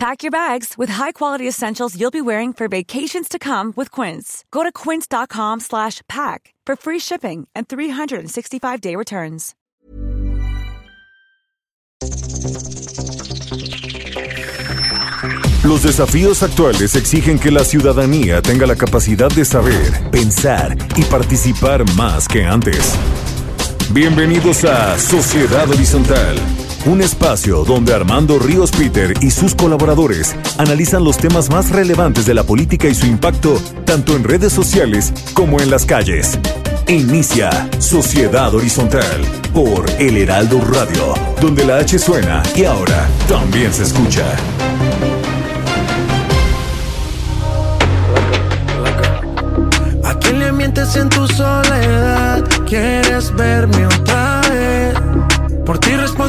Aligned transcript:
Pack 0.00 0.22
your 0.22 0.30
bags 0.30 0.78
with 0.78 0.88
high-quality 0.88 1.46
essentials 1.46 1.94
you'll 1.94 2.10
be 2.10 2.22
wearing 2.22 2.54
for 2.54 2.68
vacations 2.68 3.28
to 3.28 3.38
come 3.38 3.74
with 3.76 3.90
Quince. 3.90 4.46
Go 4.50 4.62
to 4.62 4.72
quince.com 4.72 5.60
slash 5.60 6.00
pack 6.08 6.54
for 6.64 6.74
free 6.74 6.98
shipping 6.98 7.46
and 7.54 7.68
365-day 7.68 8.96
returns. 8.96 9.54
Los 15.64 15.82
desafíos 15.82 16.42
actuales 16.42 16.96
exigen 16.96 17.38
que 17.38 17.50
la 17.50 17.64
ciudadanía 17.64 18.40
tenga 18.40 18.66
la 18.66 18.76
capacidad 18.76 19.28
de 19.30 19.44
saber, 19.44 20.10
pensar 20.10 20.78
y 20.96 21.02
participar 21.04 21.84
más 21.96 22.26
que 22.26 22.46
antes. 22.46 22.94
Bienvenidos 23.92 24.64
a 24.64 24.98
Sociedad 24.98 25.68
Horizontal, 25.68 26.38
un 26.86 27.02
espacio 27.02 27.64
donde 27.64 27.94
Armando 27.94 28.38
Ríos 28.38 28.70
Peter 28.70 29.14
y 29.20 29.30
sus 29.30 29.54
colaboradores 29.54 30.34
analizan 30.58 31.04
los 31.04 31.18
temas 31.18 31.50
más 31.50 31.70
relevantes 31.70 32.26
de 32.26 32.34
la 32.34 32.44
política 32.44 32.88
y 32.88 32.94
su 32.94 33.06
impacto 33.06 33.60
tanto 33.84 34.16
en 34.16 34.24
redes 34.24 34.52
sociales 34.52 35.12
como 35.34 35.60
en 35.60 35.70
las 35.70 35.84
calles. 35.84 36.38
Inicia 36.88 37.68
Sociedad 37.78 38.54
Horizontal 38.54 39.20
por 39.54 39.88
El 39.98 40.16
Heraldo 40.16 40.60
Radio, 40.60 41.14
donde 41.40 41.64
la 41.64 41.78
H 41.78 41.98
suena 41.98 42.42
y 42.56 42.64
ahora 42.64 43.08
también 43.28 43.72
se 43.72 43.84
escucha. 43.84 44.24
¿A 50.04 50.14
quién 50.18 50.38
le 50.38 50.52
mientes 50.52 50.96
en 50.96 51.08
tu 51.08 51.26
soledad? 51.28 52.44
¿Quieres 52.66 53.34
verme 53.34 53.86
otra 53.86 54.40
vez? 54.50 54.94
Por 55.64 55.78
ti 55.78 55.92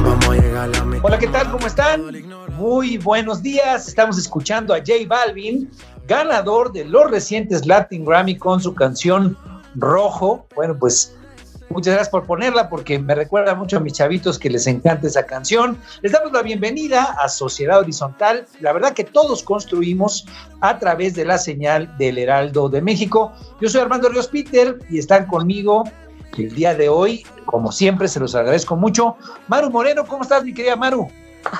vamos 0.00 0.28
a 0.28 0.34
llegar 0.34 0.76
a 0.76 0.84
mitad. 0.84 1.04
Hola, 1.04 1.18
¿qué 1.18 1.26
tal? 1.28 1.50
¿Cómo 1.50 1.66
están? 1.66 2.02
Muy 2.56 2.96
buenos 2.98 3.42
días. 3.42 3.88
Estamos 3.88 4.16
escuchando 4.18 4.72
a 4.72 4.78
J 4.78 4.92
Balvin, 5.06 5.70
ganador 6.06 6.72
de 6.72 6.84
los 6.84 7.10
recientes 7.10 7.66
Latin 7.66 8.04
Grammy 8.04 8.36
con 8.38 8.60
su 8.60 8.74
canción 8.74 9.36
Rojo. 9.74 10.46
Bueno, 10.54 10.76
pues 10.78 11.14
muchas 11.68 11.94
gracias 11.94 12.10
por 12.10 12.26
ponerla 12.26 12.68
porque 12.68 12.98
me 12.98 13.14
recuerda 13.14 13.54
mucho 13.54 13.76
a 13.76 13.80
mis 13.80 13.92
chavitos 13.94 14.38
que 14.38 14.48
les 14.48 14.66
encanta 14.66 15.06
esa 15.06 15.26
canción. 15.26 15.78
Les 16.00 16.12
damos 16.12 16.32
la 16.32 16.42
bienvenida 16.42 17.16
a 17.18 17.28
Sociedad 17.28 17.80
Horizontal. 17.80 18.46
La 18.60 18.72
verdad 18.72 18.94
que 18.94 19.04
todos 19.04 19.42
construimos 19.42 20.26
a 20.60 20.78
través 20.78 21.14
de 21.14 21.26
la 21.26 21.36
señal 21.36 21.94
del 21.98 22.18
Heraldo 22.18 22.68
de 22.68 22.80
México. 22.80 23.32
Yo 23.60 23.68
soy 23.68 23.82
Armando 23.82 24.08
Ríos 24.08 24.28
Peter 24.28 24.78
y 24.88 24.98
están 24.98 25.26
conmigo 25.26 25.84
el 26.38 26.54
día 26.54 26.74
de 26.74 26.88
hoy. 26.88 27.24
Como 27.44 27.72
siempre, 27.72 28.08
se 28.08 28.20
los 28.20 28.34
agradezco 28.34 28.76
mucho. 28.76 29.16
Maru 29.48 29.70
Moreno, 29.70 30.06
¿cómo 30.06 30.22
estás, 30.22 30.44
mi 30.44 30.54
querida 30.54 30.76
Maru? 30.76 31.10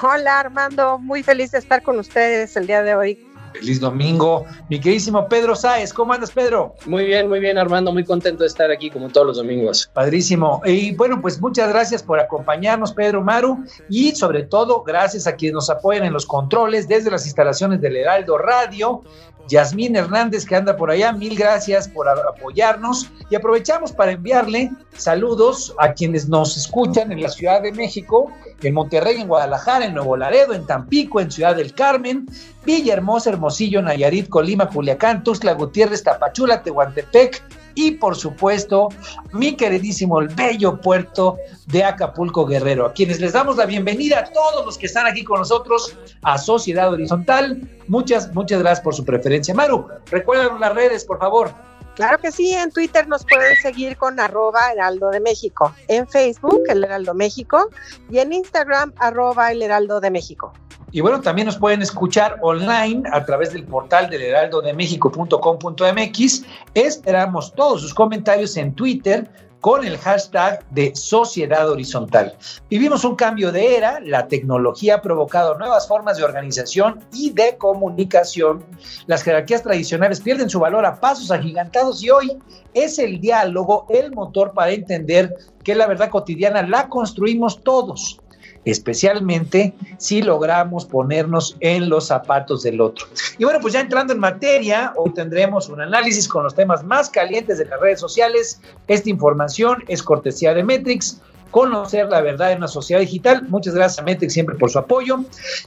Hola 0.03 0.41
Armando, 0.41 0.99
muy 0.99 1.22
feliz 1.22 1.50
de 1.50 1.59
estar 1.59 1.83
con 1.83 1.99
ustedes 1.99 2.56
el 2.56 2.66
día 2.66 2.82
de 2.82 2.94
hoy. 2.94 3.27
Feliz 3.53 3.81
domingo. 3.81 4.47
Mi 4.71 4.81
queridísimo 4.81 5.28
Pedro 5.28 5.55
Sáez, 5.55 5.93
¿cómo 5.93 6.15
andas, 6.15 6.31
Pedro? 6.31 6.75
Muy 6.87 7.05
bien, 7.05 7.28
muy 7.28 7.38
bien, 7.38 7.59
Armando. 7.59 7.93
Muy 7.93 8.03
contento 8.03 8.44
de 8.44 8.47
estar 8.47 8.71
aquí 8.71 8.88
como 8.88 9.11
todos 9.11 9.27
los 9.27 9.37
domingos. 9.37 9.91
Padrísimo. 9.93 10.62
Y 10.65 10.94
bueno, 10.94 11.21
pues 11.21 11.38
muchas 11.41 11.69
gracias 11.69 12.03
por 12.03 12.19
acompañarnos, 12.19 12.93
Pedro 12.93 13.21
Maru, 13.22 13.62
y 13.91 14.12
sobre 14.12 14.44
todo 14.44 14.82
gracias 14.82 15.27
a 15.27 15.37
quienes 15.37 15.55
nos 15.55 15.71
apoyan 15.71 16.05
en 16.05 16.15
los 16.15 16.25
controles 16.25 16.88
desde 16.88 17.11
las 17.11 17.27
instalaciones 17.27 17.81
del 17.82 17.97
Heraldo 17.97 18.38
Radio. 18.38 19.03
Yasmín 19.49 19.97
Hernández, 19.97 20.45
que 20.47 20.57
anda 20.57 20.77
por 20.77 20.91
allá, 20.91 21.13
mil 21.13 21.37
gracias 21.37 21.89
por 21.89 22.09
apoyarnos. 22.09 23.11
Y 23.31 23.35
aprovechamos 23.35 23.93
para 23.93 24.13
enviarle 24.13 24.71
saludos 24.97 25.75
a 25.79 25.93
quienes 25.93 26.29
nos 26.29 26.57
escuchan 26.57 27.13
en 27.13 27.23
la 27.23 27.29
Ciudad 27.29 27.63
de 27.63 27.73
México, 27.73 28.31
en 28.63 28.75
Monterrey, 28.75 29.21
en 29.21 29.29
Guadalajara, 29.29 29.87
en 29.87 29.95
Nuevo 29.95 30.17
Laredo, 30.17 30.55
en 30.55 30.67
Tampico, 30.67 31.21
en 31.21 31.31
Ciudad 31.31 31.57
del 31.57 31.75
Carmen, 31.75 32.27
Villahermosa, 32.65 33.31
Hermosillo, 33.31 33.83
Nayarit, 33.83 34.29
Colima, 34.29 34.69
Culiacán, 34.69 35.25
Tuxtla 35.25 35.53
Gutiérrez, 35.55 36.03
Tapachula, 36.03 36.63
Tehuantepec 36.63 37.43
y 37.75 37.93
por 37.93 38.16
supuesto 38.16 38.88
mi 39.33 39.56
queridísimo 39.56 40.21
el 40.21 40.28
bello 40.28 40.81
puerto 40.81 41.38
de 41.66 41.84
Acapulco 41.84 42.47
Guerrero, 42.47 42.87
a 42.87 42.93
quienes 42.93 43.21
les 43.21 43.33
damos 43.33 43.56
la 43.56 43.66
bienvenida 43.66 44.21
a 44.21 44.25
todos 44.25 44.65
los 44.65 44.78
que 44.78 44.87
están 44.87 45.06
aquí 45.06 45.25
con 45.25 45.38
nosotros 45.38 45.97
a 46.22 46.38
Sociedad 46.38 46.93
Horizontal. 46.93 47.69
Muchas, 47.88 48.34
muchas 48.34 48.61
gracias 48.61 48.82
por 48.82 48.94
su 48.94 49.05
preferencia. 49.05 49.55
Maru, 49.55 49.87
recuerden 50.11 50.61
las 50.61 50.75
redes, 50.75 51.05
por 51.05 51.19
favor. 51.19 51.50
Claro 51.94 52.19
que 52.19 52.32
sí, 52.32 52.53
en 52.55 52.71
Twitter 52.71 53.06
nos 53.06 53.25
pueden 53.25 53.55
seguir 53.56 53.97
con 53.99 54.19
arroba 54.19 54.72
Heraldo 54.72 55.11
de 55.11 55.21
México, 55.21 55.75
en 55.88 56.09
Facebook 56.09 56.62
el 56.69 56.84
Heraldo 56.84 57.12
México 57.12 57.69
y 58.11 58.19
en 58.19 58.32
Instagram 58.32 58.94
arroba 58.97 59.53
el 59.53 59.61
Heraldo 59.61 60.00
de 60.00 60.11
México. 60.11 60.55
Y 60.93 61.01
bueno, 61.01 61.21
también 61.23 61.47
nos 61.47 61.57
pueden 61.57 61.81
escuchar 61.81 62.37
online 62.43 63.05
a 63.11 63.25
través 63.25 63.55
del 63.55 63.65
portal 63.65 64.11
del 64.11 64.21
heraldodemexico.com.mx. 64.23 66.45
Esperamos 66.75 67.55
todos 67.55 67.81
sus 67.81 67.95
comentarios 67.95 68.59
en 68.59 68.75
Twitter 68.75 69.31
con 69.63 69.87
el 69.87 69.97
hashtag 69.97 70.69
de 70.71 70.95
Sociedad 70.95 71.71
Horizontal. 71.71 72.37
Vivimos 72.69 73.05
un 73.05 73.15
cambio 73.15 73.53
de 73.53 73.77
era, 73.77 74.01
la 74.01 74.27
tecnología 74.27 74.97
ha 74.97 75.03
provocado 75.03 75.57
nuevas 75.57 75.89
formas 75.89 76.19
de 76.19 76.25
organización 76.25 76.99
y 77.13 77.31
de 77.31 77.57
comunicación. 77.57 78.65
Las 79.07 79.23
jerarquías 79.23 79.63
tradicionales 79.63 80.21
pierden 80.21 80.51
su 80.51 80.61
valor 80.61 80.85
a 80.85 81.01
pasos 81.01 81.31
agigantados 81.31 82.03
y 82.03 82.11
hoy 82.11 82.37
es 82.75 82.99
el 82.99 83.21
diálogo 83.21 83.87
el 83.89 84.13
motor 84.13 84.53
para 84.53 84.73
entender 84.73 85.33
que 85.63 85.77
la 85.77 85.87
verdad 85.87 86.11
cotidiana 86.11 86.63
la 86.63 86.89
construimos 86.89 87.63
todos 87.63 88.19
especialmente 88.65 89.75
si 89.99 90.23
logramos 90.23 90.87
ponernos 90.87 91.56
en 91.61 91.89
los 91.89 92.06
zapatos 92.06 92.62
del 92.62 92.81
otro. 92.81 93.06
Y 93.39 93.45
bueno, 93.45 93.61
pues 93.61 93.75
ya 93.75 93.81
entrando 93.81 94.12
en 94.12 94.21
materia, 94.21 94.93
hoy 94.97 95.12
tendremos 95.12 95.69
un 95.69 95.81
análisis 95.81 96.28
con 96.28 96.45
los 96.45 96.55
temas 96.55 96.84
más 96.84 97.11
calientes 97.11 97.59
de 97.59 97.65
las 97.67 97.81
redes 97.81 98.00
sociales. 98.00 98.61
Esta 98.89 99.11
información 99.11 99.84
es 99.89 100.03
cortesía 100.03 100.55
de 100.55 100.62
Metrix. 100.62 101.21
Conocer 101.50 102.09
la 102.09 102.23
verdad 102.23 102.53
en 102.53 102.59
una 102.59 102.69
sociedad 102.69 103.00
digital. 103.00 103.47
Muchas 103.49 103.75
gracias 103.75 103.99
a 103.99 104.03
Metrix 104.03 104.33
siempre 104.33 104.56
por 104.56 104.71
su 104.71 104.79
apoyo. 104.79 105.19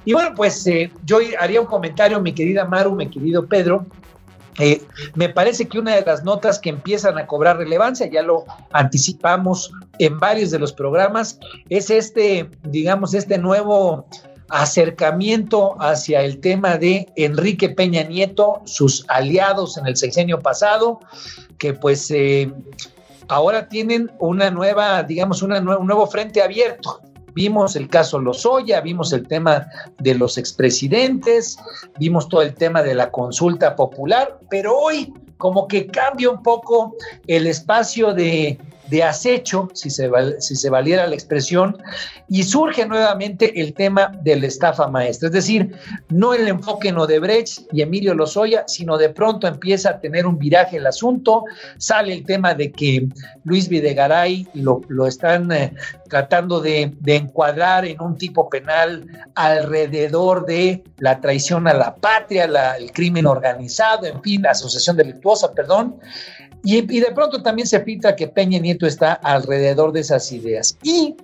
Y 0.04 0.14
bueno, 0.14 0.32
pues 0.36 0.66
eh, 0.66 0.92
yo 1.06 1.20
haría 1.40 1.62
un 1.62 1.68
comentario, 1.68 2.20
mi 2.22 2.34
querida 2.34 2.66
Maru, 2.66 2.96
mi 2.96 3.08
querido 3.08 3.46
Pedro, 3.46 3.86
eh, 4.60 4.82
me 5.16 5.30
parece 5.30 5.68
que 5.68 5.80
una 5.80 5.96
de 5.96 6.02
las 6.06 6.24
notas 6.24 6.60
que 6.60 6.70
empiezan 6.70 7.18
a 7.18 7.28
cobrar 7.28 7.58
relevancia, 7.58 8.10
ya 8.10 8.22
lo 8.22 8.46
anticipamos 8.72 9.72
en 10.00 10.20
varios 10.20 10.52
de 10.52 10.60
los 10.60 10.72
programas, 10.72 11.40
es 11.70 11.90
este, 11.90 12.50
digamos, 12.64 13.14
este 13.14 13.38
nuevo 13.38 14.06
acercamiento 14.50 15.76
hacia 15.80 16.22
el 16.22 16.40
tema 16.40 16.78
de 16.78 17.08
Enrique 17.16 17.70
Peña 17.70 18.04
Nieto, 18.04 18.62
sus 18.66 19.06
aliados 19.10 19.78
en 19.78 19.88
el 19.88 19.98
sexenio 19.98 20.40
pasado, 20.40 21.00
que 21.58 21.74
pues 21.74 22.10
eh, 22.12 22.54
ahora 23.28 23.68
tienen 23.68 24.12
una 24.20 24.52
nueva, 24.52 25.04
digamos, 25.04 25.42
una 25.42 25.60
nue 25.60 25.76
un 25.78 25.88
nuevo 25.88 26.08
frente 26.08 26.42
abierto. 26.42 27.02
Vimos 27.36 27.76
el 27.76 27.90
caso 27.90 28.18
Lozoya, 28.18 28.80
vimos 28.80 29.12
el 29.12 29.28
tema 29.28 29.68
de 30.00 30.16
los 30.16 30.38
expresidentes, 30.38 31.58
vimos 32.00 32.30
todo 32.30 32.42
el 32.42 32.56
tema 32.56 32.82
de 32.82 32.96
la 32.96 33.12
consulta 33.12 33.76
popular, 33.76 34.40
pero 34.50 34.78
hoy 34.78 35.14
como 35.38 35.68
que 35.68 35.86
cambia 35.88 36.30
un 36.30 36.42
poco 36.42 36.96
el 37.28 37.46
espacio 37.46 38.14
de 38.14 38.58
de 38.90 39.04
acecho, 39.04 39.70
si 39.74 39.90
se, 39.90 40.10
si 40.40 40.56
se 40.56 40.70
valiera 40.70 41.08
la 41.08 41.16
expresión, 41.16 41.78
y 42.28 42.44
surge 42.44 42.86
nuevamente 42.86 43.60
el 43.62 43.74
tema 43.74 44.12
de 44.22 44.36
la 44.36 44.48
estafa 44.48 44.88
maestra. 44.88 45.28
Es 45.28 45.34
decir, 45.34 45.76
no 46.10 46.34
el 46.34 46.48
enfoque 46.48 46.90
en 46.90 46.98
Odebrecht 46.98 47.64
y 47.72 47.82
Emilio 47.82 48.14
Lozoya, 48.14 48.64
sino 48.68 48.98
de 48.98 49.10
pronto 49.10 49.48
empieza 49.48 49.90
a 49.92 50.00
tener 50.00 50.26
un 50.26 50.38
viraje 50.38 50.78
el 50.78 50.88
asunto, 50.88 51.44
sale 51.78 52.14
el 52.14 52.26
tema 52.26 52.54
de 52.54 52.72
que 52.72 53.08
Luis 53.44 53.68
Videgaray 53.68 54.48
lo, 54.54 54.82
lo 54.88 55.08
están 55.08 55.52
eh, 55.52 55.74
tratando 56.10 56.62
de, 56.62 56.94
encuadrar 57.06 57.86
en 57.86 58.02
un 58.02 58.18
tipo 58.18 58.50
penal 58.50 59.06
alrededor 59.36 60.46
de 60.46 60.84
la 60.98 61.20
traición 61.20 61.68
a 61.68 61.74
la 61.74 61.96
patria, 61.96 62.46
el 62.78 62.92
crimen 62.92 63.26
organizado, 63.26 64.06
en 64.06 64.22
fin, 64.22 64.42
la 64.42 64.52
asociación 64.52 64.98
delictuosa, 64.98 65.54
perdón. 65.54 65.98
Y, 66.66 66.82
de 66.82 67.12
pronto 67.12 67.44
también 67.44 67.68
se 67.68 67.80
pinta 67.80 68.16
que 68.16 68.28
Peña 68.28 68.60
Nieto 68.60 68.88
está 68.88 69.14
alrededor 69.14 69.92
de 69.92 70.00
esas 70.00 70.32
ideas. 70.32 70.78
Y 70.82 71.16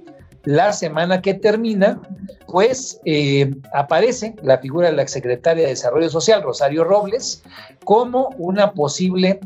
la 0.44 0.72
semana 0.72 1.20
que 1.22 1.34
termina, 1.34 2.00
pues 2.48 3.02
eh, 3.06 3.52
aparece 3.74 4.36
la 4.44 4.60
figura 4.60 4.92
de 4.92 4.96
la 4.96 5.08
secretaria 5.08 5.64
de 5.64 5.72
Desarrollo 5.72 6.10
Social, 6.10 6.44
Rosario 6.44 6.84
Robles, 6.84 7.42
como 7.84 8.30
una 8.38 8.74
posible 8.74 9.40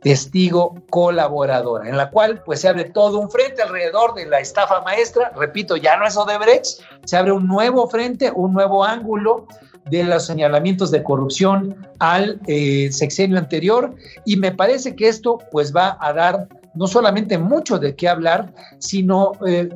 testigo 0.00 0.74
colaboradora, 0.90 1.88
en 1.88 1.96
la 1.96 2.10
cual 2.10 2.42
pues 2.44 2.60
se 2.60 2.68
abre 2.68 2.86
todo 2.86 3.20
un 3.20 3.30
frente 3.30 3.62
alrededor 3.62 4.14
de 4.14 4.26
la 4.26 4.40
estafa 4.40 4.80
maestra, 4.80 5.32
repito, 5.36 5.76
ya 5.76 5.96
no 5.96 6.06
es 6.06 6.16
Odebrecht, 6.16 6.80
se 7.04 7.16
abre 7.16 7.30
un 7.30 7.46
nuevo 7.46 7.86
frente, 7.88 8.32
un 8.34 8.52
nuevo 8.52 8.84
ángulo 8.84 9.46
de 9.90 10.04
los 10.04 10.26
señalamientos 10.26 10.90
de 10.90 11.02
corrupción 11.02 11.76
al 11.98 12.40
eh, 12.46 12.90
sexenio 12.92 13.38
anterior 13.38 13.94
y 14.24 14.36
me 14.36 14.52
parece 14.52 14.94
que 14.94 15.08
esto 15.08 15.38
pues 15.50 15.74
va 15.74 15.96
a 16.00 16.12
dar 16.12 16.48
no 16.74 16.86
solamente 16.86 17.36
mucho 17.38 17.78
de 17.78 17.94
qué 17.94 18.08
hablar, 18.08 18.52
sino 18.78 19.32
eh, 19.46 19.68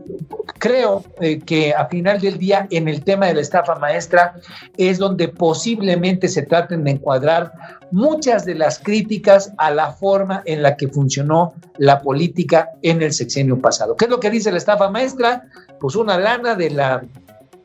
creo 0.58 1.04
eh, 1.20 1.38
que 1.40 1.74
a 1.74 1.86
final 1.86 2.20
del 2.20 2.38
día 2.38 2.66
en 2.70 2.88
el 2.88 3.04
tema 3.04 3.26
de 3.26 3.34
la 3.34 3.40
estafa 3.42 3.74
maestra 3.76 4.34
es 4.76 4.98
donde 4.98 5.28
posiblemente 5.28 6.28
se 6.28 6.42
traten 6.42 6.84
de 6.84 6.92
encuadrar 6.92 7.52
muchas 7.90 8.44
de 8.44 8.54
las 8.54 8.78
críticas 8.78 9.52
a 9.58 9.70
la 9.70 9.92
forma 9.92 10.42
en 10.46 10.62
la 10.62 10.76
que 10.76 10.88
funcionó 10.88 11.54
la 11.76 12.00
política 12.00 12.70
en 12.82 13.02
el 13.02 13.12
sexenio 13.12 13.60
pasado. 13.60 13.96
¿Qué 13.96 14.06
es 14.06 14.10
lo 14.10 14.20
que 14.20 14.30
dice 14.30 14.50
la 14.50 14.58
estafa 14.58 14.90
maestra? 14.90 15.44
Pues 15.78 15.96
una 15.96 16.18
lana 16.18 16.54
de 16.54 16.70
la, 16.70 17.04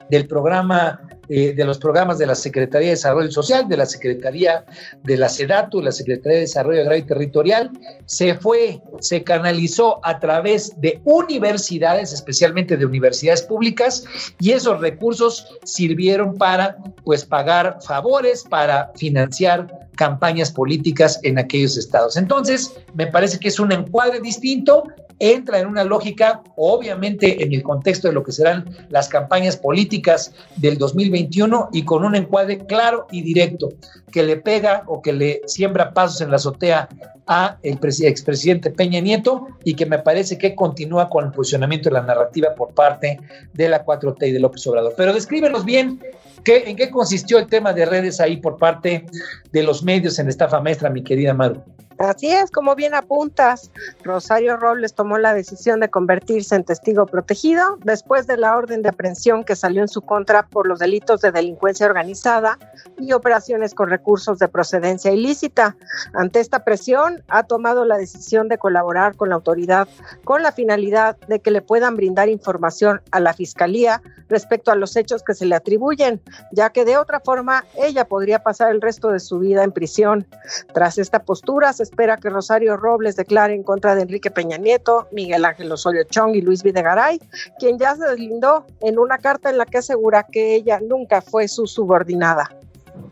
del 0.10 0.28
programa 0.28 1.00
eh, 1.34 1.54
de 1.54 1.64
los 1.64 1.78
programas 1.78 2.18
de 2.18 2.26
la 2.26 2.36
Secretaría 2.36 2.88
de 2.88 2.96
Desarrollo 2.96 3.32
Social, 3.32 3.70
de 3.70 3.78
la 3.78 3.86
Secretaría 3.86 4.66
de 5.02 5.16
la 5.16 5.30
SEDATU, 5.30 5.82
la 5.82 5.94
Secretaría 5.94 6.40
de 6.40 6.42
Desarrollo 6.42 6.82
Agrario 6.82 7.06
y 7.06 7.08
Territorial, 7.08 7.72
se 8.06 8.36
fue, 8.36 8.82
se 9.00 9.24
canalizó 9.24 10.06
a 10.06 10.20
través 10.20 10.74
de 10.82 11.00
universidades, 11.06 12.12
especialmente 12.12 12.76
de 12.76 12.86
universidades 12.86 13.44
públicas, 13.44 14.04
y 14.40 14.52
esos 14.52 14.82
recursos 14.82 15.48
sirvieron 15.64 16.38
para 16.38 16.76
pues 17.06 17.24
pagar 17.24 17.78
favores, 17.82 18.44
para 18.44 18.92
financiar 18.98 19.81
campañas 19.96 20.52
políticas 20.52 21.20
en 21.24 21.38
aquellos 21.38 21.78
estados. 21.78 22.18
Entonces, 22.18 22.74
me 22.94 23.08
parece 23.08 23.40
que 23.40 23.50
es 23.50 23.60
un 23.60 23.72
encuadre 23.72 24.20
distinto, 24.20 24.84
entra 25.20 25.60
en 25.60 25.68
una 25.68 25.84
lógica, 25.84 26.42
obviamente 26.56 27.44
en 27.44 27.54
el 27.54 27.62
contexto 27.62 28.08
de 28.08 28.14
lo 28.14 28.24
que 28.24 28.32
serán 28.32 28.66
las 28.90 29.08
campañas 29.08 29.58
políticas 29.58 30.34
del 30.56 30.78
2021 30.78 31.70
y 31.72 31.84
con 31.84 32.04
un 32.04 32.16
encuadre 32.16 32.66
claro 32.66 33.06
y 33.12 33.22
directo 33.22 33.70
que 34.12 34.24
le 34.24 34.38
pega 34.38 34.84
o 34.88 35.02
que 35.02 35.14
le 35.14 35.42
siembra 35.46 35.94
pasos 35.94 36.22
en 36.22 36.32
la 36.32 36.38
azotea 36.38 36.90
a 37.28 37.58
el 37.62 37.80
expresidente 38.02 38.72
Peña 38.72 39.00
Nieto 39.00 39.48
y 39.64 39.76
que 39.76 39.86
me 39.86 40.00
parece 40.00 40.38
que 40.38 40.56
continúa 40.56 41.10
con 41.10 41.26
el 41.26 41.32
posicionamiento 41.32 41.90
de 41.90 41.94
la 41.94 42.02
narrativa 42.02 42.56
por 42.56 42.74
parte 42.74 43.20
de 43.54 43.70
la 43.70 43.86
4T 43.86 44.28
y 44.28 44.32
de 44.32 44.40
López 44.40 44.66
Obrador. 44.68 44.94
Pero 44.98 45.14
descríbenos 45.14 45.64
bien 45.64 46.00
¿Qué, 46.44 46.70
¿En 46.70 46.76
qué 46.76 46.90
consistió 46.90 47.40
el 47.40 47.48
tema 47.48 47.74
de 47.74 47.86
redes 47.86 48.20
ahí 48.20 48.38
por 48.38 48.58
parte 48.58 49.06
de 49.52 49.64
los 49.64 49.84
medios 49.84 50.18
en 50.20 50.28
estafa 50.30 50.62
maestra, 50.62 50.90
mi 50.90 51.04
querida 51.04 51.34
Maru? 51.34 51.64
Así 52.02 52.32
es, 52.32 52.50
como 52.50 52.74
bien 52.74 52.96
apuntas, 52.96 53.70
Rosario 54.04 54.58
Robles 54.58 54.96
tomó 54.96 55.20
la 55.20 55.36
decisión 55.36 55.80
de 55.82 55.92
convertirse 55.92 56.56
en 56.56 56.64
testigo 56.64 57.06
protegido 57.06 57.78
después 57.84 58.26
de 58.26 58.38
la 58.38 58.58
orden 58.58 58.82
de 58.82 58.90
aprehensión 58.90 59.44
que 59.44 59.56
salió 59.56 59.84
en 59.84 59.88
su 59.88 60.02
contra 60.02 60.48
por 60.48 60.68
los 60.68 60.80
delitos 60.80 61.22
de 61.22 61.32
delincuencia 61.32 61.86
organizada 61.86 62.58
y 62.98 63.14
operaciones 63.14 63.76
con 63.76 63.90
recursos 63.90 64.40
de 64.40 64.48
procedencia 64.48 65.12
ilícita. 65.12 65.76
Ante 66.16 66.40
esta 66.40 66.64
presión, 66.64 67.24
ha 67.28 67.44
tomado 67.44 67.86
la 67.86 67.98
decisión 67.98 68.48
de 68.48 68.58
colaborar 68.58 69.16
con 69.16 69.30
la 69.30 69.36
autoridad 69.36 69.88
con 70.24 70.42
la 70.42 70.52
finalidad 70.52 71.18
de 71.28 71.40
que 71.40 71.52
le 71.52 71.62
puedan 71.62 71.96
brindar 71.96 72.30
información 72.30 73.02
a 73.12 73.20
la 73.20 73.34
Fiscalía 73.34 74.02
respecto 74.28 74.72
a 74.72 74.76
los 74.76 74.96
hechos 74.96 75.22
que 75.22 75.36
se 75.36 75.46
le 75.46 75.56
atribuyen, 75.56 76.20
ya 76.52 76.72
que 76.72 76.84
de 76.84 76.98
otra 76.98 77.20
forma 77.20 77.66
ella 77.76 78.06
podría 78.06 78.40
pasar 78.40 78.72
el 78.72 78.82
resto 78.82 79.10
de 79.10 79.20
su 79.20 79.38
vida 79.38 79.64
en 79.64 79.72
prisión. 79.72 80.26
Tras 80.74 80.98
esta 80.98 81.20
postura, 81.24 81.74
se 81.74 81.91
espera 81.92 82.16
que 82.16 82.30
Rosario 82.30 82.78
Robles 82.78 83.18
declare 83.18 83.54
en 83.54 83.64
contra 83.64 83.96
de 83.96 84.04
Enrique 84.04 84.32
Peña 84.32 84.58
Nieto, 84.58 85.08
Miguel 85.12 85.44
Ángel 85.44 85.72
Osorio 85.72 86.04
Chong 86.06 86.34
y 86.36 86.42
Luis 86.42 86.64
Videgaray, 86.64 87.20
quien 87.60 87.78
ya 87.78 87.96
se 87.96 88.06
deslindó 88.06 88.66
en 88.80 88.98
una 88.98 89.18
carta 89.18 89.50
en 89.50 89.58
la 89.58 89.66
que 89.66 89.80
asegura 89.80 90.24
que 90.24 90.56
ella 90.56 90.80
nunca 90.80 91.22
fue 91.22 91.50
su 91.50 91.68
subordinada. 91.68 92.50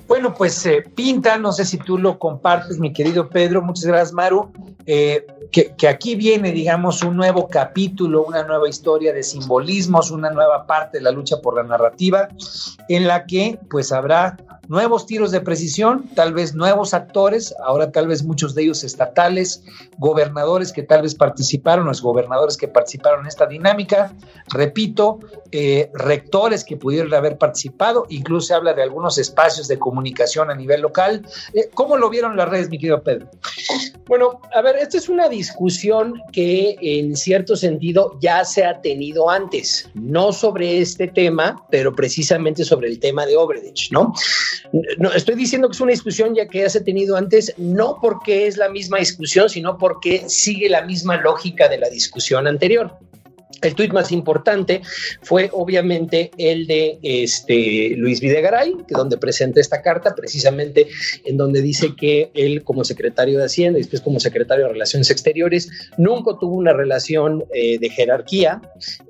Bueno, 0.07 0.33
pues 0.33 0.65
eh, 0.65 0.83
pinta, 0.95 1.37
no 1.37 1.51
sé 1.51 1.65
si 1.65 1.77
tú 1.77 1.97
lo 1.97 2.17
compartes, 2.17 2.79
mi 2.79 2.91
querido 2.93 3.29
Pedro, 3.29 3.61
muchas 3.61 3.85
gracias, 3.85 4.13
Maru, 4.13 4.51
eh, 4.91 5.27
que, 5.51 5.75
que, 5.75 5.87
aquí 5.87 6.15
viene, 6.15 6.51
digamos, 6.51 7.03
un 7.03 7.15
nuevo 7.15 7.47
capítulo, 7.47 8.23
una 8.23 8.41
nueva 8.41 8.67
historia 8.67 9.13
de 9.13 9.21
simbolismos, 9.21 10.09
una 10.09 10.31
nueva 10.31 10.65
parte 10.65 10.97
de 10.97 11.03
la 11.03 11.11
lucha 11.11 11.37
por 11.43 11.55
la 11.55 11.61
narrativa, 11.61 12.27
en 12.87 13.07
la 13.07 13.27
que 13.27 13.59
pues 13.69 13.91
habrá 13.91 14.37
nuevos 14.69 15.07
tiros 15.07 15.31
de 15.31 15.41
precisión, 15.41 16.07
tal 16.13 16.31
vez 16.31 16.53
nuevos 16.53 16.93
actores, 16.93 17.55
ahora 17.63 17.91
tal 17.91 18.07
vez 18.07 18.23
muchos 18.23 18.53
de 18.53 18.61
ellos 18.61 18.83
estatales, 18.83 19.63
gobernadores 19.97 20.71
que 20.71 20.83
tal 20.83 21.01
vez 21.01 21.15
participaron, 21.15 21.87
los 21.87 22.03
gobernadores 22.03 22.55
que 22.55 22.67
participaron 22.67 23.21
en 23.21 23.27
esta 23.27 23.47
dinámica, 23.47 24.13
repito, 24.47 25.19
eh, 25.51 25.89
rectores 25.95 26.63
que 26.63 26.77
pudieron 26.77 27.11
haber 27.15 27.39
participado, 27.39 28.05
incluso 28.09 28.49
se 28.49 28.53
habla 28.53 28.73
de 28.73 28.83
algunos 28.83 29.17
espacios 29.17 29.67
de 29.67 29.79
comunicación 29.79 30.51
a 30.51 30.55
nivel 30.55 30.81
local. 30.81 31.25
Eh, 31.53 31.71
¿Cómo 31.73 31.97
lo 31.97 32.11
vieron 32.11 32.37
las 32.37 32.47
redes, 32.47 32.69
mi 32.69 32.77
querido 32.77 33.01
Pedro? 33.01 33.27
Bueno, 34.05 34.39
a 34.53 34.61
ver, 34.61 34.75
esta 34.79 34.97
es 34.97 35.09
una 35.09 35.27
discusión 35.27 36.21
que 36.31 36.75
en 36.81 37.15
cierto 37.15 37.55
sentido 37.55 38.17
ya 38.21 38.45
se 38.45 38.63
ha 38.63 38.81
tenido 38.81 39.29
antes, 39.29 39.89
no 39.93 40.31
sobre 40.31 40.79
este 40.79 41.07
tema, 41.07 41.65
pero 41.69 41.95
precisamente 41.95 42.63
sobre 42.63 42.87
el 42.87 42.99
tema 42.99 43.25
de 43.25 43.35
Obredech, 43.35 43.91
¿no? 43.91 44.13
No, 44.97 45.11
estoy 45.11 45.35
diciendo 45.35 45.67
que 45.67 45.73
es 45.73 45.81
una 45.81 45.91
discusión 45.91 46.33
ya 46.35 46.47
que 46.47 46.59
ya 46.59 46.69
se 46.69 46.79
ha 46.79 46.83
tenido 46.83 47.17
antes, 47.17 47.53
no 47.57 47.97
porque 48.01 48.47
es 48.47 48.57
la 48.57 48.69
misma 48.69 48.99
discusión, 48.99 49.49
sino 49.49 49.77
porque 49.77 50.29
sigue 50.29 50.69
la 50.69 50.83
misma 50.83 51.17
lógica 51.17 51.67
de 51.67 51.77
la 51.77 51.89
discusión 51.89 52.47
anterior. 52.47 52.97
El 53.61 53.73
tuit 53.73 53.91
más 53.91 54.11
importante 54.11 54.81
fue 55.21 55.49
obviamente 55.51 56.29
el 56.37 56.67
de 56.67 56.99
este, 57.01 57.95
Luis 57.97 58.21
Videgaray, 58.21 58.75
donde 58.89 59.17
presenta 59.17 59.59
esta 59.59 59.81
carta, 59.81 60.13
precisamente 60.13 60.87
en 61.25 61.35
donde 61.35 61.61
dice 61.61 61.95
que 61.95 62.31
él 62.35 62.63
como 62.63 62.83
secretario 62.83 63.39
de 63.39 63.45
Hacienda 63.45 63.79
y 63.79 63.81
después 63.81 64.01
como 64.01 64.19
secretario 64.19 64.65
de 64.65 64.73
Relaciones 64.73 65.09
Exteriores 65.09 65.67
nunca 65.97 66.37
tuvo 66.39 66.55
una 66.55 66.73
relación 66.73 67.43
eh, 67.53 67.79
de 67.79 67.89
jerarquía 67.89 68.61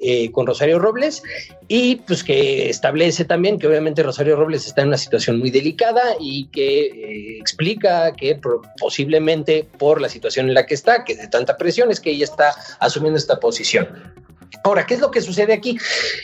eh, 0.01 0.31
con 0.31 0.47
Rosario 0.47 0.79
Robles 0.79 1.21
y 1.67 1.97
pues 1.97 2.23
que 2.23 2.69
establece 2.69 3.25
también 3.25 3.59
que 3.59 3.67
obviamente 3.67 4.03
Rosario 4.03 4.37
Robles 4.37 4.65
está 4.65 4.81
en 4.81 4.87
una 4.87 4.97
situación 4.97 5.37
muy 5.37 5.51
delicada 5.51 6.15
y 6.19 6.47
que 6.47 6.85
eh, 6.85 7.37
explica 7.39 8.13
que 8.15 8.39
posiblemente 8.79 9.67
por 9.77 9.99
la 9.99 10.07
situación 10.07 10.47
en 10.47 10.53
la 10.53 10.65
que 10.65 10.75
está, 10.75 11.03
que 11.03 11.15
de 11.15 11.27
tanta 11.27 11.57
presión 11.57 11.91
es 11.91 11.99
que 11.99 12.11
ella 12.11 12.23
está 12.23 12.55
asumiendo 12.79 13.17
esta 13.17 13.39
posición. 13.39 13.87
Ahora, 14.63 14.85
¿qué 14.85 14.95
es 14.95 14.99
lo 14.99 15.11
que 15.11 15.21
sucede 15.21 15.53
aquí? 15.53 15.77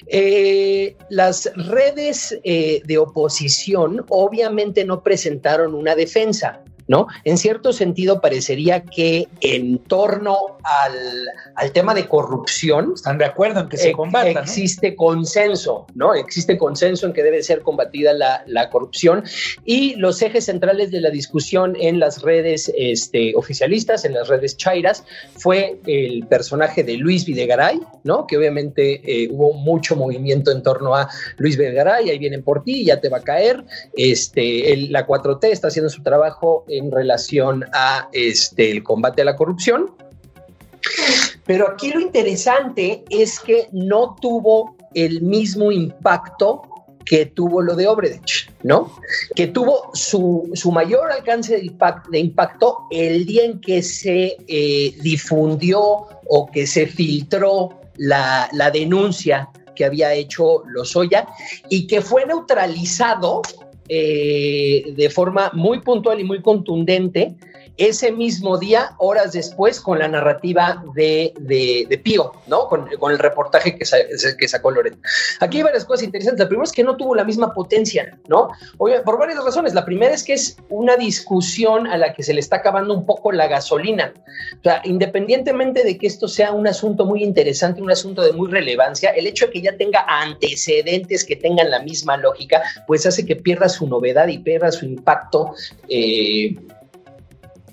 Eh, 0.08 0.96
las 1.10 1.52
redes 1.56 2.38
eh, 2.44 2.82
de 2.86 2.98
oposición 2.98 4.06
obviamente 4.10 4.84
no 4.86 5.02
presentaron 5.04 5.74
una 5.74 5.96
defensa. 5.96 6.62
¿No? 6.88 7.08
En 7.24 7.38
cierto 7.38 7.74
sentido, 7.74 8.22
parecería 8.22 8.82
que 8.82 9.28
en 9.42 9.80
torno 9.80 10.38
al, 10.64 11.72
tema 11.74 11.94
de 11.94 12.08
corrupción. 12.08 12.94
Están 12.96 13.18
de 13.18 13.26
acuerdo 13.26 13.62
en 13.62 13.70
que 13.70 13.78
se 13.78 13.92
combata. 13.92 14.42
Existe 14.42 14.96
consenso, 14.96 15.88
¿no? 15.94 16.14
Existe 16.14 16.58
consenso 16.58 17.06
en 17.06 17.14
que 17.14 17.24
debe 17.24 17.44
ser 17.44 17.62
combatida 17.62 18.14
la, 18.14 18.70
corrupción. 18.70 19.24
Y 19.64 19.96
los 19.96 20.22
ejes 20.22 20.46
centrales 20.46 20.92
de 20.92 21.02
la 21.02 21.10
discusión 21.10 21.76
en 21.80 22.00
las 22.00 22.22
redes 22.22 22.72
este, 22.76 23.34
oficialistas, 23.36 24.06
en 24.06 24.14
las 24.14 24.28
redes 24.28 24.58
chairas, 24.58 25.04
fue 25.36 25.80
el 25.86 26.26
personaje 26.28 26.84
de 26.84 26.98
Luis 26.98 27.26
Videgaray, 27.26 27.80
¿no? 28.04 28.26
Que 28.28 28.38
obviamente 28.38 29.02
eh, 29.04 29.28
hubo 29.32 29.54
mucho 29.54 29.96
movimiento 29.96 30.52
en 30.52 30.64
torno 30.64 30.96
a 30.96 31.10
Luis 31.38 31.58
Videgaray, 31.58 32.10
ahí 32.10 32.18
vienen 32.18 32.44
por 32.44 32.64
ti, 32.64 32.86
ya 32.86 33.00
te 33.02 33.10
va 33.10 33.18
a 33.18 33.24
caer. 33.24 33.64
Este, 33.96 34.88
la 34.90 35.06
4T 35.06 35.46
está 35.46 35.68
haciendo 35.68 35.90
su 35.90 36.02
trabajo 36.04 36.66
en 36.78 36.92
relación 36.92 37.66
a 37.74 38.10
este, 38.12 38.72
el 38.72 38.84
combate 38.84 39.22
a 39.22 39.26
la 39.26 39.36
corrupción. 39.36 39.92
Pero 41.46 41.70
aquí 41.70 41.92
lo 41.92 42.00
interesante 42.00 43.04
es 43.10 43.40
que 43.40 43.68
no 43.72 44.16
tuvo 44.20 44.76
el 44.94 45.22
mismo 45.22 45.72
impacto 45.72 46.64
que 47.06 47.28
tuvo 47.28 47.62
lo 47.62 47.76
de 47.76 47.88
Obredech, 47.88 48.52
¿no? 48.64 48.92
Que 49.36 49.48
tuvo 49.48 49.92
su, 49.94 50.52
mayor 50.74 51.12
alcance 51.12 51.58
de, 51.58 52.20
impacto 52.20 52.88
el 52.90 53.26
día 53.26 53.46
en 53.46 53.62
que 53.62 53.84
se 53.84 54.38
eh, 54.48 54.96
difundió 55.02 56.08
o 56.28 56.50
que 56.52 56.66
se 56.66 56.88
filtró 56.88 57.80
la, 57.98 58.50
denuncia 58.74 59.50
que 59.76 59.86
había 59.86 60.14
hecho 60.14 60.64
Lozoya 60.66 61.28
y 61.70 61.86
que 61.86 62.02
fue 62.02 62.26
neutralizado 62.26 63.42
eh, 63.88 64.94
de 64.96 65.10
forma 65.10 65.52
muy 65.54 65.82
puntual 65.82 66.20
y 66.20 66.24
muy 66.24 66.42
contundente 66.42 67.36
ese 67.78 68.12
mismo 68.12 68.58
día, 68.58 68.92
horas 68.98 69.34
después, 69.34 69.80
con 69.80 70.00
la 70.00 70.08
narrativa 70.08 70.84
de, 70.94 71.34
de, 71.40 71.98
Pío, 71.98 72.34
¿no? 72.48 72.68
Con, 72.68 72.88
el 72.90 73.20
reportaje 73.20 73.78
que, 73.78 73.86
que 74.38 74.48
sacó 74.48 74.72
Loret. 74.72 74.98
Aquí 75.40 75.58
hay 75.58 75.64
varias 75.64 75.86
cosas 75.86 76.04
interesantes. 76.04 76.40
La 76.40 76.48
primera 76.48 76.66
es 76.66 76.72
que 76.72 76.84
no 76.84 76.96
tuvo 76.96 77.16
la 77.16 77.24
misma 77.24 77.54
potencia, 77.54 78.18
¿no? 78.28 78.50
por 78.78 79.20
varias 79.20 79.44
razones. 79.44 79.74
La 79.74 79.86
primera 79.86 80.14
es 80.14 80.24
que 80.24 80.34
es 80.34 80.58
una 80.70 80.96
discusión 80.96 81.88
a 81.88 81.98
la 81.98 82.14
que 82.14 82.24
se 82.24 82.34
le 82.34 82.40
está 82.40 82.58
acabando 82.58 82.94
un 82.94 83.06
poco 83.06 83.32
la 83.32 83.48
gasolina. 83.48 84.14
O 84.60 84.64
sea, 84.64 84.82
independientemente 84.84 85.84
de 85.84 85.98
que 85.98 86.08
esto 86.08 86.28
sea 86.28 86.52
un 86.52 86.68
asunto 86.68 87.06
muy 87.06 87.24
interesante, 87.24 87.82
un 87.82 87.92
asunto 87.92 88.22
de 88.22 88.34
muy 88.34 88.50
relevancia, 88.50 89.10
el 89.12 89.28
hecho 89.28 89.48
de 89.48 89.54
que 89.54 89.62
ya 89.62 89.78
tenga 89.78 90.06
antecedentes 90.08 91.24
que 91.24 91.36
tengan 91.36 91.70
la 91.70 91.80
misma 91.80 92.18
lógica, 92.18 92.62
pues 92.88 93.06
hace 93.06 93.26
que 93.26 93.36
pierda 93.36 93.70
su 93.70 93.88
novedad 93.88 94.28
y 94.28 94.40
pierda 94.40 94.72
su 94.72 94.86
impacto. 94.86 95.54
Eh, 95.90 96.56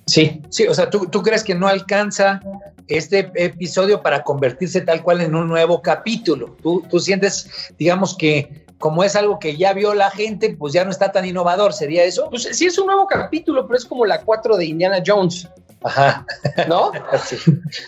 Sí, 0.06 0.42
sí, 0.50 0.66
o 0.66 0.74
sea, 0.74 0.90
¿tú, 0.90 1.06
¿tú, 1.06 1.22
crees 1.22 1.44
que 1.44 1.54
no 1.54 1.68
alcanza 1.68 2.40
este 2.88 3.30
episodio 3.34 4.02
para 4.02 4.22
convertirse 4.22 4.80
tal 4.80 5.02
cual 5.02 5.20
en 5.20 5.34
un 5.34 5.48
nuevo 5.48 5.80
capítulo. 5.80 6.56
Tú, 6.62 6.82
tú 6.90 6.98
sientes, 6.98 7.72
digamos 7.78 8.16
que 8.16 8.64
como 8.78 9.04
es 9.04 9.14
algo 9.14 9.38
que 9.38 9.56
ya 9.56 9.72
vio 9.72 9.94
la 9.94 10.10
gente, 10.10 10.56
pues 10.58 10.72
ya 10.72 10.84
no 10.84 10.90
está 10.90 11.12
tan 11.12 11.24
innovador, 11.24 11.72
¿sería 11.72 12.02
eso? 12.02 12.28
Pues 12.28 12.48
sí, 12.50 12.66
es 12.66 12.76
un 12.78 12.86
nuevo 12.86 13.06
capítulo, 13.06 13.64
pero 13.64 13.78
es 13.78 13.84
como 13.84 14.04
la 14.04 14.22
4 14.22 14.56
de 14.56 14.66
Indiana 14.66 15.00
Jones. 15.06 15.48
Ajá. 15.84 16.26
¿No? 16.68 16.92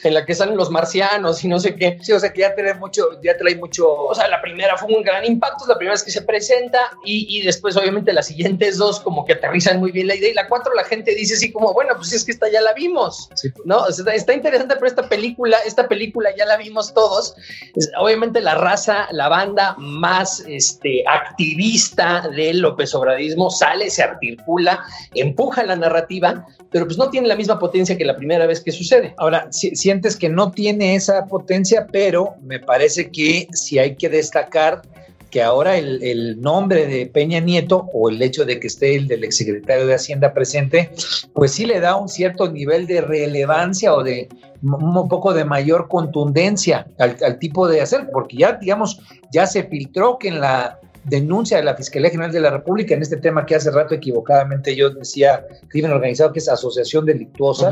En 0.03 0.15
la 0.15 0.25
que 0.25 0.35
salen 0.35 0.57
los 0.57 0.71
marcianos 0.71 1.43
y 1.45 1.49
no 1.49 1.59
sé 1.59 1.77
qué. 1.77 1.99
Sí, 2.03 2.13
o 2.13 2.21
sea 2.21 2.33
que 2.33 2.41
ya 2.41 2.55
trae 2.55 2.75
mucho, 2.75 3.21
ya 3.23 3.37
trae 3.37 3.57
mucho. 3.57 3.89
O 3.89 4.15
sea, 4.15 4.29
la 4.29 4.41
primera 4.41 4.77
fue 4.77 4.95
un 4.95 5.03
gran 5.03 5.25
impacto, 5.25 5.65
es 5.65 5.69
la 5.69 5.77
primera 5.77 5.95
vez 5.95 6.03
que 6.03 6.11
se 6.11 6.23
presenta, 6.23 6.79
y, 7.05 7.43
después, 7.43 7.77
obviamente, 7.77 8.13
las 8.13 8.27
siguientes 8.27 8.79
dos, 8.79 9.01
como 9.01 9.25
que 9.25 9.35
aterrizan 9.35 9.79
muy 9.79 9.93
bien 9.93 10.07
la 10.07 10.15
idea. 10.15 10.31
Y 10.31 10.35
la 10.35 10.49
cuatro, 10.49 10.75
la 10.75 10.85
gente 10.85 11.15
dice 11.15 11.35
así 11.35 11.53
como, 11.53 11.73
bueno, 11.73 11.95
pues 11.97 12.13
es 12.13 12.25
que 12.25 12.33
esta 12.33 12.51
ya 12.51 12.61
la 12.61 12.73
vimos. 12.73 13.29
¿No? 13.65 13.87
está, 13.87 14.35
interesante, 14.35 14.75
pero 14.75 14.87
esta 14.87 15.09
película, 15.09 15.59
esta 15.67 15.89
película 15.89 16.31
ya 16.37 16.47
la 16.47 16.57
vimos 16.57 16.95
todos. 16.95 17.35
obviamente, 17.99 18.41
la 18.41 18.55
raza, 18.55 19.09
la 19.11 19.29
banda 19.29 19.75
más 19.79 20.45
este, 20.47 21.05
activista 21.07 22.29
del 22.29 22.61
López 22.61 22.95
Obradismo 22.95 23.51
sale, 23.51 23.91
se 23.91 24.03
articula, 24.03 24.85
empuja 25.15 25.63
la 25.65 25.77
narrativa, 25.77 26.47
pero 26.71 26.87
pues 26.87 26.99
no 26.99 27.11
tiene 27.11 27.29
la 27.29 27.37
misma 27.37 27.59
potencia 27.59 27.84
que 27.85 28.05
la 28.05 28.17
primera 28.17 28.47
vez 28.47 28.61
que 28.61 28.73
sucede. 28.73 29.15
Ahora, 29.19 29.49
sientes 29.51 30.17
que 30.17 30.29
no 30.29 30.51
tiene 30.51 30.95
esa 30.95 31.27
potencia, 31.27 31.87
pero 31.91 32.35
me 32.43 32.59
parece 32.59 33.11
que 33.11 33.49
si 33.53 33.79
hay 33.79 33.97
que 33.97 34.09
destacar 34.09 34.83
que 35.31 35.43
ahora 35.43 35.77
el, 35.77 36.41
nombre 36.41 36.87
de 36.87 37.07
Peña 37.07 37.41
Nieto 37.41 37.91
o 37.93 38.09
el 38.09 38.23
hecho 38.23 38.45
de 38.45 38.61
que 38.61 38.69
esté 38.69 38.95
el 38.95 39.09
del 39.09 39.25
exsecretario 39.25 39.85
de 39.85 39.95
Hacienda 39.95 40.33
presente, 40.33 40.91
pues 41.33 41.51
sí 41.51 41.67
le 41.67 41.81
da 41.81 41.97
un 41.97 42.09
cierto 42.09 42.53
nivel 42.53 42.87
de 42.87 43.01
relevancia 43.01 43.93
o 43.93 44.05
de 44.05 44.29
un 44.63 45.09
poco 45.09 45.35
de 45.35 45.45
mayor 45.45 45.89
contundencia 45.89 46.87
al, 47.01 47.17
al 47.21 47.41
tipo 47.41 47.67
de 47.67 47.81
hacer, 47.81 48.09
porque 48.13 48.37
ya, 48.37 48.53
digamos, 48.53 49.01
ya 49.33 49.49
se 49.49 49.65
filtró 49.65 50.19
que 50.19 50.29
en 50.29 50.41
la 50.41 50.79
denuncia 51.05 51.59
de 51.59 51.65
la 51.65 51.75
Fiscalía 51.75 52.11
General 52.11 52.33
de 52.33 52.41
la 52.41 52.51
República 52.51 52.95
en 52.95 53.03
este 53.03 53.17
tema 53.17 53.45
que 53.45 53.55
hace 53.55 53.71
rato 53.71 53.95
equivocadamente 53.95 54.75
yo 54.75 54.91
decía 54.91 55.47
crimen 55.69 55.93
organizado, 55.93 56.33
que 56.33 56.39
es 56.39 56.49
asociación 56.49 57.05
delictuosa, 57.05 57.71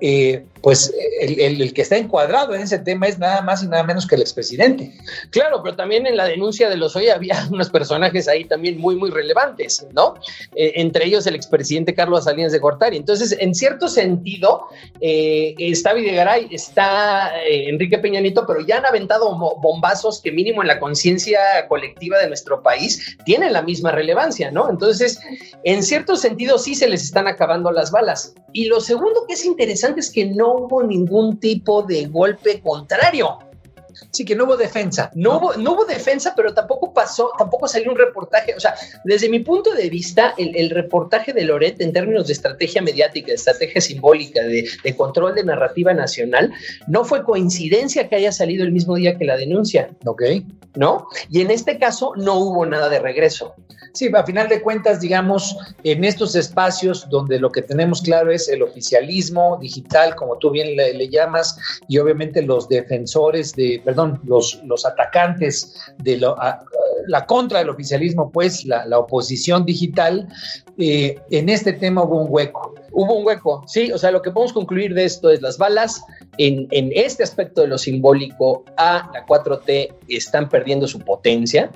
eh, 0.00 0.44
pues 0.62 0.94
el, 1.20 1.72
que 1.74 1.82
está 1.82 1.96
encuadrado 1.96 2.54
en 2.54 2.62
ese 2.62 2.78
tema 2.78 3.06
es 3.06 3.18
nada 3.18 3.42
más 3.42 3.62
y 3.62 3.68
nada 3.68 3.82
menos 3.82 4.06
que 4.06 4.14
el 4.14 4.20
expresidente. 4.20 4.92
Claro, 5.30 5.60
pero 5.62 5.76
también 5.76 6.06
en 6.06 6.16
la 6.16 6.26
denuncia 6.26 6.68
de 6.68 6.76
los 6.76 6.94
hoy 6.94 7.08
había 7.08 7.36
unos 7.50 7.68
personajes 7.70 8.28
ahí 8.28 8.44
también 8.44 8.78
muy, 8.78 8.96
muy 8.96 9.10
relevantes, 9.10 9.86
¿no? 9.92 10.14
Eh, 10.54 10.72
entre 10.76 11.06
ellos 11.06 11.26
el 11.26 11.34
expresidente 11.34 11.94
Carlos 11.94 12.24
Salinas 12.24 12.52
de 12.52 12.58
Gortari. 12.58 12.96
Entonces, 12.96 13.36
en 13.38 13.54
cierto 13.54 13.88
sentido, 13.88 14.62
eh, 15.00 15.54
está 15.58 15.92
Videgaray, 15.94 16.48
está 16.52 17.32
Enrique 17.48 17.98
Peñanito, 17.98 18.46
pero 18.46 18.60
ya 18.60 18.78
han 18.78 18.86
aventado 18.86 19.36
bombazos 19.60 20.20
que 20.22 20.30
mínimo 20.30 20.62
en 20.62 20.68
la 20.68 20.78
conciencia 20.78 21.40
colectiva 21.68 22.18
de 22.18 22.28
nuestro 22.28 22.62
país 22.62 22.67
país 22.68 23.16
tienen 23.24 23.54
la 23.54 23.62
misma 23.62 23.92
relevancia, 23.92 24.50
¿no? 24.50 24.68
Entonces, 24.68 25.18
en 25.64 25.82
cierto 25.82 26.16
sentido, 26.16 26.58
sí 26.58 26.74
se 26.74 26.86
les 26.86 27.02
están 27.02 27.26
acabando 27.26 27.72
las 27.72 27.90
balas. 27.90 28.34
Y 28.52 28.66
lo 28.66 28.80
segundo 28.80 29.24
que 29.26 29.34
es 29.34 29.44
interesante 29.46 30.00
es 30.00 30.10
que 30.10 30.26
no 30.26 30.52
hubo 30.52 30.82
ningún 30.82 31.40
tipo 31.40 31.82
de 31.82 32.06
golpe 32.06 32.60
contrario. 32.60 33.38
Sí, 34.10 34.24
que 34.24 34.34
no 34.34 34.44
hubo 34.44 34.56
defensa. 34.56 35.10
No, 35.14 35.38
Hubo, 35.38 35.54
no 35.54 35.72
hubo 35.72 35.84
defensa, 35.84 36.32
pero 36.34 36.54
tampoco 36.54 36.92
pasó, 36.92 37.30
tampoco 37.36 37.68
salió 37.68 37.90
un 37.90 37.98
reportaje. 37.98 38.54
O 38.56 38.60
sea, 38.60 38.74
desde 39.04 39.28
mi 39.28 39.40
punto 39.40 39.74
de 39.74 39.90
vista, 39.90 40.34
el, 40.38 40.70
reportaje 40.70 41.32
de 41.32 41.44
Loret 41.44 41.80
en 41.80 41.92
términos 41.92 42.26
de 42.26 42.32
estrategia 42.32 42.80
mediática, 42.80 43.28
de 43.28 43.34
estrategia 43.34 43.80
simbólica, 43.80 44.42
de, 44.42 44.68
de, 44.82 44.96
control 44.96 45.34
de 45.34 45.44
narrativa 45.44 45.92
nacional, 45.92 46.52
no 46.86 47.04
fue 47.04 47.22
coincidencia 47.22 48.08
que 48.08 48.16
haya 48.16 48.32
salido 48.32 48.64
el 48.64 48.72
mismo 48.72 48.96
día 48.96 49.16
que 49.16 49.24
la 49.24 49.36
denuncia. 49.36 49.90
Ok. 50.06 50.22
¿No? 50.74 51.08
Y 51.30 51.40
en 51.40 51.50
este 51.50 51.78
caso 51.78 52.12
no 52.16 52.34
hubo 52.36 52.64
nada 52.64 52.88
de 52.88 53.00
regreso. 53.00 53.54
Sí, 53.98 54.08
a 54.14 54.22
final 54.22 54.48
de 54.48 54.62
cuentas, 54.62 55.00
digamos, 55.00 55.56
en 55.82 56.04
estos 56.04 56.36
espacios 56.36 57.08
donde 57.10 57.40
lo 57.40 57.50
que 57.50 57.62
tenemos 57.62 58.00
claro 58.00 58.30
es 58.30 58.48
el 58.48 58.62
oficialismo 58.62 59.58
digital, 59.60 60.14
como 60.14 60.38
tú 60.38 60.52
bien 60.52 60.76
le, 60.76 61.08
llamas, 61.08 61.58
y 61.88 61.98
obviamente 61.98 62.40
los 62.42 62.68
defensores 62.68 63.56
de, 63.56 63.82
perdón, 63.84 63.97
los, 64.24 64.60
los 64.64 64.86
atacantes 64.86 65.74
de 65.98 66.20
la 67.06 67.26
contra 67.26 67.60
del 67.60 67.70
oficialismo, 67.70 68.30
pues 68.30 68.64
la, 68.64 68.98
oposición 68.98 69.64
digital, 69.64 70.28
eh, 70.78 71.16
en 71.30 71.48
este 71.48 71.72
tema 71.72 72.04
hubo 72.04 72.22
un 72.22 72.26
hueco. 72.30 72.74
Hubo 72.92 73.14
un 73.14 73.26
hueco, 73.26 73.62
sí, 73.66 73.92
o 73.92 73.98
sea, 73.98 74.10
lo 74.10 74.22
que 74.22 74.30
podemos 74.30 74.52
concluir 74.52 74.94
de 74.94 75.04
esto 75.04 75.30
es 75.30 75.40
las 75.40 75.58
balas 75.58 76.02
en, 76.36 76.66
en 76.70 76.90
este 76.94 77.22
aspecto 77.22 77.60
de 77.60 77.68
lo 77.68 77.78
simbólico 77.78 78.64
a 78.76 79.10
la 79.12 79.24
4T 79.26 79.94
están 80.08 80.48
perdiendo 80.48 80.88
su 80.88 80.98
potencia 81.00 81.70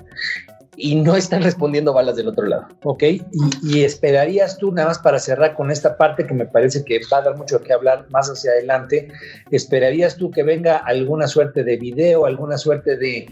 y 0.75 0.95
no 0.95 1.15
están 1.15 1.43
respondiendo 1.43 1.93
balas 1.93 2.15
del 2.15 2.27
otro 2.27 2.45
lado. 2.45 2.67
Ok, 2.83 3.03
y, 3.03 3.83
esperarías 3.83 4.57
tú, 4.57 4.71
nada 4.71 4.89
más 4.89 4.99
para 4.99 5.19
cerrar 5.19 5.55
con 5.55 5.71
esta 5.71 5.97
parte 5.97 6.25
que 6.25 6.33
me 6.33 6.45
parece 6.45 6.83
que 6.83 6.99
va 7.11 7.17
a 7.17 7.21
dar 7.21 7.37
mucho 7.37 7.61
que 7.61 7.73
hablar 7.73 8.05
más 8.09 8.29
hacia 8.29 8.51
adelante, 8.51 9.09
esperarías 9.51 10.17
tú 10.17 10.31
que 10.31 10.43
venga 10.43 10.77
alguna 10.77 11.27
suerte 11.27 11.63
de 11.63 11.77
video, 11.77 12.25
alguna 12.25 12.57
suerte 12.57 12.97
de, 12.97 13.27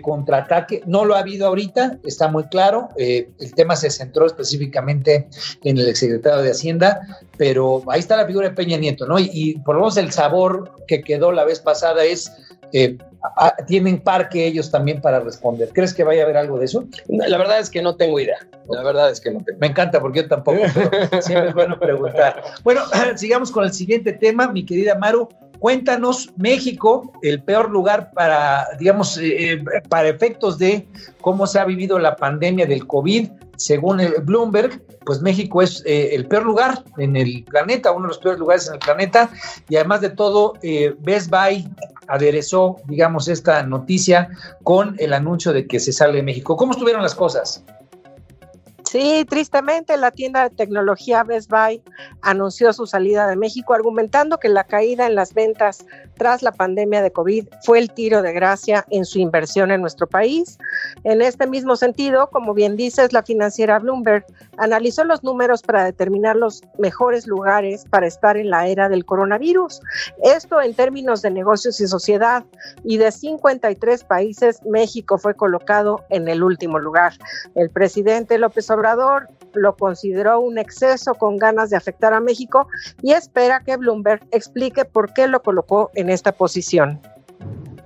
contraataque. 0.00 0.82
No 0.86 1.04
lo 1.04 1.16
ha 1.16 1.20
habido 1.20 1.46
ahorita, 1.46 1.98
está 2.04 2.28
muy 2.28 2.44
claro. 2.44 2.88
Eh, 2.96 3.30
el 3.40 3.54
tema 3.54 3.76
se 3.76 3.90
centró 3.90 4.26
específicamente 4.26 5.28
en 5.64 5.78
el 5.78 5.88
exsecretario 5.88 6.42
de 6.42 6.50
Hacienda, 6.50 7.00
pero 7.36 7.82
ahí 7.88 8.00
está 8.00 8.16
la 8.16 8.26
figura 8.26 8.48
de 8.48 8.54
Peña 8.54 8.78
Nieto, 8.78 9.06
¿no? 9.06 9.18
Y, 9.18 9.30
y 9.32 9.54
por 9.58 9.74
lo 9.74 9.82
menos 9.82 9.96
el 9.96 10.12
sabor 10.12 10.72
que 10.86 11.02
quedó 11.02 11.32
la 11.32 11.44
vez 11.44 11.60
pasada 11.60 12.04
es 12.04 12.32
eh, 12.72 12.96
tienen 13.66 14.00
parque 14.00 14.46
ellos 14.46 14.70
también 14.70 15.00
para 15.00 15.20
responder. 15.20 15.70
¿Crees 15.72 15.94
que 15.94 16.04
vaya 16.04 16.22
a 16.22 16.24
haber 16.24 16.36
algo 16.36 16.58
de 16.58 16.64
eso? 16.64 16.84
La 17.08 17.38
verdad 17.38 17.60
es 17.60 17.70
que 17.70 17.82
no 17.82 17.96
tengo 17.96 18.18
idea. 18.18 18.38
La 18.68 18.82
verdad 18.82 19.10
es 19.10 19.20
que 19.20 19.30
no 19.30 19.42
tengo. 19.42 19.58
Me 19.60 19.68
encanta 19.68 20.00
porque 20.00 20.22
yo 20.22 20.28
tampoco, 20.28 20.58
siempre 21.20 21.48
es 21.48 21.54
bueno 21.54 21.78
preguntar. 21.78 22.42
Bueno, 22.64 22.82
sigamos 23.16 23.50
con 23.50 23.64
el 23.64 23.72
siguiente 23.72 24.12
tema, 24.12 24.48
mi 24.48 24.64
querida 24.64 24.96
Maru. 24.96 25.28
Cuéntanos, 25.60 26.30
México, 26.36 27.12
el 27.22 27.40
peor 27.40 27.70
lugar 27.70 28.10
para, 28.12 28.66
digamos, 28.80 29.16
eh, 29.18 29.52
eh, 29.52 29.64
para 29.88 30.08
efectos 30.08 30.58
de 30.58 30.88
cómo 31.20 31.46
se 31.46 31.60
ha 31.60 31.64
vivido 31.64 32.00
la 32.00 32.16
pandemia 32.16 32.66
del 32.66 32.84
COVID. 32.88 33.28
Según 33.56 34.00
Bloomberg, 34.24 34.82
pues 35.04 35.22
México 35.22 35.62
es 35.62 35.84
el 35.86 36.26
peor 36.26 36.44
lugar 36.44 36.82
en 36.98 37.16
el 37.16 37.44
planeta, 37.44 37.92
uno 37.92 38.02
de 38.02 38.08
los 38.08 38.18
peores 38.18 38.40
lugares 38.40 38.66
en 38.66 38.74
el 38.74 38.80
planeta. 38.80 39.30
Y 39.68 39.76
además 39.76 40.00
de 40.00 40.10
todo, 40.10 40.54
Best 41.04 41.30
Buy 41.30 41.68
aderezó, 42.12 42.76
digamos, 42.84 43.26
esta 43.28 43.62
noticia 43.62 44.28
con 44.62 44.96
el 44.98 45.14
anuncio 45.14 45.54
de 45.54 45.66
que 45.66 45.80
se 45.80 45.92
sale 45.92 46.16
de 46.16 46.22
México. 46.22 46.56
¿Cómo 46.58 46.72
estuvieron 46.72 47.02
las 47.02 47.14
cosas? 47.14 47.64
Sí, 48.92 49.24
tristemente 49.26 49.96
la 49.96 50.10
tienda 50.10 50.42
de 50.42 50.54
tecnología 50.54 51.24
Best 51.24 51.50
Buy 51.50 51.82
anunció 52.20 52.74
su 52.74 52.86
salida 52.86 53.26
de 53.26 53.36
México 53.36 53.72
argumentando 53.72 54.36
que 54.36 54.50
la 54.50 54.64
caída 54.64 55.06
en 55.06 55.14
las 55.14 55.32
ventas 55.32 55.86
tras 56.18 56.42
la 56.42 56.52
pandemia 56.52 57.00
de 57.00 57.10
COVID 57.10 57.48
fue 57.64 57.78
el 57.78 57.90
tiro 57.90 58.20
de 58.20 58.34
gracia 58.34 58.84
en 58.90 59.06
su 59.06 59.18
inversión 59.18 59.70
en 59.70 59.80
nuestro 59.80 60.06
país. 60.06 60.58
En 61.04 61.22
este 61.22 61.46
mismo 61.46 61.74
sentido, 61.76 62.28
como 62.28 62.52
bien 62.52 62.76
dices, 62.76 63.14
la 63.14 63.22
financiera 63.22 63.78
Bloomberg 63.78 64.26
analizó 64.58 65.04
los 65.04 65.24
números 65.24 65.62
para 65.62 65.84
determinar 65.84 66.36
los 66.36 66.60
mejores 66.76 67.26
lugares 67.26 67.86
para 67.88 68.06
estar 68.06 68.36
en 68.36 68.50
la 68.50 68.68
era 68.68 68.90
del 68.90 69.06
coronavirus. 69.06 69.80
Esto 70.22 70.60
en 70.60 70.74
términos 70.74 71.22
de 71.22 71.30
negocios 71.30 71.80
y 71.80 71.86
sociedad. 71.86 72.44
Y 72.84 72.98
de 72.98 73.10
53 73.10 74.04
países, 74.04 74.60
México 74.66 75.16
fue 75.16 75.34
colocado 75.34 76.04
en 76.10 76.28
el 76.28 76.42
último 76.42 76.78
lugar. 76.78 77.14
El 77.54 77.70
presidente 77.70 78.36
López 78.36 78.68
Obrador 78.70 78.81
lo 79.54 79.76
consideró 79.76 80.40
un 80.40 80.58
exceso 80.58 81.14
con 81.14 81.36
ganas 81.36 81.70
de 81.70 81.76
afectar 81.76 82.14
a 82.14 82.20
México 82.20 82.68
y 83.02 83.12
espera 83.12 83.60
que 83.60 83.76
Bloomberg 83.76 84.26
explique 84.30 84.84
por 84.84 85.12
qué 85.12 85.26
lo 85.26 85.42
colocó 85.42 85.90
en 85.94 86.10
esta 86.10 86.32
posición. 86.32 87.00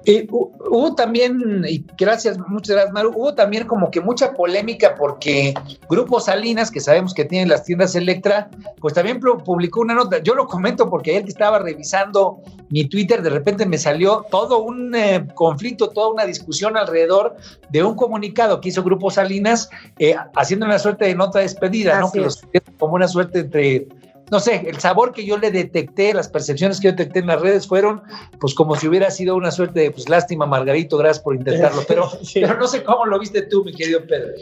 Eh, 0.09 0.25
hubo 0.31 0.95
también, 0.95 1.65
y 1.69 1.85
gracias, 1.99 2.39
muchas 2.39 2.77
gracias, 2.77 2.93
Maru, 2.93 3.13
hubo 3.17 3.35
también 3.35 3.67
como 3.67 3.91
que 3.91 4.01
mucha 4.01 4.35
polémica 4.35 4.95
porque 4.95 5.53
Grupo 5.91 6.21
Salinas, 6.21 6.71
que 6.71 6.79
sabemos 6.79 7.13
que 7.13 7.25
tienen 7.25 7.49
las 7.49 7.65
tiendas 7.65 7.97
Electra, 7.97 8.49
pues 8.81 8.95
también 8.95 9.19
publicó 9.19 9.81
una 9.81 9.95
nota. 9.95 10.19
Yo 10.23 10.37
lo 10.37 10.47
comento 10.47 10.89
porque 10.89 11.11
ayer 11.11 11.25
que 11.25 11.31
estaba 11.31 11.59
revisando 11.59 12.41
mi 12.71 12.85
Twitter, 12.85 13.21
de 13.21 13.31
repente 13.31 13.67
me 13.67 13.79
salió 13.79 14.25
todo 14.31 14.63
un 14.63 14.95
eh, 14.95 15.27
conflicto, 15.35 15.89
toda 15.89 16.13
una 16.13 16.25
discusión 16.25 16.77
alrededor 16.77 17.35
de 17.71 17.83
un 17.83 17.97
comunicado 17.97 18.61
que 18.61 18.69
hizo 18.69 18.85
Grupo 18.85 19.11
Salinas, 19.11 19.69
eh, 19.99 20.15
haciendo 20.37 20.67
una 20.67 20.79
suerte 20.79 21.07
de 21.07 21.17
nota 21.17 21.41
de 21.41 21.47
despedida, 21.47 21.99
¿no? 21.99 22.13
Que 22.13 22.21
los, 22.21 22.47
como 22.79 22.95
una 22.95 23.09
suerte 23.09 23.41
entre 23.41 23.89
no 24.31 24.41
sé, 24.41 24.65
el 24.67 24.79
sabor 24.81 25.13
que 25.13 25.25
yo 25.25 25.39
le 25.39 25.51
detecté, 25.51 26.13
las 26.13 26.29
percepciones 26.29 26.81
que 26.81 26.87
yo 26.87 26.93
detecté 26.93 27.21
en 27.21 27.29
las 27.29 27.41
redes 27.41 27.67
fueron, 27.67 28.03
pues 28.41 28.55
como 28.55 28.75
si 28.75 28.89
hubiera 28.89 29.11
sido 29.11 29.37
una 29.37 29.51
suerte 29.51 29.81
de, 29.81 29.91
pues 29.91 30.09
lástima, 30.09 30.47
Margarito, 30.47 30.97
gracias 30.99 31.23
por 31.23 31.37
intentarlo, 31.37 31.83
pero, 31.87 32.11
pero 32.35 32.59
no 32.59 32.67
sé 32.67 32.83
cómo 32.83 33.07
lo 33.07 33.19
viste 33.19 33.43
tú, 33.43 33.65
mi 33.65 33.73
querido 33.73 34.05
Pedro. 34.07 34.35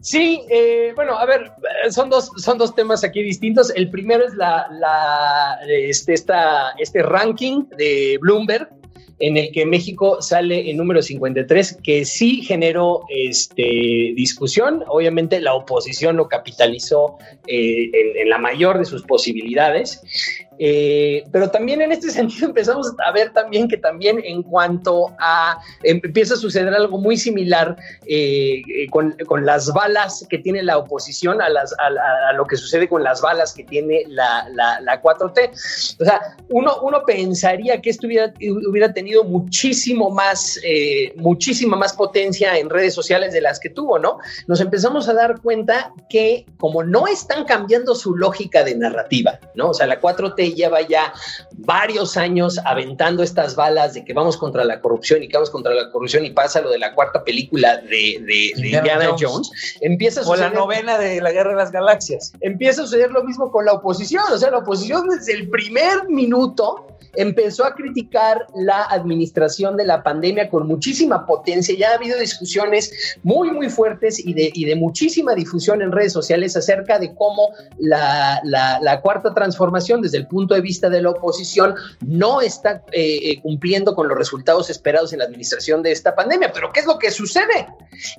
Sí, 0.00 0.44
eh, 0.50 0.92
bueno, 0.94 1.16
a 1.16 1.24
ver, 1.24 1.50
son 1.90 2.10
dos, 2.10 2.30
son 2.36 2.58
dos 2.58 2.74
temas 2.74 3.04
aquí 3.04 3.22
distintos. 3.22 3.72
El 3.74 3.88
primero 3.88 4.26
es 4.26 4.34
la, 4.34 4.66
la 4.70 5.58
este, 5.66 6.12
esta, 6.12 6.72
este 6.78 7.02
ranking 7.02 7.64
de 7.78 8.18
Bloomberg, 8.20 8.68
en 9.18 9.36
el 9.36 9.52
que 9.52 9.66
México 9.66 10.20
sale 10.20 10.70
en 10.70 10.76
número 10.76 11.02
53, 11.02 11.78
que 11.82 12.04
sí 12.04 12.42
generó 12.42 13.02
este, 13.08 14.12
discusión. 14.16 14.84
Obviamente 14.88 15.40
la 15.40 15.54
oposición 15.54 16.16
lo 16.16 16.28
capitalizó 16.28 17.16
eh, 17.46 17.90
en, 17.92 18.16
en, 18.22 18.28
la 18.28 18.38
mayor 18.38 18.78
de 18.78 18.84
sus 18.84 19.02
posibilidades. 19.02 20.02
Eh, 20.58 21.24
pero 21.32 21.50
también 21.50 21.82
en 21.82 21.92
este 21.92 22.10
sentido 22.18 22.48
empezamos 22.48 22.92
a 23.04 23.12
ver 23.12 23.32
también 23.32 23.68
que 23.68 23.76
también 23.76 24.20
en 24.24 24.42
cuanto 24.42 25.14
a, 25.18 25.58
em, 25.82 26.00
empieza 26.02 26.34
a 26.34 26.36
suceder 26.36 26.72
algo 26.72 26.98
muy 26.98 27.16
similar 27.16 27.76
eh, 28.06 28.62
eh, 28.68 28.86
con, 28.90 29.16
con, 29.26 29.44
las 29.44 29.72
balas 29.72 30.24
que 30.30 30.38
tiene 30.38 30.62
la 30.62 30.78
oposición 30.78 31.40
a, 31.42 31.48
lo 32.32 32.46
que 32.46 32.56
sucede 32.56 32.88
con 32.88 33.02
las 33.02 33.20
balas 33.20 33.52
que 33.52 33.64
tiene 33.64 34.04
la, 34.08 34.48
la, 34.50 34.80
la 34.80 35.02
4T. 35.02 35.50
O 36.00 36.04
sea, 36.04 36.20
uno, 36.48 36.76
uno 36.82 37.02
pensaría 37.04 37.80
que 37.80 37.90
esto 37.90 38.06
hubiera, 38.06 38.32
hubiera 38.68 38.92
tenido 38.92 39.24
muchísimo 39.24 40.10
más, 40.10 40.58
eh, 40.64 41.12
muchísima 41.16 41.76
más 41.76 41.92
potencia 41.92 42.56
en 42.58 42.70
redes 42.70 42.94
sociales 42.94 43.32
de 43.32 43.40
las 43.40 43.60
que 43.60 43.70
tuvo, 43.70 43.98
¿no? 43.98 44.18
Nos 44.46 44.60
empezamos 44.60 45.08
a 45.08 45.14
dar 45.14 45.40
cuenta 45.40 45.92
que 46.08 46.46
como 46.58 46.82
no 46.82 47.06
están 47.06 47.44
cambiando 47.44 47.94
su 47.94 48.16
lógica 48.16 48.64
de 48.64 48.76
narrativa, 48.76 49.38
¿no? 49.54 49.70
O 49.70 49.74
sea, 49.74 49.86
la 49.86 50.00
4T 50.00 50.43
lleva 50.52 50.80
ya 50.82 51.12
varios 51.52 52.16
años 52.16 52.58
aventando 52.64 53.22
estas 53.22 53.56
balas 53.56 53.94
de 53.94 54.04
que 54.04 54.12
vamos 54.12 54.36
contra 54.36 54.64
la 54.64 54.80
corrupción 54.80 55.22
y 55.22 55.28
que 55.28 55.36
vamos 55.36 55.50
contra 55.50 55.72
la 55.74 55.90
corrupción 55.90 56.24
y 56.24 56.30
pasa 56.30 56.60
lo 56.60 56.70
de 56.70 56.78
la 56.78 56.94
cuarta 56.94 57.24
película 57.24 57.78
de, 57.78 58.20
de, 58.20 58.52
de 58.56 58.68
Indiana 58.68 59.06
Jones. 59.18 59.22
Jones. 59.22 59.78
Empieza 59.80 60.20
a 60.20 60.24
suceder, 60.24 60.46
o 60.46 60.50
la 60.50 60.58
novena 60.58 60.98
de 60.98 61.20
la 61.20 61.32
Guerra 61.32 61.50
de 61.50 61.56
las 61.56 61.72
Galaxias. 61.72 62.32
Empieza 62.40 62.82
a 62.82 62.86
suceder 62.86 63.10
lo 63.10 63.24
mismo 63.24 63.50
con 63.50 63.64
la 63.64 63.72
oposición. 63.72 64.24
O 64.32 64.38
sea, 64.38 64.50
la 64.50 64.58
oposición 64.58 65.08
desde 65.08 65.32
el 65.32 65.48
primer 65.48 66.08
minuto 66.08 66.86
empezó 67.16 67.64
a 67.64 67.74
criticar 67.74 68.46
la 68.54 68.84
administración 68.84 69.76
de 69.76 69.84
la 69.84 70.02
pandemia 70.02 70.48
con 70.48 70.66
muchísima 70.66 71.26
potencia. 71.26 71.74
Ya 71.76 71.90
ha 71.90 71.94
habido 71.94 72.18
discusiones 72.18 73.18
muy, 73.22 73.50
muy 73.50 73.70
fuertes 73.70 74.18
y 74.24 74.34
de, 74.34 74.50
y 74.52 74.64
de 74.64 74.76
muchísima 74.76 75.34
difusión 75.34 75.82
en 75.82 75.92
redes 75.92 76.12
sociales 76.12 76.56
acerca 76.56 76.98
de 76.98 77.14
cómo 77.14 77.50
la, 77.78 78.40
la, 78.44 78.80
la, 78.80 79.00
cuarta 79.00 79.34
transformación 79.34 80.02
desde 80.02 80.18
el 80.18 80.26
punto 80.34 80.54
de 80.54 80.60
vista 80.60 80.90
de 80.90 81.00
la 81.00 81.10
oposición 81.10 81.74
no 82.00 82.40
está 82.40 82.84
eh, 82.92 83.40
cumpliendo 83.40 83.94
con 83.94 84.08
los 84.08 84.18
resultados 84.18 84.68
esperados 84.68 85.12
en 85.12 85.20
la 85.20 85.26
administración 85.26 85.82
de 85.82 85.92
esta 85.92 86.14
pandemia. 86.14 86.50
Pero 86.52 86.72
¿qué 86.72 86.80
es 86.80 86.86
lo 86.86 86.98
que 86.98 87.10
sucede? 87.10 87.68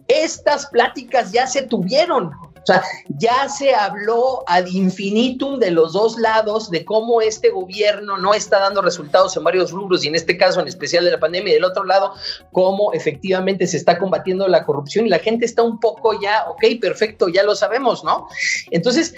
Estas 0.08 0.68
pláticas 0.68 1.32
ya 1.32 1.46
se 1.46 1.64
tuvieron. 1.64 2.32
O 2.66 2.66
sea, 2.66 2.82
ya 3.10 3.48
se 3.48 3.76
habló 3.76 4.44
ad 4.48 4.66
infinitum 4.66 5.60
de 5.60 5.70
los 5.70 5.94
dos 5.94 6.18
lados 6.18 6.72
de 6.72 6.84
cómo 6.84 7.22
este 7.22 7.52
gobierno 7.52 8.18
no 8.18 8.34
está 8.34 8.60
dando 8.60 8.82
resultados 8.82 9.38
en 9.38 9.44
varios 9.44 9.70
rubros 9.70 10.04
y 10.04 10.08
en 10.08 10.16
este 10.16 10.36
caso 10.36 10.62
en 10.62 10.68
especial 10.68 11.06
de 11.06 11.12
la 11.12 11.20
pandemia 11.20 11.52
y 11.52 11.56
del 11.56 11.64
otro 11.64 11.84
lado 11.84 12.14
cómo 12.52 12.92
efectivamente 12.94 13.68
se 13.68 13.78
está 13.78 14.00
combatiendo 14.00 14.48
la 14.48 14.66
corrupción 14.66 15.06
y 15.06 15.10
la 15.10 15.20
gente 15.20 15.46
está 15.46 15.62
un 15.62 15.80
poco 15.80 16.20
ya, 16.20 16.46
ok, 16.50 16.64
perfecto, 16.82 17.28
ya 17.28 17.44
lo 17.44 17.54
sabemos, 17.54 18.04
¿no? 18.04 18.28
Entonces, 18.72 19.14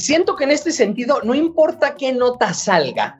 siento 0.00 0.36
que 0.36 0.44
en 0.44 0.50
este 0.50 0.72
sentido, 0.72 1.20
no 1.22 1.34
importa 1.34 1.94
qué 1.94 2.12
nota 2.12 2.52
salga, 2.54 3.16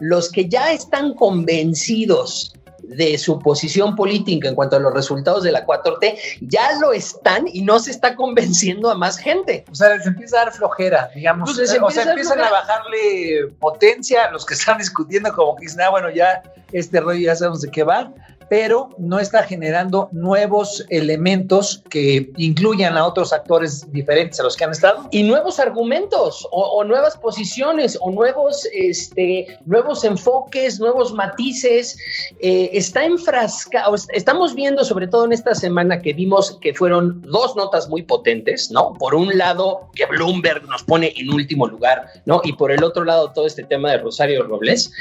los 0.00 0.30
que 0.30 0.48
ya 0.48 0.72
están 0.72 1.14
convencidos 1.14 2.54
de 2.88 3.16
su 3.16 3.38
posición 3.38 3.96
política 3.96 4.48
en 4.48 4.54
cuanto 4.54 4.76
a 4.76 4.78
los 4.78 4.92
resultados 4.92 5.42
de 5.42 5.52
la 5.52 5.66
4T, 5.66 6.16
ya 6.42 6.78
lo 6.80 6.92
están 6.92 7.46
y 7.50 7.62
no 7.62 7.78
se 7.78 7.90
está 7.90 8.14
convenciendo 8.14 8.90
a 8.90 8.94
más 8.94 9.16
gente. 9.16 9.64
O 9.70 9.74
sea, 9.74 9.98
se 10.00 10.08
empieza 10.08 10.42
a 10.42 10.44
dar 10.44 10.52
flojera, 10.52 11.10
digamos. 11.14 11.50
Pues 11.54 11.70
o 11.70 11.90
sea, 11.90 12.02
empiezan 12.02 12.40
a, 12.40 12.48
a, 12.48 12.50
bajarle 12.50 13.48
potencia 13.58 14.26
a 14.26 14.30
los 14.30 14.44
que 14.44 14.54
están 14.54 14.78
discutiendo, 14.78 15.32
como 15.32 15.56
que 15.56 15.62
dicen, 15.62 15.80
ah, 15.80 15.90
bueno, 15.90 16.10
ya 16.10 16.42
este 16.72 17.00
rollo 17.00 17.20
ya 17.20 17.36
sabemos 17.36 17.62
de 17.62 17.70
qué 17.70 17.84
va 17.84 18.12
pero 18.48 18.90
no 18.98 19.18
está 19.18 19.42
generando 19.42 20.08
nuevos 20.12 20.84
elementos 20.90 21.82
que 21.90 22.30
incluyan 22.36 22.96
a 22.96 23.06
otros 23.06 23.32
actores 23.32 23.90
diferentes 23.92 24.40
a 24.40 24.42
los 24.42 24.56
que 24.56 24.64
han 24.64 24.70
estado. 24.70 25.08
Y 25.10 25.22
nuevos 25.22 25.58
argumentos 25.58 26.46
o, 26.50 26.84
nuevas 26.84 27.16
posiciones 27.16 27.98
o 28.00 28.10
nuevos, 28.10 28.66
este, 28.72 29.58
nuevos 29.64 30.04
enfoques, 30.04 30.80
nuevos 30.80 31.12
matices. 31.12 31.96
Eh, 32.40 32.70
está 32.72 33.04
enfrascado, 33.04 33.94
estamos 34.12 34.54
viendo 34.54 34.84
sobre 34.84 35.06
todo 35.06 35.24
en 35.24 35.32
esta 35.32 35.54
semana 35.54 36.00
que 36.00 36.12
vimos 36.12 36.58
que 36.60 36.74
fueron 36.74 37.22
dos 37.22 37.56
notas 37.56 37.88
muy 37.88 38.02
potentes, 38.02 38.70
¿no? 38.70 38.94
Por 38.94 39.14
un 39.14 39.36
lado, 39.36 39.88
que 39.94 40.06
Bloomberg 40.06 40.64
nos 40.68 40.82
pone 40.82 41.12
en 41.16 41.32
último 41.32 41.66
lugar, 41.66 42.06
¿no? 42.26 42.40
Y 42.44 42.52
por 42.52 42.70
el 42.70 42.84
otro 42.84 43.04
lado, 43.04 43.32
todo 43.32 43.46
este 43.46 43.64
tema 43.64 43.90
de 43.90 43.98
Rosario 43.98 44.42
Robles, 44.44 44.92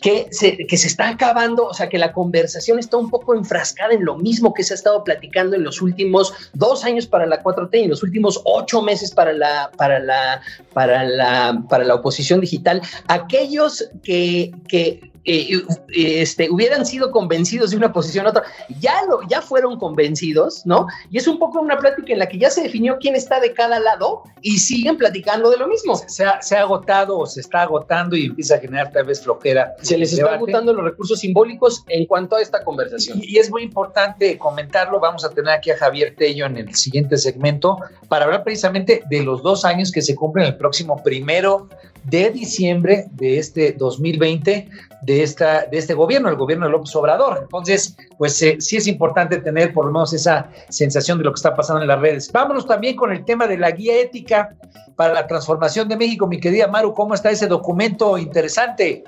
que 0.00 0.28
que 0.68 0.76
se 0.76 0.86
está 0.86 1.08
acabando, 1.08 1.66
o 1.66 1.74
sea, 1.74 1.88
que 1.88 1.98
la 1.98 2.12
conversación 2.12 2.75
está 2.78 2.96
un 2.96 3.10
poco 3.10 3.34
enfrascada 3.34 3.92
en 3.92 4.04
lo 4.04 4.16
mismo 4.16 4.54
que 4.54 4.62
se 4.62 4.74
ha 4.74 4.76
estado 4.76 5.04
platicando 5.04 5.56
en 5.56 5.64
los 5.64 5.80
últimos 5.82 6.32
dos 6.54 6.84
años 6.84 7.06
para 7.06 7.26
la 7.26 7.42
4T 7.42 7.70
y 7.72 7.84
en 7.84 7.90
los 7.90 8.02
últimos 8.02 8.40
ocho 8.44 8.82
meses 8.82 9.10
para 9.10 9.32
la, 9.32 9.70
para 9.76 9.98
la, 9.98 10.40
para 10.72 11.04
la, 11.04 11.62
para 11.68 11.84
la 11.84 11.94
oposición 11.94 12.40
digital. 12.40 12.80
Aquellos 13.08 13.88
que, 14.02 14.52
que 14.68 15.12
eh, 15.26 15.62
este, 15.88 16.48
hubieran 16.50 16.86
sido 16.86 17.10
convencidos 17.10 17.72
de 17.72 17.76
una 17.76 17.92
posición 17.92 18.26
u 18.26 18.28
otra, 18.28 18.44
ya, 18.80 19.02
lo, 19.08 19.20
ya 19.28 19.42
fueron 19.42 19.78
convencidos, 19.78 20.64
¿no? 20.64 20.86
Y 21.10 21.18
es 21.18 21.26
un 21.26 21.38
poco 21.38 21.60
una 21.60 21.78
plática 21.78 22.12
en 22.12 22.20
la 22.20 22.28
que 22.28 22.38
ya 22.38 22.48
se 22.48 22.62
definió 22.62 22.98
quién 23.00 23.16
está 23.16 23.40
de 23.40 23.52
cada 23.52 23.80
lado 23.80 24.22
y 24.40 24.58
siguen 24.58 24.96
platicando 24.96 25.50
de 25.50 25.56
lo 25.56 25.66
mismo. 25.66 25.96
Se 25.96 26.24
ha, 26.24 26.40
se 26.40 26.56
ha 26.56 26.60
agotado 26.60 27.18
o 27.18 27.26
se 27.26 27.40
está 27.40 27.62
agotando 27.62 28.14
y 28.16 28.26
empieza 28.26 28.54
a 28.54 28.58
generar 28.58 28.92
tal 28.92 29.04
vez 29.04 29.20
flojera. 29.22 29.74
Se 29.82 29.98
les 29.98 30.12
está 30.12 30.34
agotando 30.34 30.72
los 30.72 30.84
recursos 30.84 31.18
simbólicos 31.18 31.84
en 31.88 32.06
cuanto 32.06 32.36
a 32.36 32.42
esta 32.42 32.62
conversación. 32.62 33.18
Y, 33.20 33.34
y, 33.34 33.38
es 33.38 33.50
muy 33.50 33.62
importante 33.62 34.38
comentarlo. 34.38 35.00
Vamos 35.00 35.24
a 35.24 35.30
tener 35.30 35.50
aquí 35.50 35.70
a 35.72 35.76
Javier 35.76 36.14
Tello 36.16 36.46
en 36.46 36.56
el 36.56 36.74
siguiente 36.74 37.18
segmento 37.18 37.78
para 38.08 38.26
hablar 38.26 38.44
precisamente 38.44 39.02
de 39.10 39.22
los 39.22 39.42
dos 39.42 39.64
años 39.64 39.90
que 39.90 40.02
se 40.02 40.14
cumplen 40.14 40.46
el 40.46 40.56
próximo 40.56 41.02
primero 41.02 41.68
de 42.06 42.30
diciembre 42.30 43.06
de 43.12 43.38
este 43.38 43.72
2020 43.72 44.68
de, 45.02 45.22
esta, 45.22 45.66
de 45.66 45.78
este 45.78 45.94
gobierno, 45.94 46.28
el 46.28 46.36
gobierno 46.36 46.66
de 46.66 46.72
López 46.72 46.94
Obrador. 46.96 47.40
Entonces, 47.42 47.96
pues 48.16 48.40
eh, 48.42 48.56
sí 48.60 48.76
es 48.76 48.86
importante 48.86 49.38
tener 49.38 49.72
por 49.72 49.86
lo 49.86 49.92
menos 49.92 50.12
esa 50.12 50.48
sensación 50.68 51.18
de 51.18 51.24
lo 51.24 51.32
que 51.32 51.38
está 51.38 51.54
pasando 51.54 51.82
en 51.82 51.88
las 51.88 52.00
redes. 52.00 52.30
Vámonos 52.32 52.66
también 52.66 52.96
con 52.96 53.12
el 53.12 53.24
tema 53.24 53.46
de 53.46 53.58
la 53.58 53.70
guía 53.70 54.00
ética 54.00 54.54
para 54.94 55.14
la 55.14 55.26
transformación 55.26 55.88
de 55.88 55.96
México. 55.96 56.26
Mi 56.26 56.40
querida 56.40 56.68
Maru, 56.68 56.94
¿cómo 56.94 57.14
está 57.14 57.30
ese 57.30 57.46
documento 57.46 58.16
interesante? 58.18 59.04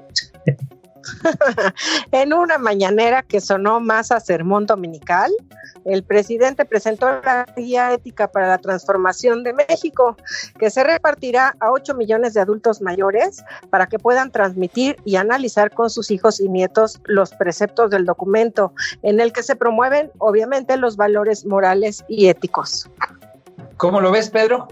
en 2.12 2.32
una 2.32 2.58
mañanera 2.58 3.22
que 3.22 3.40
sonó 3.40 3.80
más 3.80 4.12
a 4.12 4.20
sermón 4.20 4.66
dominical, 4.66 5.32
el 5.84 6.02
presidente 6.02 6.64
presentó 6.64 7.06
la 7.06 7.46
guía 7.56 7.92
ética 7.92 8.30
para 8.30 8.48
la 8.48 8.58
transformación 8.58 9.42
de 9.42 9.54
México, 9.54 10.16
que 10.58 10.70
se 10.70 10.84
repartirá 10.84 11.56
a 11.60 11.70
8 11.70 11.94
millones 11.94 12.34
de 12.34 12.40
adultos 12.40 12.82
mayores 12.82 13.42
para 13.70 13.86
que 13.86 13.98
puedan 13.98 14.30
transmitir 14.30 14.96
y 15.04 15.16
analizar 15.16 15.70
con 15.70 15.90
sus 15.90 16.10
hijos 16.10 16.40
y 16.40 16.48
nietos 16.48 17.00
los 17.04 17.30
preceptos 17.30 17.90
del 17.90 18.04
documento, 18.04 18.72
en 19.02 19.20
el 19.20 19.32
que 19.32 19.42
se 19.42 19.56
promueven 19.56 20.10
obviamente 20.18 20.76
los 20.76 20.96
valores 20.96 21.46
morales 21.46 22.04
y 22.08 22.28
éticos. 22.28 22.88
¿Cómo 23.78 24.00
lo 24.00 24.10
ves, 24.10 24.28
Pedro? 24.28 24.66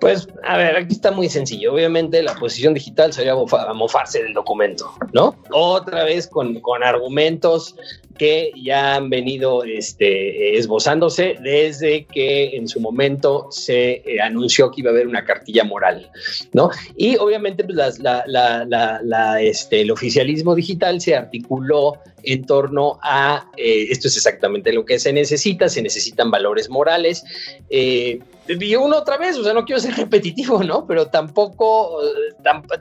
Pues, 0.00 0.28
a 0.44 0.56
ver, 0.56 0.76
aquí 0.76 0.94
está 0.94 1.10
muy 1.10 1.28
sencillo. 1.28 1.74
Obviamente, 1.74 2.22
la 2.22 2.34
posición 2.34 2.72
digital 2.72 3.12
sería 3.12 3.34
mofarse 3.34 4.22
del 4.22 4.34
documento, 4.34 4.92
¿no? 5.12 5.36
Otra 5.50 6.04
vez 6.04 6.28
con, 6.28 6.60
con 6.60 6.84
argumentos 6.84 7.74
que 8.16 8.52
ya 8.56 8.94
han 8.94 9.10
venido 9.10 9.64
este, 9.64 10.56
esbozándose 10.56 11.36
desde 11.42 12.04
que 12.04 12.56
en 12.56 12.68
su 12.68 12.80
momento 12.80 13.48
se 13.50 14.02
eh, 14.06 14.20
anunció 14.22 14.70
que 14.70 14.82
iba 14.82 14.90
a 14.90 14.94
haber 14.94 15.08
una 15.08 15.24
cartilla 15.24 15.64
moral, 15.64 16.10
¿no? 16.52 16.70
Y 16.96 17.16
obviamente 17.16 17.64
pues, 17.64 17.98
la, 17.98 19.38
este, 19.40 19.80
el 19.80 19.90
oficialismo 19.90 20.54
digital 20.54 21.00
se 21.00 21.16
articuló 21.16 21.98
en 22.26 22.44
torno 22.44 22.98
a, 23.02 23.50
eh, 23.56 23.86
esto 23.90 24.08
es 24.08 24.16
exactamente 24.16 24.72
lo 24.72 24.84
que 24.84 24.98
se 24.98 25.12
necesita, 25.12 25.68
se 25.68 25.82
necesitan 25.82 26.30
valores 26.30 26.68
morales. 26.68 27.24
Eh, 27.70 28.18
y 28.46 28.74
uno 28.76 28.98
otra 28.98 29.16
vez, 29.16 29.38
o 29.38 29.44
sea, 29.44 29.54
no 29.54 29.64
quiero 29.64 29.80
ser 29.80 29.94
repetitivo, 29.94 30.62
¿no? 30.62 30.86
Pero 30.86 31.06
tampoco, 31.06 31.98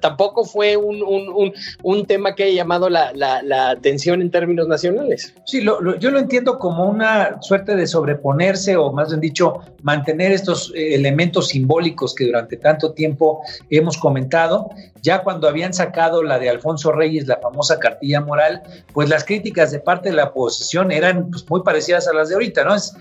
tampoco 0.01 0.43
fue 0.43 0.75
un, 0.75 1.01
un, 1.01 1.53
un, 1.83 2.05
tema 2.05 2.35
que 2.35 2.43
haya 2.43 2.55
llamado 2.55 2.89
la, 2.89 3.13
la, 3.13 3.69
atención 3.69 4.21
en 4.21 4.29
términos 4.29 4.67
nacionales. 4.67 5.33
Sí, 5.45 5.61
lo, 5.61 5.97
yo 5.97 6.11
lo 6.11 6.19
entiendo 6.19 6.59
como 6.59 6.85
una 6.85 7.41
suerte 7.41 7.75
de 7.75 7.87
sobreponerse 7.87 8.75
o 8.75 8.91
más 8.91 9.09
bien 9.09 9.21
dicho, 9.21 9.59
mantener 9.83 10.33
estos 10.33 10.73
eh, 10.75 10.95
elementos 10.95 11.49
simbólicos 11.49 12.13
que 12.13 12.25
durante 12.25 12.57
tanto 12.57 12.91
tiempo 12.91 13.41
hemos 13.69 13.97
comentado. 13.97 14.69
Ya 15.01 15.23
cuando 15.23 15.47
habían 15.47 15.73
sacado 15.73 16.23
la 16.23 16.39
de 16.39 16.49
Alfonso 16.49 16.91
Reyes, 16.91 17.27
la 17.27 17.37
famosa 17.37 17.79
cartilla 17.79 18.21
moral, 18.21 18.63
pues 18.93 19.09
las 19.09 19.23
críticas 19.33 19.71
de 19.71 19.79
parte 19.79 20.09
de 20.09 20.15
la 20.15 20.25
oposición 20.25 20.91
eran 20.91 21.29
pues, 21.31 21.49
muy 21.49 21.63
parecidas 21.63 22.07
a 22.07 22.13
las 22.13 22.29
de 22.29 22.35
ahorita, 22.35 22.63
¿no? 22.63 22.75
Es, 22.75 22.93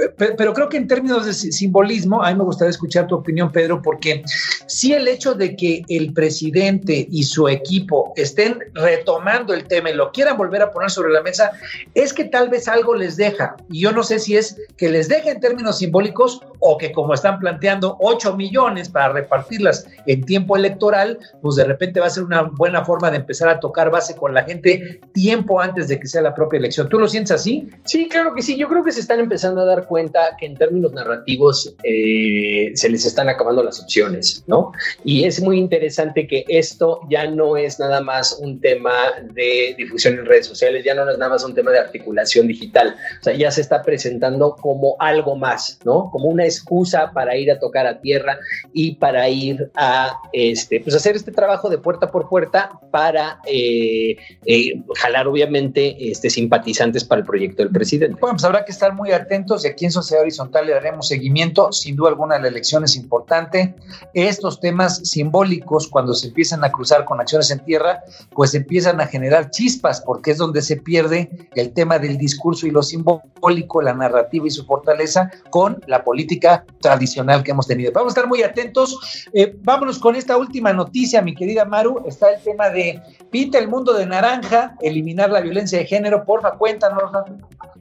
eh, 0.00 0.34
pero 0.36 0.54
creo 0.54 0.68
que 0.68 0.76
en 0.76 0.86
términos 0.86 1.26
de 1.26 1.32
simbolismo, 1.34 2.22
a 2.22 2.30
mí 2.30 2.38
me 2.38 2.44
gustaría 2.44 2.70
escuchar 2.70 3.08
tu 3.08 3.16
opinión, 3.16 3.50
Pedro, 3.50 3.82
porque 3.82 4.22
sí 4.66 4.92
el 4.92 5.08
hecho 5.08 5.34
de 5.34 5.56
que 5.56 5.82
el 5.88 6.12
presidente 6.12 7.06
y 7.10 7.24
su 7.24 7.48
equipo 7.48 8.12
estén 8.16 8.58
retomando 8.74 9.52
el 9.52 9.64
tema 9.64 9.90
y 9.90 9.94
lo 9.94 10.12
quieran 10.12 10.36
volver 10.36 10.62
a 10.62 10.70
poner 10.70 10.90
sobre 10.90 11.12
la 11.12 11.20
mesa, 11.20 11.50
es 11.94 12.12
que 12.12 12.24
tal 12.24 12.48
vez 12.48 12.68
algo 12.68 12.94
les 12.94 13.16
deja. 13.16 13.56
Y 13.68 13.80
yo 13.80 13.92
no 13.92 14.04
sé 14.04 14.18
si 14.18 14.36
es 14.36 14.56
que 14.76 14.88
les 14.88 15.08
deja 15.08 15.30
en 15.30 15.40
términos 15.40 15.78
simbólicos 15.78 16.40
o 16.60 16.78
que 16.78 16.92
como 16.92 17.12
están 17.12 17.40
planteando 17.40 17.96
8 18.00 18.36
millones 18.36 18.88
para 18.88 19.12
repartirlas 19.12 19.86
en 20.06 20.24
tiempo 20.24 20.56
electoral, 20.56 21.18
pues 21.42 21.56
de 21.56 21.64
repente 21.64 21.98
va 21.98 22.06
a 22.06 22.10
ser 22.10 22.22
una 22.22 22.42
buena 22.42 22.84
forma 22.84 23.10
de 23.10 23.16
empezar 23.16 23.48
a 23.48 23.58
tocar 23.58 23.90
base 23.90 24.14
con 24.14 24.32
la 24.32 24.44
gente 24.44 25.00
tiempo 25.12 25.60
antes 25.60 25.71
de 25.74 25.98
que 25.98 26.06
sea 26.06 26.22
la 26.22 26.34
propia 26.34 26.58
elección. 26.58 26.88
¿Tú 26.88 26.98
lo 26.98 27.08
sientes 27.08 27.32
así? 27.32 27.68
Sí, 27.84 28.08
claro 28.08 28.34
que 28.34 28.42
sí. 28.42 28.56
Yo 28.56 28.68
creo 28.68 28.84
que 28.84 28.92
se 28.92 29.00
están 29.00 29.20
empezando 29.20 29.62
a 29.62 29.64
dar 29.64 29.86
cuenta 29.86 30.36
que 30.38 30.46
en 30.46 30.56
términos 30.56 30.92
narrativos 30.92 31.74
eh, 31.82 32.72
se 32.74 32.88
les 32.88 33.04
están 33.04 33.28
acabando 33.28 33.62
las 33.62 33.80
opciones, 33.80 34.44
¿no? 34.46 34.72
Y 35.04 35.24
es 35.24 35.40
muy 35.40 35.58
interesante 35.58 36.26
que 36.26 36.44
esto 36.48 37.00
ya 37.08 37.26
no 37.28 37.56
es 37.56 37.78
nada 37.78 38.00
más 38.00 38.38
un 38.40 38.60
tema 38.60 38.92
de 39.32 39.74
difusión 39.76 40.18
en 40.18 40.26
redes 40.26 40.46
sociales, 40.46 40.84
ya 40.84 40.94
no 40.94 41.08
es 41.10 41.18
nada 41.18 41.30
más 41.30 41.44
un 41.44 41.54
tema 41.54 41.70
de 41.70 41.78
articulación 41.78 42.46
digital, 42.46 42.96
o 43.20 43.24
sea, 43.24 43.34
ya 43.34 43.50
se 43.50 43.60
está 43.60 43.82
presentando 43.82 44.56
como 44.56 44.96
algo 44.98 45.36
más, 45.36 45.78
¿no? 45.84 46.10
Como 46.10 46.28
una 46.28 46.44
excusa 46.44 47.12
para 47.12 47.36
ir 47.36 47.50
a 47.50 47.58
tocar 47.58 47.86
a 47.86 48.00
tierra 48.00 48.38
y 48.72 48.96
para 48.96 49.28
ir 49.28 49.70
a, 49.74 50.18
este, 50.32 50.80
pues 50.80 50.94
hacer 50.94 51.16
este 51.16 51.32
trabajo 51.32 51.70
de 51.70 51.78
puerta 51.78 52.10
por 52.10 52.28
puerta 52.28 52.70
para 52.90 53.38
eh, 53.46 54.16
eh, 54.46 54.82
jalar 54.96 55.26
obviamente 55.26 55.61
este, 55.74 56.30
simpatizantes 56.30 57.04
para 57.04 57.20
el 57.20 57.26
proyecto 57.26 57.62
del 57.62 57.72
presidente. 57.72 58.16
Bueno, 58.20 58.34
pues 58.34 58.44
habrá 58.44 58.64
que 58.64 58.72
estar 58.72 58.94
muy 58.94 59.12
atentos 59.12 59.64
y 59.64 59.68
aquí 59.68 59.84
en 59.84 59.92
Sociedad 59.92 60.22
Horizontal 60.22 60.66
le 60.66 60.72
daremos 60.72 61.08
seguimiento. 61.08 61.72
Sin 61.72 61.96
duda 61.96 62.10
alguna 62.10 62.38
la 62.38 62.48
elección 62.48 62.84
es 62.84 62.96
importante. 62.96 63.74
Estos 64.14 64.60
temas 64.60 64.98
simbólicos, 65.08 65.88
cuando 65.88 66.14
se 66.14 66.28
empiezan 66.28 66.64
a 66.64 66.72
cruzar 66.72 67.04
con 67.04 67.20
acciones 67.20 67.50
en 67.50 67.60
tierra, 67.64 68.02
pues 68.30 68.54
empiezan 68.54 69.00
a 69.00 69.06
generar 69.06 69.50
chispas 69.50 70.00
porque 70.00 70.32
es 70.32 70.38
donde 70.38 70.62
se 70.62 70.76
pierde 70.76 71.48
el 71.54 71.72
tema 71.72 71.98
del 71.98 72.18
discurso 72.18 72.66
y 72.66 72.70
lo 72.70 72.82
simbólico, 72.82 73.82
la 73.82 73.94
narrativa 73.94 74.46
y 74.46 74.50
su 74.50 74.64
fortaleza 74.64 75.30
con 75.50 75.82
la 75.86 76.04
política 76.04 76.64
tradicional 76.80 77.42
que 77.42 77.50
hemos 77.50 77.66
tenido. 77.66 77.92
Vamos 77.92 78.10
a 78.10 78.14
estar 78.14 78.28
muy 78.28 78.42
atentos. 78.42 79.28
Eh, 79.32 79.56
vámonos 79.62 79.98
con 79.98 80.16
esta 80.16 80.36
última 80.36 80.72
noticia, 80.72 81.22
mi 81.22 81.34
querida 81.34 81.64
Maru. 81.64 82.02
Está 82.06 82.32
el 82.32 82.42
tema 82.42 82.70
de 82.70 83.00
pinta 83.30 83.58
el 83.58 83.68
mundo 83.68 83.92
de 83.94 84.06
naranja, 84.06 84.76
eliminar 84.80 85.30
la 85.30 85.40
violencia 85.42 85.78
de 85.78 85.86
género. 85.86 86.24
Porfa, 86.24 86.52
cuéntanos. 86.52 87.02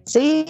Sí, 0.03 0.45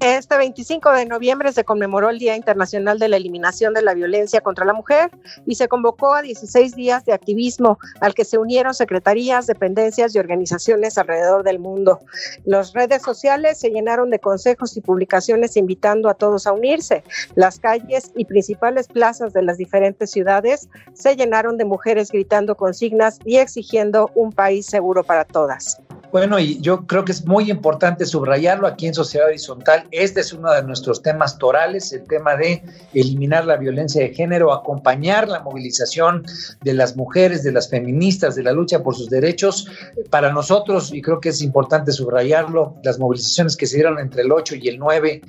este 0.00 0.36
25 0.36 0.90
de 0.92 1.06
noviembre 1.06 1.52
se 1.52 1.64
conmemoró 1.64 2.08
el 2.08 2.18
Día 2.18 2.36
Internacional 2.36 2.98
de 2.98 3.08
la 3.08 3.16
Eliminación 3.16 3.74
de 3.74 3.82
la 3.82 3.94
Violencia 3.94 4.40
contra 4.40 4.64
la 4.64 4.72
Mujer 4.72 5.10
y 5.46 5.54
se 5.54 5.68
convocó 5.68 6.14
a 6.14 6.22
16 6.22 6.74
días 6.74 7.04
de 7.04 7.12
activismo 7.12 7.78
al 8.00 8.14
que 8.14 8.24
se 8.24 8.38
unieron 8.38 8.74
secretarías, 8.74 9.46
dependencias 9.46 10.14
y 10.14 10.18
organizaciones 10.18 10.96
alrededor 10.96 11.44
del 11.44 11.58
mundo. 11.58 12.00
Las 12.44 12.72
redes 12.72 13.02
sociales 13.02 13.58
se 13.58 13.70
llenaron 13.70 14.10
de 14.10 14.18
consejos 14.18 14.76
y 14.76 14.80
publicaciones 14.80 15.56
invitando 15.56 16.08
a 16.08 16.14
todos 16.14 16.46
a 16.46 16.52
unirse. 16.52 17.04
Las 17.34 17.58
calles 17.58 18.10
y 18.16 18.24
principales 18.24 18.88
plazas 18.88 19.32
de 19.32 19.42
las 19.42 19.58
diferentes 19.58 20.10
ciudades 20.10 20.68
se 20.94 21.14
llenaron 21.14 21.58
de 21.58 21.66
mujeres 21.66 22.10
gritando 22.10 22.56
consignas 22.56 23.18
y 23.24 23.36
exigiendo 23.36 24.10
un 24.14 24.32
país 24.32 24.66
seguro 24.66 25.04
para 25.04 25.24
todas. 25.24 25.78
Bueno, 26.14 26.38
y 26.38 26.60
yo 26.60 26.86
creo 26.86 27.04
que 27.04 27.10
es 27.10 27.26
muy 27.26 27.50
importante 27.50 28.06
subrayarlo 28.06 28.68
aquí 28.68 28.86
en 28.86 28.93
Sociedad 28.94 29.28
Horizontal. 29.28 29.86
Este 29.90 30.20
es 30.20 30.32
uno 30.32 30.52
de 30.52 30.62
nuestros 30.62 31.02
temas 31.02 31.38
torales, 31.38 31.92
el 31.92 32.04
tema 32.04 32.36
de 32.36 32.62
eliminar 32.92 33.44
la 33.44 33.56
violencia 33.56 34.02
de 34.02 34.14
género, 34.14 34.52
acompañar 34.52 35.28
la 35.28 35.40
movilización 35.40 36.24
de 36.62 36.74
las 36.74 36.96
mujeres, 36.96 37.42
de 37.42 37.52
las 37.52 37.68
feministas, 37.68 38.34
de 38.34 38.42
la 38.42 38.52
lucha 38.52 38.82
por 38.82 38.94
sus 38.94 39.10
derechos. 39.10 39.68
Para 40.10 40.32
nosotros, 40.32 40.92
y 40.92 41.02
creo 41.02 41.20
que 41.20 41.30
es 41.30 41.42
importante 41.42 41.92
subrayarlo, 41.92 42.76
las 42.82 42.98
movilizaciones 42.98 43.56
que 43.56 43.66
se 43.66 43.76
dieron 43.76 43.98
entre 43.98 44.22
el 44.22 44.32
8 44.32 44.56
y 44.56 44.68
el 44.68 44.78
9 44.78 45.22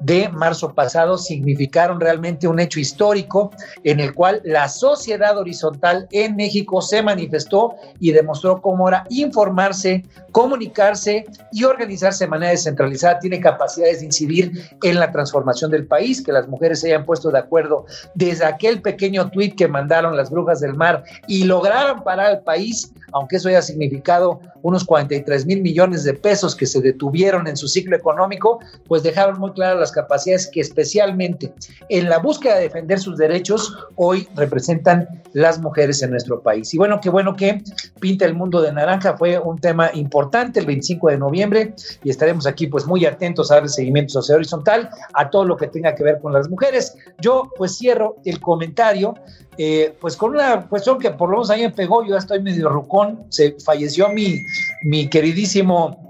de 0.00 0.28
marzo 0.28 0.74
pasado 0.74 1.18
significaron 1.18 2.00
realmente 2.00 2.46
un 2.46 2.60
hecho 2.60 2.80
histórico 2.80 3.50
en 3.82 4.00
el 4.00 4.14
cual 4.14 4.40
la 4.44 4.68
sociedad 4.68 5.36
horizontal 5.36 6.06
en 6.12 6.36
México 6.36 6.80
se 6.80 7.02
manifestó 7.02 7.74
y 7.98 8.12
demostró 8.12 8.60
cómo 8.62 8.88
era 8.88 9.04
informarse 9.10 10.04
comunicarse 10.32 11.24
y 11.52 11.64
organizarse 11.64 12.24
de 12.24 12.30
manera 12.30 12.52
descentralizada, 12.52 13.07
tiene 13.20 13.40
capacidades 13.40 14.00
de 14.00 14.06
incidir 14.06 14.52
en 14.82 14.98
la 14.98 15.10
transformación 15.12 15.70
del 15.70 15.86
país, 15.86 16.22
que 16.22 16.32
las 16.32 16.48
mujeres 16.48 16.80
se 16.80 16.88
hayan 16.88 17.04
puesto 17.04 17.30
de 17.30 17.38
acuerdo 17.38 17.86
desde 18.14 18.44
aquel 18.44 18.82
pequeño 18.82 19.30
tuit 19.30 19.56
que 19.56 19.68
mandaron 19.68 20.16
las 20.16 20.30
brujas 20.30 20.60
del 20.60 20.74
mar 20.74 21.04
y 21.26 21.44
lograron 21.44 22.02
parar 22.02 22.26
al 22.26 22.40
país, 22.42 22.92
aunque 23.12 23.36
eso 23.36 23.48
haya 23.48 23.62
significado 23.62 24.40
unos 24.62 24.84
43 24.84 25.46
mil 25.46 25.62
millones 25.62 26.04
de 26.04 26.14
pesos 26.14 26.54
que 26.54 26.66
se 26.66 26.80
detuvieron 26.80 27.46
en 27.46 27.56
su 27.56 27.68
ciclo 27.68 27.96
económico, 27.96 28.60
pues 28.86 29.02
dejaron 29.02 29.38
muy 29.38 29.52
claras 29.52 29.78
las 29.78 29.92
capacidades 29.92 30.48
que 30.52 30.60
especialmente 30.60 31.52
en 31.88 32.08
la 32.08 32.18
búsqueda 32.18 32.56
de 32.56 32.62
defender 32.62 32.98
sus 32.98 33.16
derechos 33.16 33.76
hoy 33.96 34.28
representan 34.34 35.08
las 35.32 35.60
mujeres 35.60 36.02
en 36.02 36.10
nuestro 36.10 36.40
país. 36.40 36.72
Y 36.74 36.78
bueno, 36.78 37.00
qué 37.00 37.10
bueno 37.10 37.36
que 37.36 37.62
pinta 38.00 38.24
el 38.24 38.34
mundo 38.34 38.60
de 38.60 38.72
naranja, 38.72 39.16
fue 39.16 39.38
un 39.38 39.58
tema 39.58 39.90
importante 39.94 40.60
el 40.60 40.66
25 40.66 41.10
de 41.10 41.18
noviembre 41.18 41.74
y 42.02 42.10
estaremos 42.10 42.46
aquí 42.46 42.66
pues 42.66 42.86
muy 42.86 42.97
atentos 43.06 43.50
a 43.50 43.54
darle 43.54 43.68
seguimiento 43.68 44.12
social 44.14 44.36
horizontal 44.36 44.90
a 45.14 45.30
todo 45.30 45.44
lo 45.44 45.56
que 45.56 45.68
tenga 45.68 45.94
que 45.94 46.04
ver 46.04 46.20
con 46.20 46.32
las 46.32 46.48
mujeres. 46.48 46.96
Yo 47.20 47.50
pues 47.56 47.76
cierro 47.76 48.16
el 48.24 48.40
comentario 48.40 49.14
eh, 49.60 49.92
pues 50.00 50.16
con 50.16 50.30
una 50.30 50.68
cuestión 50.68 51.00
que 51.00 51.10
por 51.10 51.28
lo 51.28 51.38
menos 51.38 51.50
a 51.50 51.56
mí 51.56 51.62
me 51.62 51.70
pegó, 51.70 52.04
yo 52.04 52.10
ya 52.10 52.18
estoy 52.18 52.40
medio 52.40 52.68
rucón, 52.68 53.24
se 53.28 53.56
falleció 53.64 54.08
mi, 54.08 54.38
mi 54.84 55.08
queridísimo 55.08 56.07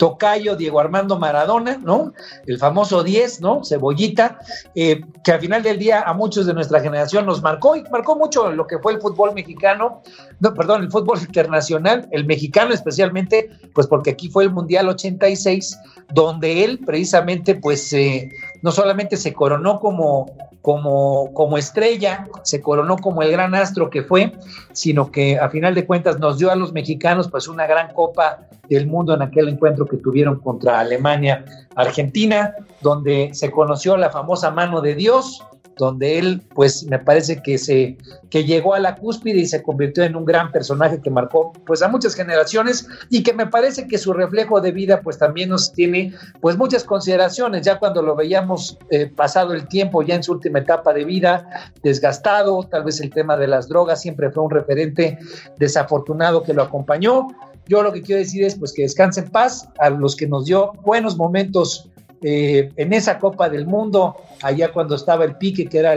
tocayo 0.00 0.56
Diego 0.56 0.80
Armando 0.80 1.18
Maradona, 1.18 1.76
¿no? 1.76 2.14
El 2.46 2.58
famoso 2.58 3.02
10, 3.04 3.42
¿no? 3.42 3.60
Cebollita, 3.62 4.38
eh, 4.74 5.02
que 5.22 5.32
al 5.32 5.40
final 5.40 5.62
del 5.62 5.78
día 5.78 6.00
a 6.00 6.14
muchos 6.14 6.46
de 6.46 6.54
nuestra 6.54 6.80
generación 6.80 7.26
nos 7.26 7.42
marcó 7.42 7.76
y 7.76 7.82
marcó 7.90 8.16
mucho 8.16 8.50
lo 8.50 8.66
que 8.66 8.78
fue 8.78 8.94
el 8.94 9.00
fútbol 9.02 9.34
mexicano, 9.34 10.00
no, 10.38 10.54
perdón, 10.54 10.84
el 10.84 10.90
fútbol 10.90 11.18
internacional, 11.20 12.08
el 12.12 12.24
mexicano 12.24 12.72
especialmente, 12.72 13.50
pues 13.74 13.86
porque 13.86 14.12
aquí 14.12 14.30
fue 14.30 14.44
el 14.44 14.50
Mundial 14.50 14.88
86, 14.88 15.78
donde 16.14 16.64
él 16.64 16.80
precisamente, 16.86 17.56
pues, 17.56 17.92
eh, 17.92 18.30
no 18.62 18.72
solamente 18.72 19.16
se 19.16 19.32
coronó 19.32 19.80
como 19.80 20.26
como, 20.62 21.32
como 21.32 21.56
estrella, 21.56 22.28
se 22.42 22.60
coronó 22.60 22.96
como 22.96 23.22
el 23.22 23.30
gran 23.30 23.54
astro 23.54 23.88
que 23.88 24.02
fue, 24.02 24.32
sino 24.72 25.10
que 25.10 25.38
a 25.38 25.48
final 25.48 25.74
de 25.74 25.86
cuentas 25.86 26.18
nos 26.18 26.38
dio 26.38 26.50
a 26.50 26.56
los 26.56 26.72
mexicanos 26.72 27.30
pues 27.30 27.48
una 27.48 27.66
gran 27.66 27.92
copa 27.94 28.40
del 28.68 28.86
mundo 28.86 29.14
en 29.14 29.22
aquel 29.22 29.48
encuentro 29.48 29.86
que 29.86 29.96
tuvieron 29.96 30.38
contra 30.40 30.80
Alemania, 30.80 31.44
Argentina, 31.74 32.54
donde 32.82 33.30
se 33.32 33.50
conoció 33.50 33.96
la 33.96 34.10
famosa 34.10 34.50
mano 34.50 34.80
de 34.80 34.94
Dios, 34.94 35.42
donde 35.80 36.18
él, 36.18 36.42
pues 36.54 36.84
me 36.84 36.98
parece 36.98 37.42
que 37.42 37.58
se 37.58 37.96
que 38.30 38.44
llegó 38.44 38.74
a 38.74 38.78
la 38.78 38.94
cúspide 38.94 39.40
y 39.40 39.46
se 39.46 39.62
convirtió 39.62 40.04
en 40.04 40.14
un 40.14 40.24
gran 40.24 40.52
personaje 40.52 41.00
que 41.02 41.10
marcó 41.10 41.52
pues 41.66 41.82
a 41.82 41.88
muchas 41.88 42.14
generaciones 42.14 42.86
y 43.08 43.24
que 43.24 43.32
me 43.32 43.46
parece 43.46 43.88
que 43.88 43.98
su 43.98 44.12
reflejo 44.12 44.60
de 44.60 44.70
vida 44.70 45.00
pues 45.00 45.18
también 45.18 45.48
nos 45.48 45.72
tiene 45.72 46.14
pues 46.40 46.56
muchas 46.56 46.84
consideraciones. 46.84 47.62
Ya 47.62 47.80
cuando 47.80 48.02
lo 48.02 48.14
veíamos 48.14 48.78
eh, 48.90 49.06
pasado 49.06 49.52
el 49.52 49.66
tiempo 49.66 50.02
ya 50.02 50.14
en 50.14 50.22
su 50.22 50.32
última 50.32 50.60
etapa 50.60 50.92
de 50.92 51.04
vida 51.04 51.72
desgastado 51.82 52.62
tal 52.62 52.84
vez 52.84 53.00
el 53.00 53.10
tema 53.10 53.36
de 53.36 53.48
las 53.48 53.68
drogas 53.68 54.00
siempre 54.00 54.30
fue 54.30 54.44
un 54.44 54.50
referente 54.50 55.18
desafortunado 55.58 56.44
que 56.44 56.54
lo 56.54 56.62
acompañó. 56.62 57.26
Yo 57.66 57.82
lo 57.82 57.92
que 57.92 58.02
quiero 58.02 58.20
decir 58.20 58.44
es 58.44 58.56
pues 58.56 58.72
que 58.72 58.82
descanse 58.82 59.20
en 59.20 59.30
paz 59.30 59.68
a 59.78 59.90
los 59.90 60.14
que 60.14 60.26
nos 60.26 60.44
dio 60.44 60.72
buenos 60.84 61.16
momentos 61.16 61.88
eh, 62.22 62.70
en 62.76 62.92
esa 62.92 63.18
Copa 63.18 63.48
del 63.48 63.66
Mundo, 63.66 64.16
allá 64.42 64.72
cuando 64.72 64.94
estaba 64.94 65.24
el 65.24 65.36
pique, 65.36 65.66
que 65.66 65.78
era 65.78 65.94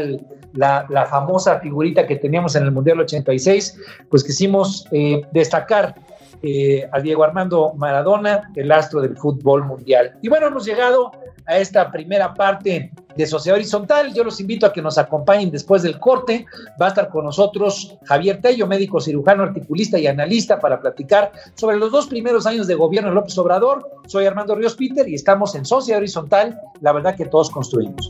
la, 0.53 1.07
famosa 1.09 1.59
figurita 1.59 2.07
que 2.07 2.15
teníamos 2.15 2.55
en 2.55 2.63
el 2.63 2.71
Mundial 2.71 2.99
86, 3.01 3.77
pues 4.09 4.23
quisimos 4.23 4.85
eh, 4.91 5.21
destacar 5.31 5.95
eh, 6.45 6.89
a 6.91 6.99
Diego 6.99 7.23
Armando 7.23 7.73
Maradona, 7.77 8.51
el 8.55 8.69
astro 8.71 8.99
del 8.99 9.15
fútbol 9.15 9.63
mundial. 9.63 10.11
Y 10.21 10.27
bueno, 10.27 10.47
hemos 10.47 10.65
llegado 10.65 11.11
a 11.45 11.57
esta 11.57 11.89
primera 11.89 12.33
parte 12.33 12.91
de 13.15 13.25
Sociedad 13.25 13.55
Horizontal. 13.55 14.13
Yo 14.13 14.25
los 14.25 14.41
invito 14.41 14.65
a 14.65 14.73
que 14.73 14.81
nos 14.81 14.97
acompañen 14.97 15.51
después 15.51 15.83
del 15.83 15.99
corte. 15.99 16.45
Va 16.81 16.87
a 16.87 16.89
estar 16.89 17.07
con 17.09 17.23
nosotros 17.23 17.97
Javier 18.03 18.41
Tello, 18.41 18.67
médico 18.67 18.99
cirujano, 18.99 19.43
articulista 19.43 19.97
y 19.97 20.07
analista, 20.07 20.59
para 20.59 20.81
platicar 20.81 21.31
sobre 21.55 21.77
los 21.77 21.91
dos 21.91 22.07
primeros 22.07 22.45
años 22.45 22.67
de 22.67 22.75
gobierno 22.75 23.09
de 23.09 23.15
López 23.15 23.37
Obrador. 23.37 23.89
Soy 24.07 24.25
Armando 24.25 24.53
Ríos 24.53 24.75
Peter 24.75 25.07
y 25.07 25.15
estamos 25.15 25.55
en 25.55 25.63
Sociedad 25.63 25.99
Horizontal, 25.99 26.59
la 26.81 26.91
verdad 26.91 27.15
que 27.15 27.25
todos 27.25 27.49
construimos. 27.49 28.09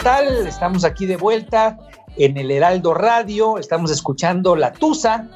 Estamos 0.00 0.82
aquí 0.84 1.04
de 1.04 1.18
vuelta 1.18 1.76
en 2.16 2.38
el 2.38 2.50
Heraldo 2.50 2.94
Radio, 2.94 3.58
estamos 3.58 3.90
escuchando 3.90 4.56
La 4.56 4.72
Tusa, 4.72 5.28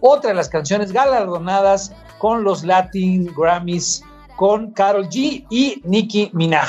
otra 0.00 0.30
de 0.30 0.36
las 0.36 0.48
canciones 0.48 0.92
galardonadas 0.92 1.92
con 2.18 2.44
los 2.44 2.62
Latin 2.62 3.32
Grammys 3.36 4.04
con 4.36 4.70
Carol 4.74 5.08
G 5.08 5.44
y 5.50 5.82
Nicki 5.82 6.30
Minaj. 6.34 6.68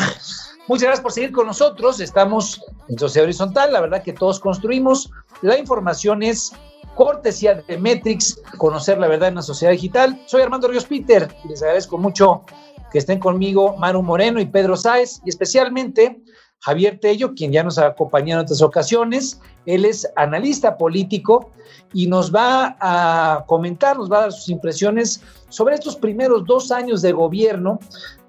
Muchas 0.67 0.85
gracias 0.85 1.01
por 1.01 1.11
seguir 1.11 1.31
con 1.31 1.45
nosotros. 1.45 1.99
Estamos 1.99 2.59
en 2.89 2.97
Sociedad 2.97 3.25
Horizontal. 3.25 3.71
La 3.71 3.81
verdad 3.81 4.01
que 4.01 4.13
todos 4.13 4.39
construimos. 4.39 5.11
La 5.43 5.55
información 5.55 6.23
es 6.23 6.53
cortesía 6.95 7.53
de 7.67 7.77
Metrix, 7.77 8.41
conocer 8.57 8.97
la 8.97 9.07
verdad 9.07 9.29
en 9.29 9.35
la 9.35 9.43
sociedad 9.43 9.73
digital. 9.73 10.19
Soy 10.25 10.41
Armando 10.41 10.67
Ríos 10.69 10.85
Peter 10.85 11.27
y 11.45 11.49
les 11.49 11.61
agradezco 11.61 11.99
mucho 11.99 12.41
que 12.91 12.97
estén 12.97 13.19
conmigo 13.19 13.77
Maru 13.77 14.01
Moreno 14.01 14.39
y 14.39 14.47
Pedro 14.47 14.75
Sáez 14.75 15.21
y 15.23 15.29
especialmente 15.29 16.19
Javier 16.63 16.97
Tello, 16.97 17.33
quien 17.35 17.51
ya 17.51 17.61
nos 17.61 17.77
ha 17.77 17.87
acompañado 17.87 18.39
en 18.39 18.45
otras 18.45 18.61
ocasiones. 18.61 19.41
Él 19.65 19.83
es 19.83 20.09
analista 20.15 20.77
político 20.77 21.51
y 21.91 22.07
nos 22.07 22.33
va 22.33 22.77
a 22.79 23.43
comentar, 23.47 23.97
nos 23.97 24.09
va 24.09 24.19
a 24.19 24.21
dar 24.21 24.31
sus 24.31 24.47
impresiones 24.47 25.21
sobre 25.49 25.75
estos 25.75 25.97
primeros 25.97 26.45
dos 26.45 26.71
años 26.71 27.01
de 27.01 27.11
gobierno 27.11 27.79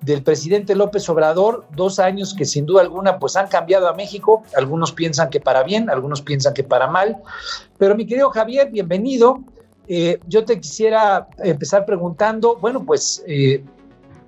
del 0.01 0.25
presidente 0.25 0.75
López 0.75 1.09
Obrador, 1.09 1.64
dos 1.77 2.01
años 2.01 2.35
que 2.35 2.44
sin 2.44 2.66
duda 2.66 2.83
alguna 2.83 3.20
pues 3.20 3.37
han 3.37 3.47
cambiado 3.47 3.88
a 3.88 3.94
México, 3.94 4.42
algunos 4.57 4.90
piensan 4.90 5.31
que 5.31 5.38
para 5.38 5.62
bien, 5.62 5.88
algunos 5.88 6.20
piensan 6.20 6.55
que 6.55 6.64
para 6.64 6.88
mal, 6.88 7.23
pero 7.79 7.94
mi 7.94 8.05
querido 8.05 8.31
Javier, 8.31 8.68
bienvenido. 8.68 9.44
Eh, 9.87 10.18
yo 10.27 10.44
te 10.44 10.59
quisiera 10.61 11.29
empezar 11.38 11.87
preguntando, 11.87 12.57
bueno, 12.57 12.85
pues 12.85 13.23
eh, 13.29 13.62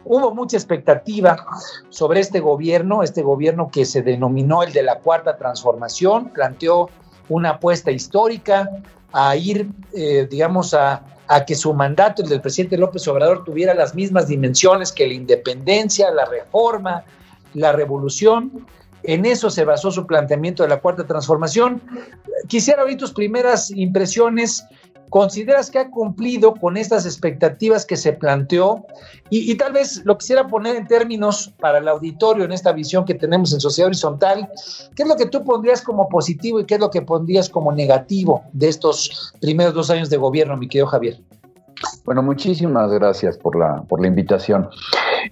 hubo 0.07 0.35
mucha 0.35 0.57
expectativa 0.57 1.45
sobre 1.89 2.21
este 2.21 2.41
gobierno, 2.41 3.03
este 3.03 3.23
gobierno 3.23 3.71
que 3.71 3.85
se 3.85 4.03
denominó 4.03 4.63
el 4.63 4.73
de 4.73 4.83
la 4.83 5.01
cuarta 5.01 5.37
transformación, 5.37 6.31
planteó 6.31 6.89
una 7.29 7.51
apuesta 7.51 7.91
histórica 7.91 8.71
a 9.13 9.37
ir, 9.37 9.69
eh, 9.93 10.27
digamos, 10.31 10.75
a 10.75 11.03
a 11.29 11.45
que 11.45 11.55
su 11.55 11.73
mandato, 11.75 12.23
el 12.23 12.29
del 12.29 12.41
presidente 12.41 12.79
López 12.79 13.07
Obrador, 13.09 13.45
tuviera 13.45 13.75
las 13.75 13.95
mismas 13.95 14.29
dimensiones 14.29 14.93
que 14.93 15.07
la 15.07 15.15
independencia, 15.15 16.11
la 16.11 16.25
reforma, 16.25 17.05
la 17.55 17.73
revolución. 17.73 18.67
En 19.03 19.27
eso 19.27 19.51
se 19.51 19.65
basó 19.65 19.91
su 19.91 20.07
planteamiento 20.07 20.63
de 20.63 20.69
la 20.69 20.81
cuarta 20.81 21.05
transformación. 21.05 21.83
Quisiera 22.49 22.85
oír 22.85 22.97
tus 22.97 23.13
primeras 23.13 23.71
impresiones 23.71 24.65
¿Consideras 25.17 25.71
que 25.71 25.79
ha 25.79 25.91
cumplido 25.91 26.53
con 26.53 26.77
estas 26.77 27.07
expectativas 27.07 27.87
que 27.87 27.97
se 27.97 28.13
planteó? 28.13 28.85
Y, 29.31 29.55
tal 29.55 29.73
vez 29.73 30.05
lo 30.05 30.19
quisiera 30.19 30.47
poner 30.47 30.77
en 30.77 30.87
términos 30.87 31.55
para 31.59 31.79
el 31.79 31.89
auditorio 31.89 32.45
en 32.45 32.53
esta 32.53 32.71
visión 32.73 33.07
que 33.07 33.15
tenemos 33.15 33.51
en 33.55 33.61
Sociedad 33.61 33.87
Horizontal. 33.87 34.47
¿Qué 34.95 35.05
es 35.05 35.09
lo 35.09 35.17
que 35.17 35.25
tú 35.25 35.43
pondrías 35.43 35.81
como 35.81 36.07
positivo 36.11 36.61
y 36.61 36.67
qué 36.67 36.75
es 36.75 36.81
lo 36.81 36.91
que 36.91 37.01
pondrías 37.01 37.49
como 37.49 37.73
negativo 37.73 38.45
de 38.53 38.69
estos 38.69 39.33
primeros 39.41 39.73
dos 39.73 39.89
años 39.89 40.11
de 40.11 40.19
gobierno, 40.19 40.55
mi 40.59 40.69
querido 40.69 40.87
Javier? 40.89 41.19
Bueno, 42.05 42.23
muchísimas 42.23 42.93
gracias 42.93 43.39
por 43.39 43.57
la, 43.57 43.85
por 43.89 44.03
la 44.03 44.09
invitación. 44.09 44.69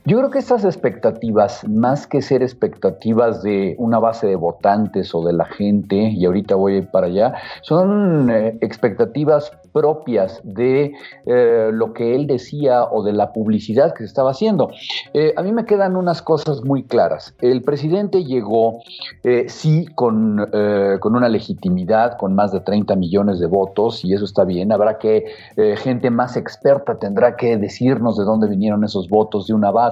Yo 0.04 0.18
creo 0.18 0.30
que 0.30 0.38
estas 0.38 0.64
expectativas, 0.64 1.66
más 1.68 2.06
que 2.06 2.22
ser 2.22 2.42
expectativas 2.42 3.42
de 3.42 3.74
una 3.78 3.98
base 3.98 4.26
de 4.26 4.36
votantes 4.36 5.14
o 5.14 5.24
de 5.24 5.32
la 5.32 5.44
gente, 5.44 5.96
y 5.96 6.24
ahorita 6.24 6.54
voy 6.54 6.74
a 6.74 6.76
ir 6.78 6.90
para 6.90 7.06
allá, 7.06 7.34
son 7.62 8.30
eh, 8.30 8.58
expectativas 8.60 9.52
propias 9.74 10.40
de 10.44 10.92
eh, 11.26 11.70
lo 11.72 11.92
que 11.92 12.14
él 12.14 12.28
decía 12.28 12.84
o 12.84 13.02
de 13.02 13.12
la 13.12 13.32
publicidad 13.32 13.92
que 13.92 13.98
se 13.98 14.04
estaba 14.04 14.30
haciendo. 14.30 14.70
Eh, 15.12 15.34
a 15.36 15.42
mí 15.42 15.52
me 15.52 15.66
quedan 15.66 15.96
unas 15.96 16.22
cosas 16.22 16.62
muy 16.64 16.84
claras. 16.84 17.34
El 17.40 17.62
presidente 17.62 18.24
llegó, 18.24 18.78
eh, 19.24 19.46
sí, 19.48 19.86
con, 19.96 20.48
con, 21.00 21.16
una 21.16 21.28
legitimidad, 21.28 22.16
con 22.16 22.34
más 22.34 22.52
de 22.52 22.60
30 22.60 22.94
millones 22.94 23.40
de 23.40 23.46
votos, 23.46 24.04
y 24.04 24.14
eso 24.14 24.24
está 24.24 24.44
bien. 24.44 24.70
Habrá 24.70 24.98
que, 24.98 25.24
gente 25.78 26.10
más 26.10 26.36
experta 26.36 26.98
tendrá 26.98 27.34
que 27.36 27.56
decirnos 27.56 28.16
de 28.16 28.24
dónde 28.24 28.48
vinieron 28.48 28.84
esos 28.84 29.08
votos, 29.08 29.48
de 29.48 29.54
una 29.54 29.72
base 29.72 29.83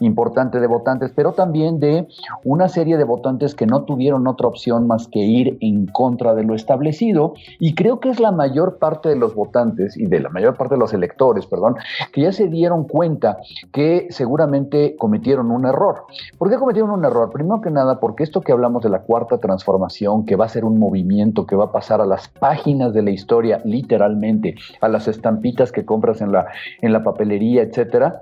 importante 0.00 0.60
de 0.60 0.66
votantes, 0.66 1.12
pero 1.14 1.32
también 1.32 1.78
de 1.78 2.08
una 2.44 2.68
serie 2.68 2.96
de 2.96 3.04
votantes 3.04 3.54
que 3.54 3.66
no 3.66 3.84
tuvieron 3.84 4.26
otra 4.26 4.48
opción 4.48 4.86
más 4.86 5.08
que 5.08 5.20
ir 5.20 5.58
en 5.60 5.86
contra 5.86 6.34
de 6.34 6.44
lo 6.44 6.54
establecido, 6.54 7.34
y 7.58 7.74
creo 7.74 8.00
que 8.00 8.10
es 8.10 8.20
la 8.20 8.32
mayor 8.32 8.78
parte 8.78 9.08
de 9.08 9.16
los 9.16 9.34
votantes 9.34 9.96
y 9.96 10.06
de 10.06 10.20
la 10.20 10.28
mayor 10.28 10.56
parte 10.56 10.74
de 10.74 10.80
los 10.80 10.92
electores, 10.92 11.46
perdón, 11.46 11.76
que 12.12 12.22
ya 12.22 12.32
se 12.32 12.48
dieron 12.48 12.84
cuenta 12.84 13.38
que 13.72 14.06
seguramente 14.10 14.96
cometieron 14.96 15.50
un 15.50 15.66
error. 15.66 16.04
¿Por 16.38 16.50
qué 16.50 16.56
cometieron 16.56 16.90
un 16.90 17.04
error? 17.04 17.30
Primero 17.30 17.60
que 17.60 17.70
nada, 17.70 18.00
porque 18.00 18.24
esto 18.24 18.40
que 18.40 18.52
hablamos 18.52 18.82
de 18.82 18.90
la 18.90 19.02
cuarta 19.02 19.38
transformación, 19.38 20.24
que 20.24 20.36
va 20.36 20.46
a 20.46 20.48
ser 20.48 20.64
un 20.64 20.78
movimiento 20.78 21.46
que 21.46 21.56
va 21.56 21.66
a 21.66 21.72
pasar 21.72 22.00
a 22.00 22.06
las 22.06 22.28
páginas 22.28 22.92
de 22.92 23.02
la 23.02 23.10
historia, 23.10 23.60
literalmente, 23.64 24.54
a 24.80 24.88
las 24.88 25.08
estampitas 25.08 25.72
que 25.72 25.84
compras 25.84 26.20
en 26.20 26.32
la, 26.32 26.46
en 26.80 26.92
la 26.92 27.02
papelería, 27.02 27.62
etcétera, 27.62 28.20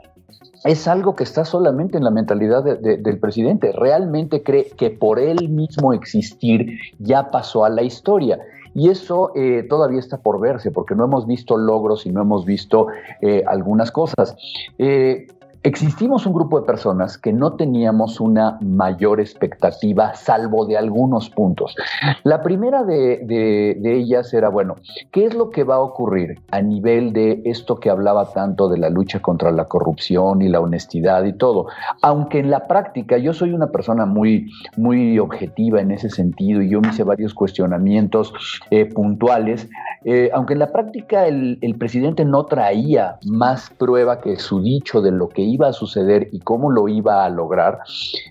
es 0.65 0.89
algo 0.89 1.15
que 1.15 1.25
está 1.25 1.45
solamente 1.45 1.97
en 1.97 2.05
la 2.05 2.11
mentalidad 2.11 2.65
del 2.65 3.19
presidente. 3.19 3.73
Realmente 3.73 4.43
cree 4.43 4.71
que 4.77 4.91
por 4.91 5.19
él 5.19 5.49
mismo 5.49 5.93
existir 5.93 6.79
ya 6.99 7.31
pasó 7.31 7.65
a 7.65 7.69
la 7.69 7.83
historia. 7.83 8.39
Y 8.75 8.91
eso 8.91 9.33
eh, 9.35 9.65
todavía 9.69 10.01
está 10.01 10.19
por 10.19 10.39
verse, 10.39 10.71
porque 10.71 10.95
no 10.95 11.07
hemos 11.07 11.27
visto 11.27 11.57
logros 11.57 12.05
y 12.05 12.11
no 12.11 12.21
hemos 12.21 12.45
visto 12.45 12.89
eh, 13.23 13.43
algunas 13.47 13.91
cosas. 13.91 14.37
Eh, 14.77 15.29
Existimos 15.67 16.25
un 16.27 16.33
grupo 16.33 16.61
de 16.61 16.65
personas 16.65 17.19
que 17.19 17.33
no 17.33 17.55
teníamos 17.55 18.21
una 18.21 18.57
mayor 18.61 19.19
expectativa, 19.19 20.15
salvo 20.15 20.65
de 20.65 20.77
algunos 20.77 21.29
puntos. 21.29 21.75
La 22.23 22.41
primera 22.41 22.85
de, 22.85 23.77
ellas 23.83 24.33
era, 24.33 24.49
bueno, 24.49 24.77
¿qué 25.11 25.25
es 25.25 25.35
lo 25.35 25.51
que 25.51 25.65
va 25.65 25.75
a 25.75 25.81
ocurrir 25.81 26.39
a 26.53 26.63
nivel 26.63 27.13
de 27.13 27.43
esto 27.47 27.81
que 27.81 27.91
hablaba 27.91 28.33
tanto 28.33 28.69
de 28.69 28.79
la 28.79 28.91
lucha 28.91 29.19
contra 29.19 29.51
la 29.51 29.65
corrupción 29.65 30.41
y 30.41 30.49
la 30.49 30.61
honestidad 30.61 31.25
y 31.25 31.33
todo? 31.33 31.67
Aunque 32.01 32.39
en 32.39 32.49
la 32.49 32.69
práctica 32.69 33.19
yo 33.19 33.33
soy 33.33 33.53
una 33.53 33.67
persona 33.73 34.07
muy, 34.07 34.49
muy 34.77 35.19
objetiva 35.19 35.81
en 35.81 35.91
ese 35.91 36.11
sentido 36.11 36.63
y 36.63 36.71
yo 36.71 36.81
me 36.81 36.91
hice 36.91 37.03
varios 37.03 37.35
cuestionamientos 37.35 38.33
eh, 38.71 38.85
puntuales, 38.85 39.69
eh, 40.05 40.31
aunque 40.33 40.53
en 40.53 40.61
la 40.61 40.71
práctica 40.71 41.27
el, 41.27 41.59
el 41.61 41.75
presidente 41.75 42.25
no 42.25 42.47
traía 42.47 43.19
más 43.25 43.71
prueba 43.71 44.21
que 44.21 44.37
su 44.37 44.63
dicho 44.63 45.01
de 45.03 45.11
lo 45.11 45.29
que 45.29 45.43
iba 45.43 45.56
iba 45.57 45.69
a 45.69 45.73
suceder 45.73 46.29
y 46.33 46.41
cómo 46.41 46.71
lo 46.71 46.89
iba 46.89 47.25
a 47.25 47.29
lograr, 47.31 47.81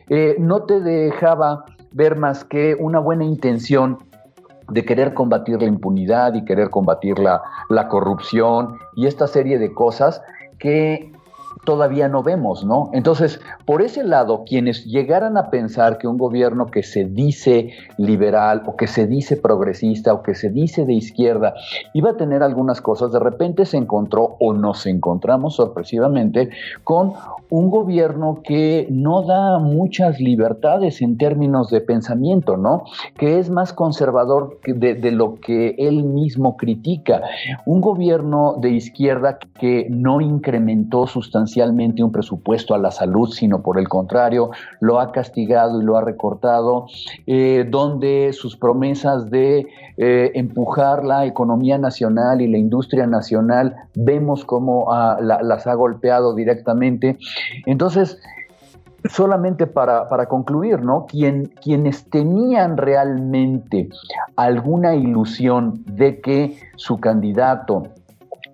eh, 0.09 0.35
no 0.39 0.63
te 0.63 0.79
dejaba 0.79 1.65
ver 1.91 2.17
más 2.17 2.43
que 2.43 2.75
una 2.79 2.99
buena 2.99 3.25
intención 3.25 3.99
de 4.69 4.83
querer 4.83 5.13
combatir 5.13 5.61
la 5.61 5.67
impunidad 5.67 6.33
y 6.33 6.43
querer 6.45 6.69
combatir 6.69 7.19
la, 7.19 7.41
la 7.69 7.87
corrupción 7.87 8.77
y 8.95 9.05
esta 9.05 9.27
serie 9.27 9.59
de 9.59 9.73
cosas 9.73 10.21
que 10.57 11.11
todavía 11.65 12.07
no 12.07 12.23
vemos, 12.23 12.63
¿no? 12.63 12.89
Entonces, 12.93 13.41
por 13.65 13.81
ese 13.81 14.03
lado, 14.03 14.43
quienes 14.45 14.85
llegaran 14.85 15.37
a 15.37 15.49
pensar 15.49 15.97
que 15.97 16.07
un 16.07 16.17
gobierno 16.17 16.67
que 16.67 16.83
se 16.83 17.05
dice 17.05 17.71
liberal 17.97 18.63
o 18.65 18.75
que 18.75 18.87
se 18.87 19.07
dice 19.07 19.35
progresista 19.35 20.13
o 20.13 20.23
que 20.23 20.35
se 20.35 20.49
dice 20.49 20.85
de 20.85 20.93
izquierda 20.93 21.55
iba 21.93 22.11
a 22.11 22.17
tener 22.17 22.43
algunas 22.43 22.81
cosas, 22.81 23.11
de 23.11 23.19
repente 23.19 23.65
se 23.65 23.77
encontró 23.77 24.37
o 24.39 24.53
nos 24.53 24.85
encontramos 24.85 25.55
sorpresivamente 25.55 26.49
con 26.83 27.13
un 27.49 27.69
gobierno 27.69 28.41
que 28.43 28.87
no 28.89 29.23
da 29.23 29.59
muchas 29.59 30.19
libertades 30.19 31.01
en 31.01 31.17
términos 31.17 31.69
de 31.69 31.81
pensamiento, 31.81 32.57
¿no? 32.57 32.83
Que 33.17 33.39
es 33.39 33.49
más 33.49 33.73
conservador 33.73 34.59
de, 34.65 34.95
de 34.95 35.11
lo 35.11 35.35
que 35.35 35.75
él 35.77 36.03
mismo 36.03 36.57
critica. 36.57 37.21
Un 37.65 37.81
gobierno 37.81 38.55
de 38.59 38.71
izquierda 38.71 39.37
que 39.59 39.87
no 39.89 40.21
incrementó 40.21 41.07
sustancialmente 41.07 42.03
un 42.03 42.11
presupuesto 42.11 42.73
a 42.73 42.77
la 42.77 42.91
salud, 42.91 43.29
sino 43.29 43.61
por 43.61 43.79
el 43.79 43.87
contrario, 43.87 44.51
lo 44.79 44.99
ha 44.99 45.11
castigado 45.11 45.81
y 45.81 45.85
lo 45.85 45.97
ha 45.97 46.01
recortado, 46.01 46.87
eh, 47.27 47.65
donde 47.69 48.31
sus 48.33 48.57
promesas 48.57 49.29
de 49.29 49.67
eh, 49.97 50.31
empujar 50.35 51.05
la 51.05 51.25
economía 51.25 51.77
nacional 51.77 52.41
y 52.41 52.47
la 52.47 52.57
industria 52.57 53.07
nacional, 53.07 53.75
vemos 53.95 54.43
cómo 54.43 54.91
ah, 54.91 55.17
las 55.21 55.67
ha 55.67 55.73
golpeado 55.73 56.35
directamente. 56.35 57.17
Entonces, 57.65 58.19
solamente 59.09 59.67
para, 59.67 60.25
concluir, 60.27 60.81
¿no? 60.81 61.05
Quien, 61.05 61.45
quienes 61.61 62.09
tenían 62.09 62.77
realmente 62.77 63.89
alguna 64.35 64.95
ilusión 64.95 65.83
de 65.85 66.21
que 66.21 66.59
su 66.75 66.99
candidato 66.99 67.83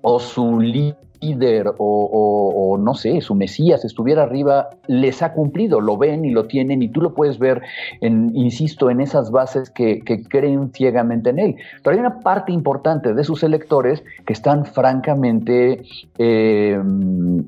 o 0.02 0.20
su 0.20 0.60
líder 0.60 1.01
líder 1.22 1.74
o, 1.78 2.78
no 2.80 2.94
sé, 2.96 3.22
su 3.22 3.36
Mesías 3.36 3.86
estuviera 3.86 4.24
arriba, 4.24 4.70
les 4.88 5.22
ha 5.22 5.34
cumplido, 5.34 5.80
lo 5.80 5.98
ven 5.98 6.26
y 6.26 6.32
lo 6.32 6.48
tienen 6.48 6.82
y 6.82 6.90
tú 6.90 7.02
lo 7.02 7.14
puedes 7.14 7.38
ver, 7.40 7.62
en, 8.02 8.36
insisto, 8.36 8.90
en 8.90 9.02
esas 9.02 9.32
bases 9.32 9.70
que, 9.70 10.02
creen 10.30 10.72
ciegamente 10.74 11.30
en 11.30 11.40
él. 11.40 11.56
Pero 11.84 11.96
hay 11.96 12.00
una 12.00 12.20
parte 12.20 12.52
importante 12.52 13.14
de 13.14 13.24
sus 13.24 13.44
electores 13.44 14.04
que 14.26 14.34
están 14.34 14.66
francamente 14.66 15.84
eh, 16.18 16.82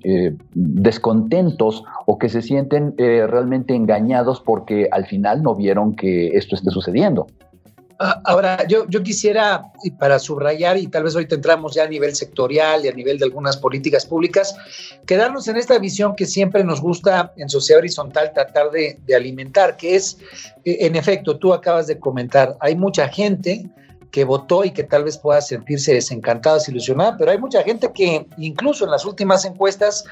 eh, 0.03 0.35
descontentos 0.53 1.83
o 2.05 2.17
que 2.17 2.29
se 2.29 2.41
sienten 2.41 2.93
eh, 2.97 3.25
realmente 3.27 3.75
engañados 3.75 4.41
porque 4.41 4.87
al 4.91 5.05
final 5.05 5.43
no 5.43 5.55
vieron 5.55 5.95
que 5.95 6.27
esto 6.27 6.55
esté 6.55 6.69
sucediendo. 6.69 7.27
Ah, 7.99 8.21
ahora, 8.25 8.65
yo, 8.67 8.87
yo 8.87 9.03
quisiera, 9.03 9.71
para 9.99 10.19
subrayar, 10.19 10.77
y 10.77 10.87
tal 10.87 11.03
vez 11.03 11.15
hoy 11.15 11.27
entramos 11.29 11.75
ya 11.75 11.83
a 11.83 11.87
nivel 11.87 12.15
sectorial 12.15 12.85
y 12.85 12.87
a 12.87 12.93
nivel 12.93 13.19
de 13.19 13.25
algunas 13.25 13.57
políticas 13.57 14.05
públicas, 14.05 14.55
quedarnos 15.05 15.47
en 15.47 15.57
esta 15.57 15.77
visión 15.77 16.15
que 16.15 16.25
siempre 16.25 16.63
nos 16.63 16.81
gusta 16.81 17.33
en 17.37 17.49
sociedad 17.49 17.79
horizontal 17.79 18.31
tratar 18.33 18.71
de, 18.71 18.99
de 19.05 19.15
alimentar, 19.15 19.77
que 19.77 19.95
es, 19.95 20.17
eh, 20.65 20.77
en 20.81 20.95
efecto, 20.95 21.37
tú 21.37 21.53
acabas 21.53 21.87
de 21.87 21.99
comentar, 21.99 22.57
hay 22.59 22.75
mucha 22.75 23.07
gente 23.07 23.69
que 24.13 24.23
votó 24.25 24.63
y 24.63 24.69
que 24.69 24.83
tal 24.83 25.05
vez 25.05 25.17
pueda 25.17 25.41
sentirse 25.41 25.91
desencantada, 25.91 26.57
desilusionada, 26.57 27.17
pero 27.17 27.31
hay 27.31 27.39
mucha 27.39 27.63
gente 27.63 27.91
que 27.91 28.27
incluso 28.37 28.85
en 28.85 28.91
las 28.91 29.05
últimas 29.05 29.43
encuestas 29.43 30.05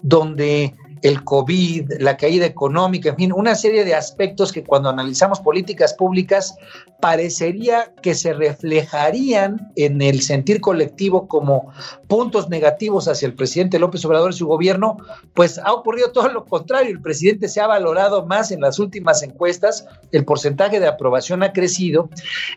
donde 0.00 0.76
el 1.02 1.24
COVID, 1.24 1.92
la 2.00 2.16
caída 2.16 2.46
económica, 2.46 3.10
en 3.10 3.16
fin, 3.16 3.32
una 3.32 3.54
serie 3.54 3.84
de 3.84 3.94
aspectos 3.94 4.52
que 4.52 4.64
cuando 4.64 4.88
analizamos 4.88 5.40
políticas 5.40 5.94
públicas 5.94 6.56
parecería 7.00 7.92
que 8.02 8.14
se 8.14 8.32
reflejarían 8.32 9.72
en 9.76 10.02
el 10.02 10.20
sentir 10.22 10.60
colectivo 10.60 11.28
como 11.28 11.72
puntos 12.08 12.48
negativos 12.48 13.06
hacia 13.06 13.26
el 13.26 13.34
presidente 13.34 13.78
López 13.78 14.04
Obrador 14.04 14.30
y 14.30 14.36
su 14.36 14.46
gobierno, 14.46 14.96
pues 15.34 15.58
ha 15.58 15.72
ocurrido 15.72 16.10
todo 16.10 16.28
lo 16.28 16.44
contrario. 16.44 16.90
El 16.90 17.00
presidente 17.00 17.48
se 17.48 17.60
ha 17.60 17.66
valorado 17.66 18.26
más 18.26 18.50
en 18.50 18.60
las 18.60 18.78
últimas 18.78 19.22
encuestas, 19.22 19.86
el 20.12 20.24
porcentaje 20.24 20.80
de 20.80 20.88
aprobación 20.88 21.42
ha 21.42 21.52
crecido 21.52 22.08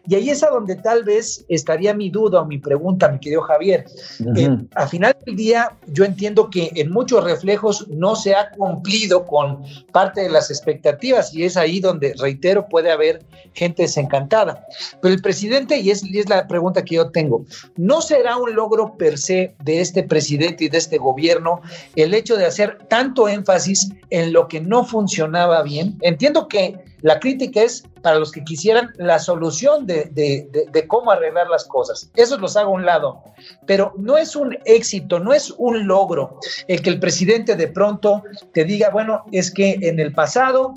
y 0.08 0.16
ahí 0.16 0.30
es 0.30 0.44
a 0.44 0.50
donde 0.50 0.76
tal 0.76 1.04
vez 1.04 1.46
estaría 1.50 1.94
mi 1.94 2.10
duda 2.10 2.42
o 2.42 2.46
mi 2.46 2.58
pregunta, 2.58 3.10
mi 3.10 3.20
querido 3.20 3.42
Javier. 3.42 3.86
Eh, 4.36 4.50
a 4.76 4.88
final 4.88 5.16
del 5.26 5.36
día, 5.36 5.74
yo 5.88 6.04
entiendo 6.04 6.50
que 6.50 6.72
en 6.76 6.92
muchos 6.92 7.24
reflejos 7.24 7.88
no 7.90 8.16
se 8.16 8.31
ha 8.36 8.52
cumplido 8.52 9.26
con 9.26 9.64
parte 9.92 10.22
de 10.22 10.30
las 10.30 10.50
expectativas 10.50 11.34
y 11.34 11.44
es 11.44 11.58
ahí 11.58 11.80
donde, 11.80 12.14
reitero, 12.18 12.68
puede 12.68 12.92
haber 12.92 13.24
gente 13.54 13.84
desencantada. 13.84 14.66
Pero 15.02 15.14
el 15.14 15.22
presidente, 15.22 15.80
y 15.80 15.92
es, 15.92 16.04
y 16.04 16.20
es 16.20 16.30
la 16.30 16.48
pregunta 16.48 16.84
que 16.84 16.96
yo 16.96 17.12
tengo, 17.12 17.46
¿no 17.76 18.02
será 18.02 18.38
un 18.38 18.56
logro 18.56 18.98
per 18.98 19.18
se 19.18 19.56
de 19.64 19.82
este 19.82 20.04
presidente 20.04 20.66
y 20.66 20.70
de 20.70 20.78
este 20.78 20.98
gobierno 20.98 21.62
el 21.96 22.14
hecho 22.14 22.38
de 22.38 22.46
hacer 22.46 22.78
tanto 22.90 23.28
énfasis 23.28 23.90
en 24.10 24.34
lo 24.34 24.48
que 24.48 24.62
no 24.62 24.86
funcionaba 24.86 25.64
bien? 25.64 25.98
Entiendo 26.02 26.48
que 26.48 26.91
la 27.02 27.20
crítica 27.20 27.62
es 27.62 27.84
para 28.02 28.20
los 28.20 28.32
que 28.32 28.44
quisieran 28.44 28.92
la 28.98 29.20
solución 29.20 29.86
de, 29.86 30.86
cómo 30.88 31.12
arreglar 31.12 31.48
las 31.50 31.66
cosas. 31.66 32.10
Eso 32.16 32.38
los 32.38 32.56
hago 32.58 32.72
a 32.72 32.74
un 32.74 32.86
lado. 32.86 33.24
Pero 33.66 33.94
no 33.98 34.18
es 34.18 34.36
un 34.36 34.58
éxito, 34.66 35.20
no 35.20 35.34
es 35.34 35.54
un 35.58 35.88
logro 35.88 36.40
el 36.68 36.82
que 36.82 36.90
el 36.90 37.00
presidente 37.00 37.56
de 37.56 37.68
pronto 37.68 38.24
te 38.54 38.66
diga, 38.66 38.90
bueno, 38.90 39.24
es 39.32 39.52
que 39.52 39.78
en 39.82 40.00
el 40.00 40.14
pasado 40.14 40.74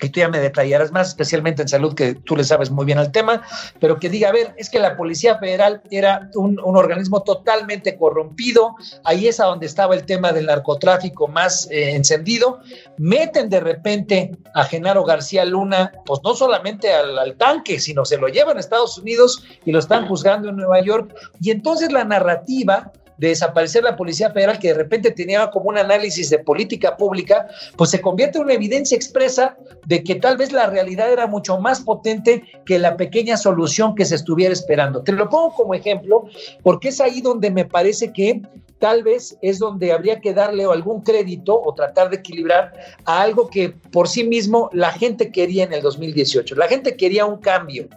y 0.00 0.08
tú 0.10 0.20
ya 0.20 0.28
me 0.28 0.38
detallarás 0.38 0.92
más, 0.92 1.08
especialmente 1.08 1.62
en 1.62 1.68
salud, 1.68 1.94
que 1.94 2.14
tú 2.14 2.36
le 2.36 2.44
sabes 2.44 2.70
muy 2.70 2.84
bien 2.84 2.98
al 2.98 3.12
tema, 3.12 3.42
pero 3.80 3.98
que 3.98 4.08
diga, 4.08 4.28
a 4.28 4.32
ver, 4.32 4.54
es 4.56 4.70
que 4.70 4.78
la 4.78 4.96
Policía 4.96 5.38
Federal 5.38 5.82
era 5.90 6.30
un, 6.34 6.58
organismo 6.58 7.22
totalmente 7.22 7.96
corrompido, 7.96 8.76
ahí 9.04 9.26
es 9.26 9.40
a 9.40 9.46
donde 9.46 9.66
estaba 9.66 9.94
el 9.94 10.04
tema 10.04 10.32
del 10.32 10.46
narcotráfico 10.46 11.26
más 11.26 11.68
eh, 11.70 11.94
encendido, 11.94 12.60
meten 12.98 13.48
de 13.48 13.60
repente 13.60 14.30
a 14.54 14.64
Genaro 14.64 15.04
García 15.04 15.44
Luna, 15.44 15.92
pues 16.06 16.20
no 16.22 16.34
solamente 16.34 16.92
al 16.92 17.34
tanque, 17.36 17.80
sino 17.80 18.04
se 18.04 18.18
lo 18.18 18.28
llevan 18.28 18.56
a 18.56 18.60
Estados 18.60 18.98
Unidos 18.98 19.42
y 19.64 19.72
lo 19.72 19.78
están 19.78 20.06
juzgando 20.06 20.48
en 20.50 20.56
Nueva 20.56 20.80
York, 20.80 21.14
y 21.40 21.50
entonces 21.50 21.90
la 21.90 22.04
narrativa 22.04 22.92
de 23.18 23.28
desaparecer 23.28 23.82
la 23.82 23.96
Policía 23.96 24.30
Federal, 24.30 24.58
que 24.58 24.68
de 24.68 24.74
repente 24.74 25.10
tenía 25.10 25.50
como 25.50 25.68
un 25.68 25.78
análisis 25.78 26.30
de 26.30 26.38
política 26.38 26.96
pública, 26.96 27.48
pues 27.76 27.90
se 27.90 28.00
convierte 28.00 28.38
en 28.38 28.44
una 28.44 28.54
evidencia 28.54 28.96
expresa 28.96 29.56
de 29.86 30.02
que 30.02 30.14
tal 30.14 30.36
vez 30.36 30.52
la 30.52 30.66
realidad 30.68 31.12
era 31.12 31.26
mucho 31.26 31.58
más 31.58 31.80
potente 31.80 32.44
que 32.64 32.78
la 32.78 32.96
pequeña 32.96 33.36
solución 33.36 33.94
que 33.94 34.04
se 34.04 34.14
estuviera 34.14 34.52
esperando. 34.52 35.02
Te 35.02 35.12
lo 35.12 35.28
pongo 35.28 35.54
como 35.54 35.74
ejemplo, 35.74 36.24
porque 36.62 36.88
es 36.88 37.00
ahí 37.00 37.20
donde 37.20 37.50
me 37.50 37.64
parece 37.64 38.12
que 38.12 38.42
tal 38.78 39.02
vez 39.02 39.36
es 39.42 39.58
donde 39.58 39.92
habría 39.92 40.20
que 40.20 40.32
darle 40.32 40.64
algún 40.64 41.02
crédito 41.02 41.60
o 41.60 41.74
tratar 41.74 42.10
de 42.10 42.16
equilibrar 42.16 42.72
a 43.04 43.22
algo 43.22 43.48
que 43.48 43.70
por 43.70 44.08
sí 44.08 44.24
mismo 44.24 44.70
la 44.72 44.92
gente 44.92 45.32
quería 45.32 45.64
en 45.64 45.72
el 45.72 45.82
2018. 45.82 46.54
La 46.54 46.68
gente 46.68 46.96
quería 46.96 47.26
un 47.26 47.38
cambio, 47.38 47.88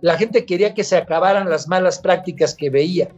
la 0.00 0.16
gente 0.16 0.46
quería 0.46 0.72
que 0.72 0.84
se 0.84 0.96
acabaran 0.96 1.50
las 1.50 1.68
malas 1.68 1.98
prácticas 1.98 2.54
que 2.54 2.70
veía 2.70 3.08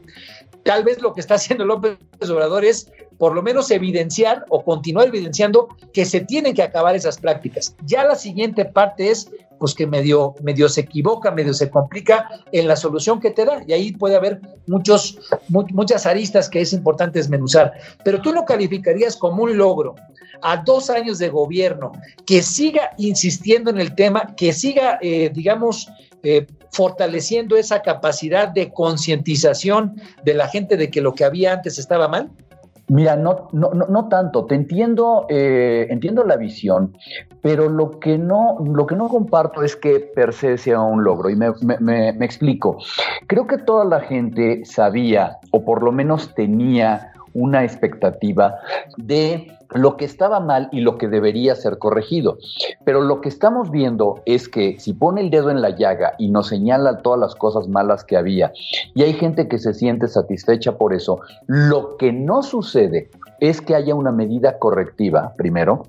tal 0.65 0.85
vez 0.85 1.01
lo 1.01 1.13
que 1.13 1.21
está 1.21 1.35
haciendo 1.35 1.65
López 1.65 1.99
Obrador 2.29 2.65
es 2.65 2.91
por 3.19 3.35
lo 3.35 3.43
menos 3.43 3.71
evidenciar 3.71 4.45
o 4.49 4.65
continuar 4.65 5.09
evidenciando 5.09 5.69
que 5.93 6.05
se 6.05 6.21
tienen 6.21 6.55
que 6.55 6.63
acabar 6.63 6.97
esas 6.97 7.19
prácticas. 7.19 7.77
Ya 7.85 8.05
la 8.05 8.17
siguiente 8.17 8.65
parte 8.65 9.11
es 9.11 9.31
pues 9.63 9.77
que 9.77 9.87
medio, 9.87 10.35
medio 10.43 10.69
se 10.69 10.81
equivoca, 10.81 11.31
medio 11.31 11.55
se 11.55 11.71
complica 11.71 12.29
en 12.51 12.67
la 12.67 12.75
solución 12.75 13.21
que 13.21 13.31
te 13.31 13.45
da. 13.45 13.63
Y 13.65 13.73
ahí 13.73 13.93
puede 13.93 14.17
haber 14.17 14.41
muchos, 14.67 15.21
muchas 15.49 16.05
aristas 16.05 16.49
que 16.49 16.61
es 16.61 16.73
importante 16.73 17.21
desmenuzar. 17.21 17.73
Pero 18.05 18.21
tú 18.21 18.33
lo 18.33 18.45
calificarías 18.45 19.17
como 19.17 19.45
un 19.45 19.57
logro 19.57 19.95
a 20.43 20.57
dos 20.57 20.91
años 20.91 21.19
de 21.19 21.29
gobierno, 21.29 21.93
que 22.27 22.43
siga 22.43 22.91
insistiendo 22.99 23.71
en 23.71 23.79
el 23.79 23.95
tema, 23.95 24.35
que 24.37 24.53
siga, 24.53 24.99
eh, 25.01 25.31
digamos, 25.33 25.89
eh, 26.25 26.45
fortaleciendo 26.73 27.57
esa 27.57 27.83
capacidad 27.83 28.49
de 28.49 28.73
concientización 28.73 30.01
de 30.25 30.35
la 30.35 30.49
gente 30.49 30.77
de 30.77 30.91
que 30.91 31.01
lo 31.01 31.15
que 31.15 31.25
había 31.25 31.53
antes 31.53 31.79
estaba 31.79 32.09
mal? 32.09 32.31
Mira, 32.89 33.17
no, 33.17 33.49
no, 33.53 33.71
no, 33.71 34.09
tanto. 34.09 34.45
Te 34.45 34.55
entiendo, 34.55 35.27
eh, 35.31 35.87
entiendo 35.89 36.25
la 36.25 36.37
visión, 36.37 36.95
pero 37.41 37.69
lo 37.69 37.99
que 38.01 38.19
no, 38.19 38.59
lo 38.65 38.87
que 38.87 38.97
no 38.97 39.09
comparto 39.09 39.63
es 39.63 39.77
que 39.77 40.01
per 40.01 40.35
se 40.35 40.59
sea 40.59 40.81
un 40.81 41.03
logro. 41.05 41.31
Y 41.31 41.37
me, 41.37 41.53
me 41.81 42.25
explico. 42.25 42.79
Creo 43.29 43.47
que 43.47 43.57
toda 43.59 43.85
la 43.85 44.01
gente 44.01 44.65
sabía, 44.65 45.39
o 45.53 45.65
por 45.65 45.83
lo 45.83 45.93
menos 45.93 46.35
tenía 46.35 47.13
una 47.35 47.65
expectativa 47.65 48.57
de 48.97 49.47
lo 49.75 49.97
que 49.97 50.05
estaba 50.05 50.41
mal 50.41 50.69
y 50.73 50.81
lo 50.81 50.99
que 50.99 51.09
debería 51.09 51.55
ser 51.55 51.79
corregido. 51.79 52.39
Pero 52.85 53.01
lo 53.01 53.21
que 53.21 53.29
estamos 53.29 53.71
viendo 53.71 54.21
es 54.27 54.49
que 54.49 54.79
si 54.79 54.93
pone 54.93 55.21
el 55.21 55.31
dedo 55.31 55.51
en 55.51 55.63
la 55.63 55.71
llaga 55.71 56.15
y 56.19 56.31
nos 56.31 56.49
señala 56.49 56.99
todas 56.99 57.21
las 57.21 57.35
cosas 57.35 57.69
malas 57.69 58.05
que 58.05 58.17
había, 58.17 58.53
y 58.95 59.03
hay 59.03 59.13
gente 59.15 59.49
que 59.49 59.59
se 59.59 59.75
siente 59.75 60.09
satisfecha 60.09 60.77
por 60.77 60.93
eso, 60.93 61.21
lo 61.47 61.97
que 61.97 62.13
no 62.13 62.43
sucede 62.43 63.11
es 63.41 63.61
que 63.61 63.75
haya 63.75 63.95
una 63.95 64.13
medida 64.13 64.59
correctiva, 64.59 65.33
primero. 65.37 65.87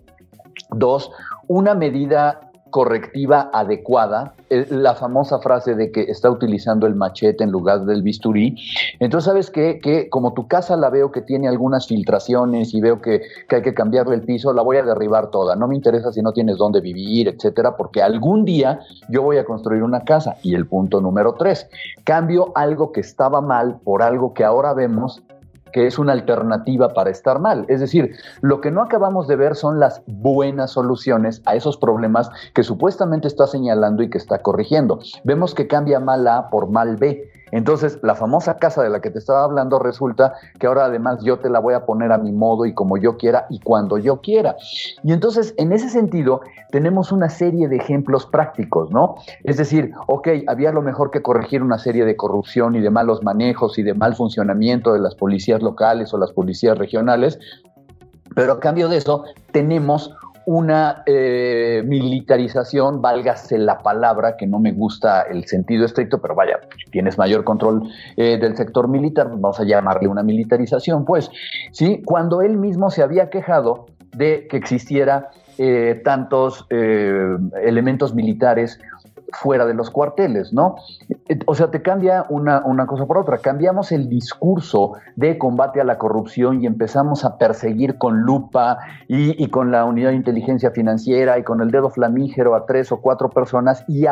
Dos, 0.71 1.11
una 1.47 1.75
medida 1.75 2.39
correctiva 2.73 3.51
adecuada, 3.53 4.33
la 4.49 4.95
famosa 4.95 5.37
frase 5.37 5.75
de 5.75 5.91
que 5.91 6.01
está 6.01 6.31
utilizando 6.31 6.87
el 6.87 6.95
machete 6.95 7.43
en 7.43 7.51
lugar 7.51 7.85
del 7.85 8.01
bisturí. 8.01 8.55
Entonces, 8.99 9.25
¿sabes 9.25 9.51
qué? 9.51 9.79
Que 9.79 10.09
como 10.09 10.33
tu 10.33 10.47
casa 10.47 10.75
la 10.75 10.89
veo 10.89 11.11
que 11.11 11.21
tiene 11.21 11.47
algunas 11.47 11.85
filtraciones 11.85 12.73
y 12.73 12.81
veo 12.81 12.99
que, 12.99 13.21
que, 13.47 13.57
hay 13.57 13.61
que 13.61 13.75
cambiarle 13.75 14.15
el 14.15 14.23
piso, 14.23 14.51
la 14.53 14.63
voy 14.63 14.77
a 14.77 14.83
derribar 14.83 15.29
toda. 15.29 15.55
No 15.55 15.67
me 15.67 15.75
interesa 15.75 16.11
si 16.11 16.23
no 16.23 16.33
tienes 16.33 16.57
dónde 16.57 16.81
vivir, 16.81 17.27
etcétera, 17.27 17.77
porque 17.77 18.01
algún 18.01 18.43
día 18.43 18.79
yo 19.07 19.21
voy 19.21 19.37
a 19.37 19.45
construir 19.45 19.83
una 19.83 20.01
casa. 20.01 20.37
Y 20.41 20.55
el 20.55 20.65
punto 20.65 20.99
número 20.99 21.35
tres, 21.35 21.69
cambio 22.03 22.53
algo 22.55 22.91
que 22.91 23.01
estaba 23.01 23.39
mal 23.39 23.81
por 23.83 24.01
algo 24.01 24.33
que 24.33 24.43
ahora 24.43 24.73
vemos 24.73 25.21
que 25.73 25.87
es 25.87 25.99
una 25.99 26.13
alternativa 26.13 26.89
para 26.89 27.09
estar 27.09 27.39
mal. 27.39 27.65
Es 27.67 27.81
decir, 27.81 28.15
lo 28.41 28.61
que 28.61 28.71
no 28.71 28.81
acabamos 28.81 29.27
de 29.27 29.35
ver 29.35 29.55
son 29.55 29.79
las 29.79 30.01
buenas 30.07 30.71
soluciones 30.71 31.41
a 31.45 31.55
esos 31.55 31.75
problemas 31.75 32.29
que 32.53 32.63
supuestamente 32.63 33.27
está 33.27 33.47
señalando 33.47 34.03
y 34.03 34.09
que 34.09 34.17
está 34.17 34.41
corrigiendo. 34.41 34.99
Vemos 35.23 35.53
que 35.53 35.67
cambia 35.67 35.99
mal 35.99 36.27
A 36.27 36.49
por 36.49 36.69
mal 36.69 36.95
B. 36.95 37.29
Entonces, 37.53 37.99
la 38.01 38.15
famosa 38.15 38.57
casa 38.57 38.81
de 38.81 38.89
la 38.89 38.99
que 38.99 39.11
te 39.11 39.19
estaba 39.19 39.43
hablando 39.43 39.77
resulta 39.77 40.33
que 40.59 40.65
ahora 40.65 40.85
además 40.85 41.23
yo 41.23 41.37
te 41.37 41.51
la 41.51 41.59
voy 41.59 41.75
a 41.75 41.85
poner 41.85 42.11
a 42.11 42.17
mi 42.17 42.31
modo 42.31 42.65
y 42.65 42.73
como 42.73 42.97
yo 42.97 43.15
quiera 43.15 43.45
y 43.51 43.59
cuando 43.59 43.99
yo 43.99 44.21
quiera. 44.21 44.55
Y 45.03 45.13
entonces, 45.13 45.53
en 45.57 45.71
ese 45.71 45.89
sentido, 45.89 46.41
tenemos 46.71 47.11
una 47.11 47.29
serie 47.29 47.67
de 47.67 47.75
ejemplos 47.75 48.25
prácticos, 48.25 48.89
¿no? 48.89 49.17
Es 49.43 49.57
decir, 49.57 49.91
ok, 50.07 50.29
había 50.47 50.71
lo 50.71 50.81
mejor 50.81 51.11
que 51.11 51.21
corregir 51.21 51.61
una 51.61 51.77
serie 51.77 52.05
de 52.05 52.15
corrupción 52.15 52.75
y 52.75 52.81
de 52.81 52.89
malos 52.89 53.21
manejos 53.21 53.77
y 53.77 53.83
de 53.83 53.93
mal 53.93 54.15
funcionamiento 54.15 54.91
de 54.91 54.99
las 54.99 55.13
policías 55.13 55.61
locales 55.61 56.11
o 56.11 56.17
las 56.17 56.31
policías 56.31 56.75
regionales, 56.79 57.37
pero 58.33 58.53
a 58.53 58.59
cambio 58.59 58.89
de 58.89 58.97
eso 58.97 59.25
tenemos 59.51 60.11
una 60.45 61.03
eh, 61.05 61.83
militarización, 61.85 63.01
válgase 63.01 63.57
la 63.57 63.79
palabra, 63.79 64.35
que 64.37 64.47
no 64.47 64.59
me 64.59 64.71
gusta 64.71 65.21
el 65.23 65.45
sentido 65.45 65.85
estricto, 65.85 66.21
pero 66.21 66.35
vaya, 66.35 66.59
tienes 66.91 67.17
mayor 67.17 67.43
control 67.43 67.83
eh, 68.17 68.37
del 68.37 68.55
sector 68.55 68.87
militar, 68.87 69.29
vamos 69.29 69.59
a 69.59 69.63
llamarle 69.63 70.07
una 70.07 70.23
militarización, 70.23 71.05
pues, 71.05 71.29
¿sí? 71.71 72.01
Cuando 72.05 72.41
él 72.41 72.57
mismo 72.57 72.89
se 72.89 73.03
había 73.03 73.29
quejado 73.29 73.87
de 74.15 74.47
que 74.47 74.57
existiera 74.57 75.29
eh, 75.57 76.01
tantos 76.03 76.65
elementos 76.69 78.13
militares 78.15 78.79
fuera 79.33 79.65
de 79.65 79.73
los 79.73 79.89
cuarteles, 79.89 80.53
¿no? 80.53 80.75
Eh, 81.27 81.39
o 81.45 81.55
sea, 81.55 81.71
te 81.71 81.81
cambia 81.81 82.25
una, 82.29 82.63
una, 82.65 82.85
cosa 82.85 83.05
por 83.05 83.17
otra. 83.17 83.37
Cambiamos 83.37 83.91
el 83.91 84.09
discurso 84.09 84.93
de 85.15 85.37
combate 85.37 85.81
a 85.81 85.83
la 85.83 85.97
corrupción 85.97 86.61
y 86.61 86.65
empezamos 86.65 87.25
a 87.25 87.37
perseguir 87.37 87.97
con 87.97 88.21
lupa 88.21 88.79
y, 89.07 89.47
con 89.49 89.71
la 89.71 89.85
unidad 89.85 90.09
de 90.09 90.15
inteligencia 90.15 90.71
financiera 90.71 91.37
y 91.37 91.43
con 91.43 91.61
el 91.61 91.71
dedo 91.71 91.89
flamígero 91.89 92.55
a 92.55 92.65
tres 92.65 92.91
o 92.91 93.01
cuatro 93.01 93.29
personas 93.29 93.83
y, 93.87 94.05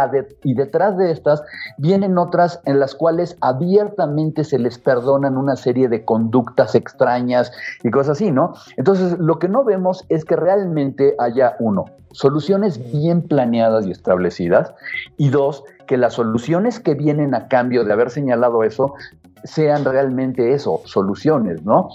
y 0.44 0.54
detrás 0.54 0.98
de 0.98 1.12
estas 1.12 1.44
vienen 1.78 2.18
otras 2.18 2.62
en 2.66 2.80
las 2.80 2.96
cuales 2.96 3.38
abiertamente 3.42 4.44
se 4.44 4.60
les 4.60 4.78
perdonan 4.78 5.38
una 5.38 5.56
serie 5.56 5.90
de 5.90 6.06
conductas 6.06 6.76
extrañas 6.76 7.52
y 7.84 7.92
cosas 7.92 8.18
así, 8.18 8.32
¿no? 8.32 8.54
Entonces, 8.78 9.18
lo 9.20 9.40
que 9.40 9.48
no 9.48 9.64
vemos 9.64 10.06
es 10.10 10.26
que 10.26 10.36
realmente 10.36 11.16
haya 11.20 11.56
uno, 11.60 11.86
soluciones 12.14 12.92
bien 12.92 13.22
planeadas 13.22 13.86
y 13.88 13.92
establecidas 13.92 14.74
y 15.18 15.30
dos, 15.30 15.64
que 15.88 15.98
las 15.98 16.14
soluciones 16.14 16.80
que 16.80 16.94
vienen 16.94 17.36
a 17.36 17.48
cambio 17.48 17.84
de 17.84 17.94
haber 17.94 18.10
señalado 18.10 18.64
eso 18.64 18.94
sean 19.44 19.86
realmente 19.86 20.54
eso, 20.54 20.82
soluciones, 20.86 21.64
¿no? 21.64 21.90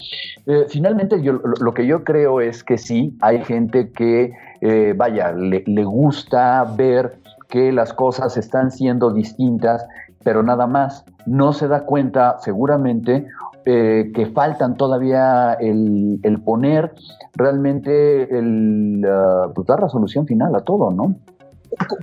Eh, 0.46 0.66
finalmente, 0.68 1.22
yo, 1.22 1.34
lo, 1.34 1.74
que 1.74 1.86
yo 1.86 2.02
creo 2.04 2.40
es 2.40 2.64
que 2.64 2.76
sí, 2.76 3.16
hay 3.20 3.44
gente 3.44 3.90
que, 3.92 4.32
eh, 4.60 4.94
vaya, 4.96 5.32
le, 5.32 5.62
le 5.66 5.84
gusta 5.84 6.64
ver 6.76 7.18
que 7.48 7.72
las 7.72 7.92
cosas 7.92 8.36
están 8.36 8.70
siendo 8.70 9.12
distintas, 9.12 9.86
pero 10.26 10.42
nada 10.42 10.66
más. 10.66 11.04
No 11.24 11.52
se 11.52 11.68
da 11.68 11.84
cuenta, 11.84 12.38
seguramente, 12.42 13.28
eh, 13.64 14.10
que 14.12 14.26
faltan 14.26 14.76
todavía 14.76 15.52
el, 15.60 16.42
poner 16.44 16.92
realmente 17.34 18.36
el, 18.36 19.06
uh, 19.06 19.52
pues 19.54 19.68
dar 19.68 19.80
resolución 19.80 20.26
final 20.26 20.52
a 20.56 20.62
todo, 20.62 20.90
¿no? 20.90 21.14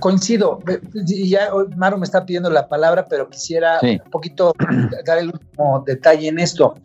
coincido. 0.00 0.60
Ya 1.04 1.50
Maro 1.76 1.98
me 1.98 2.04
está 2.04 2.24
pidiendo 2.24 2.48
la 2.48 2.66
palabra, 2.66 3.04
pero 3.10 3.28
quisiera 3.28 3.78
un 3.82 4.10
poquito 4.10 4.54
dar 5.06 5.18
el 5.18 5.26
último 5.26 5.84
detalle 5.86 6.28
en 6.28 6.38
esto. 6.38 6.76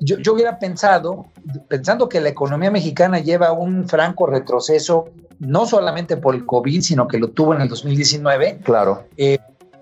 Yo, 0.00 0.16
yo, 0.18 0.32
hubiera 0.32 0.58
pensado, 0.58 1.26
pensando 1.68 2.08
que 2.08 2.20
la 2.22 2.30
economía 2.30 2.70
mexicana 2.70 3.18
lleva 3.18 3.52
un 3.52 3.86
franco 3.86 4.26
retroceso, 4.26 5.10
no 5.38 5.66
solamente 5.66 6.16
por 6.16 6.34
el 6.34 6.46
COVID, 6.46 6.80
sino 6.80 7.08
que 7.08 7.18
lo 7.18 7.28
tuvo 7.28 7.54
en 7.54 7.62
el 7.62 7.68
2019. 7.68 8.60
Claro. 8.62 9.04
Eh, 9.16 9.38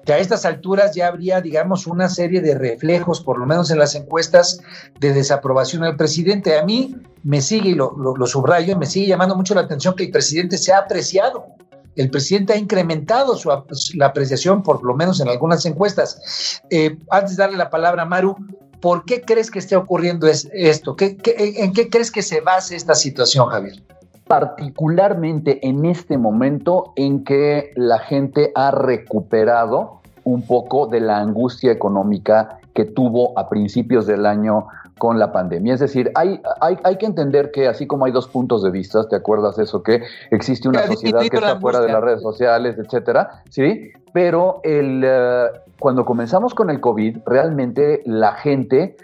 que 0.07 0.12
a 0.12 0.18
estas 0.18 0.44
alturas 0.46 0.94
ya 0.94 1.09
habría, 1.09 1.40
digamos, 1.40 1.86
una 1.88 2.09
serie 2.09 2.40
de 2.40 2.54
reflejos, 2.54 3.20
por 3.20 3.38
lo 3.38 3.44
menos 3.44 3.72
en 3.72 3.78
las 3.80 3.96
encuestas, 3.96 4.61
de 5.00 5.12
desaprobación 5.12 5.82
del 5.82 5.96
presidente. 5.96 6.57
A 6.57 6.64
mí 6.64 6.96
me 7.24 7.42
sigue, 7.42 7.74
lo, 7.74 7.92
subrayo, 8.26 8.78
me 8.78 8.86
sigue 8.86 9.09
llamando 9.09 9.34
mucho 9.34 9.54
la 9.54 9.62
atención 9.62 9.96
que 9.96 10.04
el 10.04 10.12
presidente 10.12 10.59
se 10.59 10.72
ha 10.72 10.78
apreciado. 10.78 11.46
El 11.96 12.09
presidente 12.09 12.52
ha 12.52 12.57
incrementado 12.57 13.36
su, 13.36 13.50
la 13.94 14.07
apreciación, 14.07 14.62
por 14.62 14.84
lo 14.84 14.94
menos 14.94 15.20
en 15.20 15.28
algunas 15.28 15.66
encuestas. 15.66 16.62
Eh, 16.70 16.96
antes 17.11 17.36
de 17.36 17.42
darle 17.42 17.57
la 17.57 17.68
palabra 17.68 18.02
a 18.02 18.07
Maru, 18.07 18.36
¿por 18.80 19.04
qué 19.07 19.22
crees 19.22 19.50
que 19.50 19.59
esté 19.59 19.74
ocurriendo 19.74 20.28
esto? 20.28 20.94
en 21.00 21.72
qué 21.72 21.88
crees 21.90 22.12
que 22.12 22.22
se 22.22 22.40
base 22.42 22.76
esta 22.76 22.94
situación, 22.94 23.48
Javier? 23.48 23.82
particularmente 24.26 25.66
en 25.66 25.84
este 25.84 26.18
momento 26.18 26.92
en 26.96 27.24
que 27.24 27.70
la 27.76 27.98
gente 27.98 28.50
ha 28.54 28.70
recuperado 28.70 29.95
un 30.26 30.42
poco 30.42 30.88
de 30.88 31.00
la 31.00 31.18
angustia 31.18 31.70
económica 31.70 32.58
que 32.74 32.84
tuvo 32.84 33.38
a 33.38 33.48
principios 33.48 34.06
del 34.06 34.26
año 34.26 34.66
con 34.98 35.20
la 35.20 35.30
pandemia. 35.30 35.74
Es 35.74 35.80
decir, 35.80 36.10
hay, 36.16 36.40
hay, 36.60 36.78
hay, 36.82 36.96
que 36.96 37.06
entender 37.06 37.52
que 37.52 37.68
así 37.68 37.86
como 37.86 38.06
hay 38.06 38.12
dos 38.12 38.26
puntos 38.26 38.62
de 38.62 38.70
vista, 38.70 39.08
¿te 39.08 39.14
acuerdas 39.14 39.58
eso? 39.58 39.82
Que 39.84 40.02
existe 40.32 40.68
una 40.68 40.82
sociedad 40.86 41.20
que 41.20 41.36
está 41.36 41.60
fuera 41.60 41.80
de 41.80 41.92
las 41.92 42.02
redes 42.02 42.22
sociales, 42.22 42.76
etcétera, 42.76 43.42
¿sí? 43.50 43.92
Pero 44.12 44.60
el, 44.64 45.02
eh, 45.04 45.46
cuando 45.78 46.04
comenzamos 46.04 46.54
con 46.54 46.70
el 46.70 46.80
COVID, 46.80 47.18
realmente 47.24 48.02
la 48.04 48.32
gente 48.32 48.96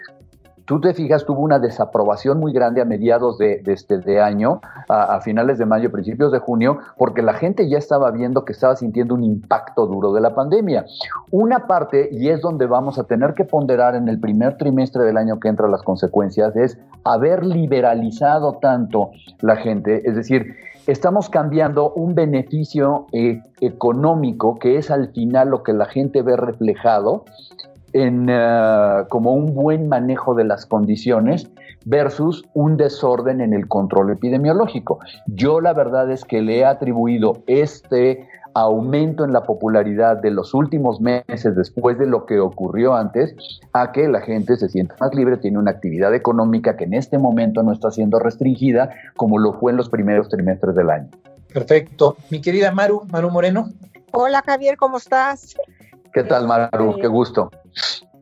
tú 0.65 0.79
te 0.79 0.93
fijas, 0.93 1.25
tuvo 1.25 1.41
una 1.41 1.59
desaprobación 1.59 2.39
muy 2.39 2.53
grande 2.53 2.81
a 2.81 2.85
mediados 2.85 3.37
de, 3.37 3.61
este 3.65 4.19
año, 4.19 4.61
a, 4.87 5.19
finales 5.21 5.57
de 5.57 5.65
mayo, 5.65 5.91
principios 5.91 6.31
de 6.31 6.39
junio, 6.39 6.79
porque 6.97 7.21
la 7.21 7.33
gente 7.33 7.69
ya 7.69 7.77
estaba 7.77 8.11
viendo 8.11 8.45
que 8.45 8.53
estaba 8.53 8.75
sintiendo 8.75 9.15
un 9.15 9.23
impacto 9.23 9.85
duro 9.87 10.13
de 10.13 10.21
la 10.21 10.35
pandemia. 10.35 10.85
Una 11.31 11.67
parte, 11.67 12.09
y 12.11 12.29
es 12.29 12.41
donde 12.41 12.65
vamos 12.65 12.99
a 12.99 13.03
tener 13.03 13.33
que 13.33 13.45
ponderar 13.45 13.95
en 13.95 14.07
el 14.07 14.19
primer 14.19 14.57
trimestre 14.57 15.03
del 15.03 15.17
año 15.17 15.39
que 15.39 15.49
entra 15.49 15.67
las 15.67 15.83
consecuencias, 15.83 16.55
es 16.55 16.77
haber 17.03 17.45
liberalizado 17.45 18.59
tanto 18.61 19.11
la 19.41 19.55
gente, 19.55 20.01
es 20.07 20.15
decir, 20.15 20.55
estamos 20.87 21.29
cambiando 21.29 21.93
un 21.93 22.13
beneficio 22.13 23.07
eh, 23.13 23.41
económico 23.61 24.59
que 24.59 24.77
es 24.77 24.91
al 24.91 25.09
final 25.13 25.49
lo 25.49 25.63
que 25.63 25.73
la 25.73 25.85
gente 25.85 26.21
ve 26.21 26.35
reflejado 26.35 27.23
en, 27.93 28.27
eh, 28.29 29.03
como 29.09 29.33
un 29.33 29.53
buen 29.53 29.87
manejo 29.87 30.33
de 30.33 30.43
las 30.43 30.65
condiciones 30.65 31.49
versus 31.85 32.45
un 32.53 32.77
desorden 32.77 33.41
en 33.41 33.53
el 33.53 33.67
control 33.67 34.11
epidemiológico. 34.11 34.99
Yo 35.27 35.61
la 35.61 35.73
verdad 35.73 36.11
es 36.11 36.23
que 36.23 36.41
le 36.41 36.59
he 36.59 36.65
atribuido 36.65 37.43
este 37.47 38.27
aumento 38.55 39.25
en 39.25 39.33
la 39.33 39.43
popularidad 39.43 40.17
de 40.17 40.31
los 40.31 40.53
últimos 40.53 41.01
meses 41.01 41.55
después 41.55 41.97
de 41.97 42.05
lo 42.05 42.25
que 42.25 42.39
ocurrió 42.39 42.93
antes 42.93 43.35
a 43.73 43.91
que 43.91 44.07
la 44.07 44.21
gente 44.21 44.57
se 44.57 44.69
sienta 44.69 44.95
más 44.99 45.13
libre, 45.15 45.37
tiene 45.37 45.57
una 45.57 45.71
actividad 45.71 46.13
económica 46.13 46.77
que 46.77 46.83
en 46.83 46.93
este 46.93 47.17
momento 47.17 47.63
no 47.63 47.71
está 47.71 47.89
siendo 47.89 48.19
restringida 48.19 48.91
como 49.15 49.39
lo 49.39 49.53
fue 49.53 49.71
en 49.71 49.77
los 49.77 49.89
primeros 49.89 50.29
trimestres 50.29 50.75
del 50.75 50.89
año. 50.89 51.09
Perfecto. 51.51 52.17
Mi 52.29 52.41
querida 52.41 52.71
Maru, 52.71 53.03
Maru 53.11 53.31
Moreno. 53.31 53.69
Hola 54.11 54.43
Javier, 54.45 54.77
¿cómo 54.77 54.97
estás? 54.97 55.55
¿Qué 56.13 56.23
tal 56.23 56.47
Maru? 56.47 56.97
Qué 57.01 57.07
gusto. 57.07 57.49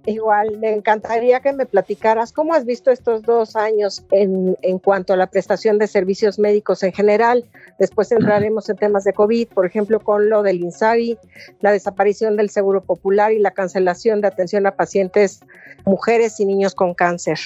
Igual, 0.06 0.58
me 0.58 0.74
encantaría 0.74 1.42
que 1.42 1.54
me 1.54 1.68
platicaras 1.68 2.34
cómo 2.34 2.56
has 2.56 2.66
visto 2.66 2.90
estos 2.90 3.22
dos 3.22 3.56
años 3.56 4.04
en, 4.10 4.58
en, 4.64 4.80
cuanto 4.80 5.14
a 5.14 5.16
la 5.16 5.28
prestación 5.28 5.78
de 5.78 5.86
servicios 5.86 6.40
médicos 6.40 6.82
en 6.82 6.92
general. 6.92 7.46
Después 7.78 8.12
entraremos 8.12 8.68
en 8.70 8.78
temas 8.78 9.04
de 9.04 9.14
COVID, 9.14 9.50
por 9.50 9.66
ejemplo, 9.66 10.00
con 10.00 10.30
lo 10.30 10.42
del 10.42 10.62
INSABI, 10.62 11.20
la 11.60 11.72
desaparición 11.72 12.36
del 12.36 12.50
Seguro 12.50 12.82
Popular 12.82 13.32
y 13.32 13.40
la 13.40 13.52
cancelación 13.52 14.22
de 14.22 14.28
atención 14.28 14.66
a 14.66 14.72
pacientes, 14.72 15.42
mujeres 15.86 16.40
y 16.40 16.46
niños 16.46 16.74
con 16.74 16.96
cáncer. 16.96 17.38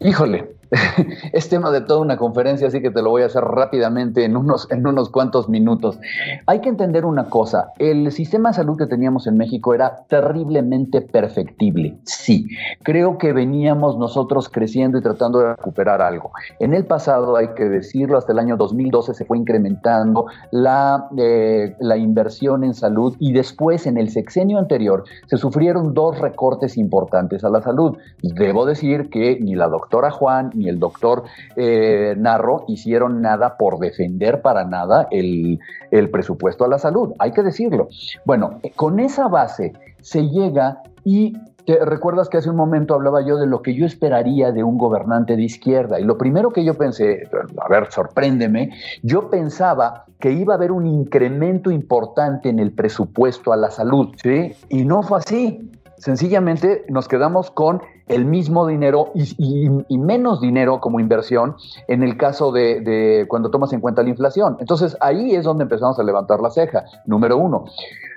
Híjole, 0.00 0.58
es 1.32 1.48
tema 1.48 1.70
de 1.70 1.80
toda 1.80 2.00
una 2.00 2.16
conferencia, 2.16 2.68
así 2.68 2.80
que 2.80 2.90
te 2.90 3.02
lo 3.02 3.10
voy 3.10 3.22
a 3.22 3.26
hacer 3.26 3.42
rápidamente 3.42 4.24
en 4.24 4.36
unos, 4.36 4.70
en 4.70 4.86
unos 4.86 5.08
cuantos 5.10 5.48
minutos. 5.48 5.98
Hay 6.46 6.60
que 6.60 6.68
entender 6.68 7.04
una 7.04 7.30
cosa, 7.30 7.72
el 7.78 8.12
sistema 8.12 8.50
de 8.50 8.56
salud 8.56 8.76
que 8.76 8.86
teníamos 8.86 9.26
en 9.26 9.36
México 9.36 9.74
era 9.74 10.04
terriblemente 10.08 11.00
perfectible, 11.00 11.98
sí. 12.04 12.46
Creo 12.82 13.18
que 13.18 13.32
veníamos 13.32 13.98
nosotros 13.98 14.48
creciendo 14.48 14.98
y 14.98 15.02
tratando 15.02 15.40
de 15.40 15.54
recuperar 15.54 16.02
algo. 16.02 16.32
En 16.60 16.74
el 16.74 16.84
pasado, 16.84 17.36
hay 17.36 17.48
que 17.54 17.64
decirlo, 17.64 18.18
hasta 18.18 18.32
el 18.32 18.38
año 18.38 18.56
2012 18.56 19.14
se 19.14 19.24
fue 19.24 19.38
incrementando 19.38 20.26
la, 20.50 21.08
eh, 21.16 21.74
la 21.80 21.96
inversión 21.96 22.64
en 22.64 22.74
salud 22.74 23.16
y 23.18 23.32
después 23.32 23.86
en 23.86 23.96
el 23.96 24.10
sexenio 24.10 24.58
anterior 24.58 25.04
se 25.26 25.38
sufrieron 25.38 25.94
dos 25.94 26.18
recortes 26.18 26.76
importantes 26.76 27.42
a 27.44 27.50
la 27.50 27.62
salud. 27.62 27.96
Debo 28.22 28.66
decir 28.66 29.08
que 29.10 29.38
ni 29.40 29.54
la 29.54 29.68
doctora 29.68 29.87
Juan, 30.10 30.50
ni 30.54 30.68
el 30.68 30.78
doctor 30.78 31.24
eh, 31.56 32.14
Narro 32.16 32.64
hicieron 32.68 33.20
nada 33.20 33.56
por 33.56 33.78
defender 33.78 34.42
para 34.42 34.64
nada 34.64 35.08
el, 35.10 35.58
el 35.90 36.10
presupuesto 36.10 36.64
a 36.64 36.68
la 36.68 36.78
salud, 36.78 37.14
hay 37.18 37.32
que 37.32 37.42
decirlo. 37.42 37.88
Bueno, 38.24 38.60
con 38.76 39.00
esa 39.00 39.28
base 39.28 39.72
se 40.00 40.28
llega 40.28 40.82
y 41.04 41.34
¿Te 41.68 41.84
recuerdas 41.84 42.30
que 42.30 42.38
hace 42.38 42.48
un 42.48 42.56
momento 42.56 42.94
hablaba 42.94 43.20
yo 43.20 43.36
de 43.36 43.46
lo 43.46 43.60
que 43.60 43.74
yo 43.74 43.84
esperaría 43.84 44.52
de 44.52 44.64
un 44.64 44.78
gobernante 44.78 45.36
de 45.36 45.42
izquierda? 45.42 46.00
Y 46.00 46.04
lo 46.04 46.16
primero 46.16 46.50
que 46.50 46.64
yo 46.64 46.72
pensé, 46.72 47.28
a 47.58 47.68
ver, 47.68 47.92
sorpréndeme, 47.92 48.70
yo 49.02 49.28
pensaba 49.28 50.06
que 50.18 50.32
iba 50.32 50.54
a 50.54 50.56
haber 50.56 50.72
un 50.72 50.86
incremento 50.86 51.70
importante 51.70 52.48
en 52.48 52.58
el 52.58 52.72
presupuesto 52.72 53.52
a 53.52 53.58
la 53.58 53.70
salud, 53.70 54.14
¿sí? 54.16 54.54
Y 54.70 54.86
no 54.86 55.02
fue 55.02 55.18
así. 55.18 55.70
Sencillamente 55.98 56.84
nos 56.88 57.08
quedamos 57.08 57.50
con 57.50 57.82
el 58.06 58.24
mismo 58.24 58.66
dinero 58.66 59.12
y, 59.14 59.98
menos 59.98 60.40
dinero 60.40 60.80
como 60.80 61.00
inversión 61.00 61.56
en 61.88 62.02
el 62.02 62.16
caso 62.16 62.52
de, 62.52 62.80
de, 62.80 63.26
cuando 63.28 63.50
tomas 63.50 63.72
en 63.72 63.80
cuenta 63.80 64.02
la 64.02 64.08
inflación. 64.08 64.56
Entonces 64.60 64.96
ahí 65.00 65.34
es 65.34 65.44
donde 65.44 65.64
empezamos 65.64 65.98
a 65.98 66.02
levantar 66.02 66.40
la 66.40 66.50
ceja, 66.50 66.84
número 67.04 67.36
uno. 67.36 67.64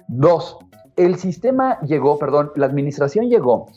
Dos, 0.08 0.58
el 0.96 1.16
sistema 1.16 1.80
llegó, 1.82 2.18
perdón, 2.20 2.52
la 2.56 2.66
administración 2.66 3.30
llegó 3.30 3.68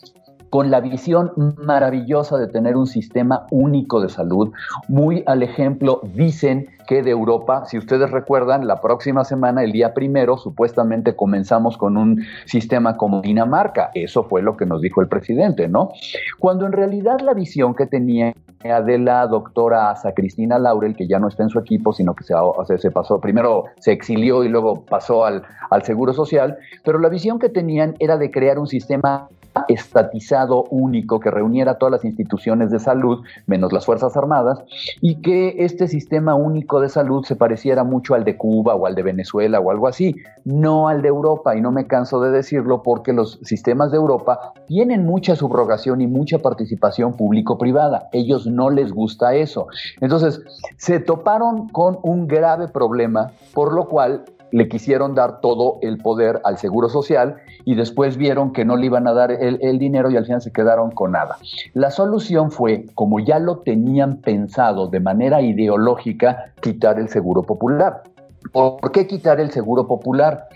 con 0.54 0.70
la 0.70 0.78
visión 0.78 1.32
maravillosa 1.56 2.38
de 2.38 2.46
tener 2.46 2.76
un 2.76 2.86
sistema 2.86 3.44
único 3.50 4.00
de 4.00 4.08
salud, 4.08 4.52
muy 4.86 5.24
al 5.26 5.42
ejemplo, 5.42 6.00
dicen 6.14 6.68
que 6.86 7.02
de 7.02 7.10
Europa, 7.10 7.64
si 7.66 7.76
ustedes 7.76 8.08
recuerdan, 8.12 8.68
la 8.68 8.80
próxima 8.80 9.24
semana, 9.24 9.64
el 9.64 9.72
día 9.72 9.94
primero, 9.94 10.38
supuestamente 10.38 11.16
comenzamos 11.16 11.76
con 11.76 11.96
un 11.96 12.22
sistema 12.44 12.96
como 12.96 13.20
Dinamarca. 13.20 13.90
Eso 13.94 14.22
fue 14.22 14.42
lo 14.42 14.56
que 14.56 14.64
nos 14.64 14.80
dijo 14.80 15.00
el 15.00 15.08
presidente, 15.08 15.66
¿no? 15.66 15.90
Cuando 16.38 16.66
en 16.66 16.72
realidad 16.72 17.18
la 17.18 17.34
visión 17.34 17.74
que 17.74 17.86
tenía 17.86 18.32
de 18.62 18.98
la 18.98 19.26
doctora 19.26 19.90
Asa 19.90 20.14
Cristina 20.14 20.60
Laurel, 20.60 20.94
que 20.94 21.08
ya 21.08 21.18
no 21.18 21.26
está 21.26 21.42
en 21.42 21.48
su 21.48 21.58
equipo, 21.58 21.92
sino 21.92 22.14
que 22.14 22.22
se, 22.22 22.90
pasó, 22.92 23.20
primero 23.20 23.64
se 23.80 23.90
exilió 23.90 24.44
y 24.44 24.48
luego 24.48 24.84
pasó 24.84 25.24
al, 25.24 25.42
al 25.68 25.82
Seguro 25.82 26.12
Social, 26.12 26.58
pero 26.84 27.00
la 27.00 27.08
visión 27.08 27.40
que 27.40 27.48
tenían 27.48 27.96
era 27.98 28.16
de 28.18 28.30
crear 28.30 28.60
un 28.60 28.68
sistema 28.68 29.28
estatizado 29.68 30.64
único 30.70 31.20
que 31.20 31.30
reuniera 31.30 31.78
todas 31.78 31.92
las 31.92 32.04
instituciones 32.04 32.70
de 32.70 32.78
salud, 32.78 33.24
menos 33.46 33.72
las 33.72 33.86
Fuerzas 33.86 34.16
Armadas, 34.16 34.58
y 35.00 35.16
que 35.22 35.56
este 35.58 35.88
sistema 35.88 36.34
único 36.34 36.80
de 36.80 36.88
salud 36.88 37.24
se 37.24 37.36
pareciera 37.36 37.84
mucho 37.84 38.14
al 38.14 38.24
de 38.24 38.36
Cuba 38.36 38.74
o 38.74 38.86
al 38.86 38.94
de 38.94 39.02
Venezuela 39.02 39.60
o 39.60 39.70
algo 39.70 39.88
así, 39.88 40.16
no 40.44 40.88
al 40.88 41.02
de 41.02 41.08
Europa, 41.08 41.56
y 41.56 41.60
no 41.60 41.70
me 41.70 41.86
canso 41.86 42.20
de 42.20 42.30
decirlo 42.30 42.82
porque 42.82 43.12
los 43.12 43.38
sistemas 43.42 43.90
de 43.90 43.96
Europa 43.96 44.52
tienen 44.66 45.04
mucha 45.04 45.36
subrogación 45.36 46.00
y 46.00 46.06
mucha 46.06 46.38
participación 46.38 47.14
público-privada, 47.14 48.08
ellos 48.12 48.46
no 48.46 48.70
les 48.70 48.92
gusta 48.92 49.34
eso. 49.34 49.68
Entonces, 50.00 50.42
se 50.76 51.00
toparon 51.00 51.68
con 51.68 51.98
un 52.02 52.26
grave 52.26 52.68
problema, 52.68 53.32
por 53.52 53.72
lo 53.72 53.88
cual 53.88 54.24
le 54.54 54.68
quisieron 54.68 55.16
dar 55.16 55.40
todo 55.40 55.78
el 55.82 55.98
poder 55.98 56.40
al 56.44 56.58
Seguro 56.58 56.88
Social 56.88 57.38
y 57.64 57.74
después 57.74 58.16
vieron 58.16 58.52
que 58.52 58.64
no 58.64 58.76
le 58.76 58.86
iban 58.86 59.08
a 59.08 59.12
dar 59.12 59.32
el, 59.32 59.78
dinero 59.80 60.12
y 60.12 60.16
al 60.16 60.26
final 60.26 60.40
se 60.40 60.52
quedaron 60.52 60.92
con 60.92 61.10
nada. 61.10 61.38
La 61.72 61.90
solución 61.90 62.52
fue, 62.52 62.86
como 62.94 63.18
ya 63.18 63.40
lo 63.40 63.58
tenían 63.58 64.18
pensado 64.18 64.86
de 64.86 65.00
manera 65.00 65.42
ideológica, 65.42 66.52
quitar 66.60 67.00
el 67.00 67.08
Seguro 67.08 67.42
Popular. 67.42 68.04
¿Por 68.52 68.92
qué 68.92 69.08
quitar 69.08 69.40
el 69.40 69.50
Seguro 69.50 69.88
Popular? 69.88 70.46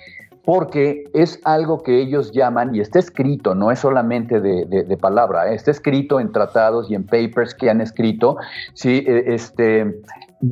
porque 0.44 1.04
es 1.12 1.40
algo 1.44 1.82
que 1.82 2.00
ellos 2.00 2.32
llaman, 2.32 2.74
y 2.74 2.80
está 2.80 2.98
escrito, 3.00 3.54
no 3.54 3.70
es 3.70 3.80
solamente 3.80 4.40
de, 4.40 4.96
palabra, 4.96 5.52
¿eh? 5.52 5.54
está 5.54 5.70
escrito 5.70 6.20
en 6.20 6.32
tratados 6.32 6.90
y 6.90 6.94
en 6.94 7.04
papers 7.04 7.54
que 7.54 7.68
han 7.68 7.82
escrito, 7.82 8.38
¿sí? 8.72 9.04
E, 9.06 9.34
este, 9.34 10.00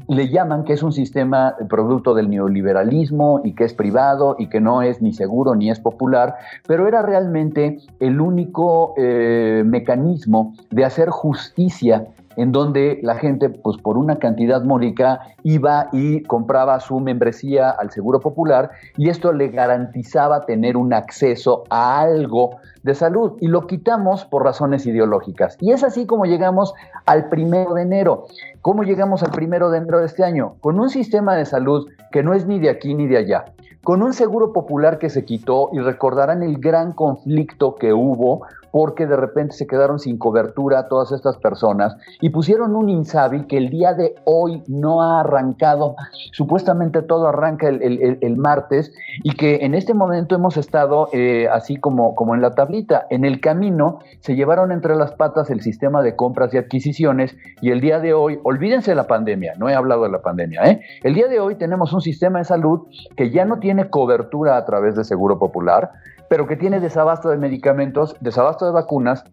le 0.09 0.29
llaman 0.29 0.65
que 0.65 0.73
es 0.73 0.83
un 0.83 0.93
sistema 0.93 1.55
producto 1.69 2.15
del 2.15 2.29
neoliberalismo 2.29 3.41
y 3.45 3.55
que 3.55 3.65
es 3.65 3.75
privado 3.75 4.37
y 4.39 4.49
que 4.49 4.61
no 4.61 4.83
es 4.83 5.01
ni 5.01 5.13
seguro 5.13 5.55
ni 5.55 5.71
es 5.71 5.79
popular, 5.79 6.37
pero 6.67 6.89
era 6.89 7.03
realmente 7.03 7.79
el 8.01 8.21
único 8.21 8.95
eh, 8.97 9.63
mecanismo 9.65 10.55
de 10.71 10.85
hacer 10.85 11.11
justicia 11.11 12.07
en 12.37 12.53
donde 12.53 13.01
la 13.03 13.17
gente, 13.17 13.49
pues 13.51 13.77
por 13.79 13.99
una 13.99 14.19
cantidad 14.19 14.63
módica, 14.63 15.21
iba 15.43 15.89
y 15.93 16.23
compraba 16.23 16.81
su 16.81 17.01
membresía 17.01 17.71
al 17.71 17.91
Seguro 17.91 18.21
Popular 18.21 18.71
y 18.97 19.09
esto 19.09 19.33
le 19.33 19.49
garantizaba 19.49 20.43
tener 20.43 20.77
un 20.77 20.93
acceso 20.93 21.65
a 21.71 22.01
algo 22.01 22.57
de 22.83 22.95
salud 22.95 23.33
y 23.41 23.49
lo 23.49 23.67
quitamos 23.67 24.25
por 24.25 24.45
razones 24.45 24.87
ideológicas. 24.87 25.57
Y 25.61 25.73
es 25.73 25.83
así 25.83 26.07
como 26.07 26.25
llegamos 26.25 26.75
al 27.05 27.29
primero 27.29 27.75
de 27.75 27.83
enero. 27.83 28.27
¿Cómo 28.63 28.85
llegamos 28.85 29.23
al 29.23 29.31
primero 29.31 29.71
de 29.71 29.79
enero 29.79 30.01
de 30.01 30.07
este 30.07 30.25
año? 30.25 30.55
Con 30.61 30.79
un 30.79 30.89
sistema 30.91 31.35
de 31.35 31.47
salud 31.47 31.89
que 32.13 32.23
no 32.23 32.35
es 32.35 32.47
ni 32.47 32.61
de 32.61 32.71
aquí 32.71 32.95
ni 32.95 33.07
de 33.07 33.19
allá, 33.19 33.45
con 33.83 34.03
un 34.03 34.13
seguro 34.13 34.53
popular 34.53 34.99
que 34.99 35.11
se 35.11 35.25
quitó 35.25 35.71
y 35.73 35.79
recordarán 35.79 36.43
el 36.43 36.59
gran 36.59 36.93
conflicto 36.93 37.77
que 37.77 37.93
hubo 37.93 38.43
porque 38.77 39.07
de 39.07 39.17
repente 39.17 39.55
se 39.55 39.67
quedaron 39.67 39.99
sin 39.99 40.19
cobertura 40.19 40.87
todas 40.87 41.11
estas 41.11 41.39
personas 41.39 41.97
y 42.21 42.29
pusieron 42.29 42.77
un 42.77 42.91
INSABI 42.91 43.47
que 43.47 43.57
el 43.57 43.71
día 43.71 43.95
de 43.95 44.17
hoy 44.27 44.63
no 44.69 45.01
ha 45.01 45.21
arrancado, 45.21 45.97
supuestamente 46.33 47.01
todo 47.01 47.27
arranca 47.27 47.71
el, 47.71 48.37
martes 48.37 48.93
y 49.23 49.35
que 49.35 49.65
en 49.65 49.75
este 49.75 49.95
momento 49.95 50.35
hemos 50.35 50.59
estado 50.59 51.09
eh, 51.15 51.49
así 51.51 51.79
como, 51.79 52.15
como 52.15 52.35
en 52.35 52.43
la 52.43 52.51
tablita. 52.51 53.07
En 53.09 53.25
el 53.25 53.41
camino 53.41 54.01
se 54.21 54.37
llevaron 54.37 54.71
entre 54.71 54.95
las 54.95 55.13
patas 55.13 55.49
el 55.49 55.63
sistema 55.63 56.03
de 56.03 56.15
compras 56.15 56.53
y 56.53 56.59
adquisiciones 56.59 57.35
y 57.63 57.71
el 57.71 57.81
día 57.81 57.99
de 57.99 58.13
hoy, 58.13 58.39
olvídense 58.43 58.91
de 58.91 58.97
la 58.97 59.07
pandemia, 59.07 59.55
no 59.57 59.71
he 59.71 59.75
hablado 59.75 60.03
de 60.03 60.11
la 60.11 60.21
pandemia, 60.21 60.61
¿eh? 60.65 60.83
el 61.03 61.15
día 61.15 61.29
de 61.29 61.41
hoy 61.41 61.55
tenemos 61.55 61.95
un 61.95 62.03
sistema 62.03 62.41
de 62.41 62.45
salud 62.45 62.83
que 63.17 63.31
ya 63.31 63.47
no 63.47 63.59
tiene 63.59 63.89
cobertura 63.89 64.59
a 64.59 64.67
través 64.67 64.97
de 64.97 65.05
Seguro 65.05 65.39
Popular, 65.39 65.93
pero 66.29 66.47
que 66.47 66.57
tiene 66.57 66.81
desabasto 66.81 67.29
de 67.29 67.37
medicamentos, 67.37 68.17
desabasto 68.21 68.67
de 68.67 68.73
vacunas 68.73 69.25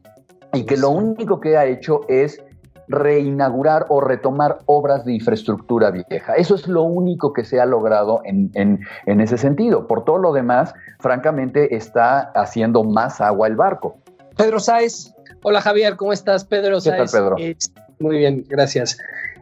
y 0.53 0.65
que 0.65 0.77
lo 0.77 0.89
único 0.89 1.39
que 1.39 1.57
ha 1.57 1.65
hecho 1.65 2.01
es 2.07 2.41
reinaugurar 2.87 3.85
o 3.89 4.01
retomar 4.01 4.59
obras 4.65 5.05
de 5.05 5.13
infraestructura 5.13 5.91
vieja. 5.91 6.35
Eso 6.35 6.55
es 6.55 6.67
lo 6.67 6.83
único 6.83 7.33
que 7.33 7.43
se 7.43 7.59
ha 7.59 7.65
logrado 7.65 8.21
en, 8.25 8.51
en, 8.53 9.21
ese 9.21 9.37
sentido. 9.37 9.87
Por 9.87 10.03
todo 10.03 10.17
lo 10.17 10.33
demás, 10.33 10.73
francamente, 10.99 11.75
está 11.75 12.31
haciendo 12.35 12.83
más 12.83 13.21
agua 13.21 13.47
el 13.47 13.55
barco. 13.55 13.97
Pedro 14.37 14.59
Sáez. 14.59 15.13
Hola 15.43 15.61
Javier, 15.61 15.95
¿cómo 15.97 16.13
estás? 16.13 16.45
Pedro 16.45 16.79
¿Qué 16.81 16.91
Tal, 16.91 17.09
Pedro? 17.11 17.35
Eh, 17.37 17.57
muy 17.99 18.17
bien, 18.17 18.45
gracias. 18.47 18.97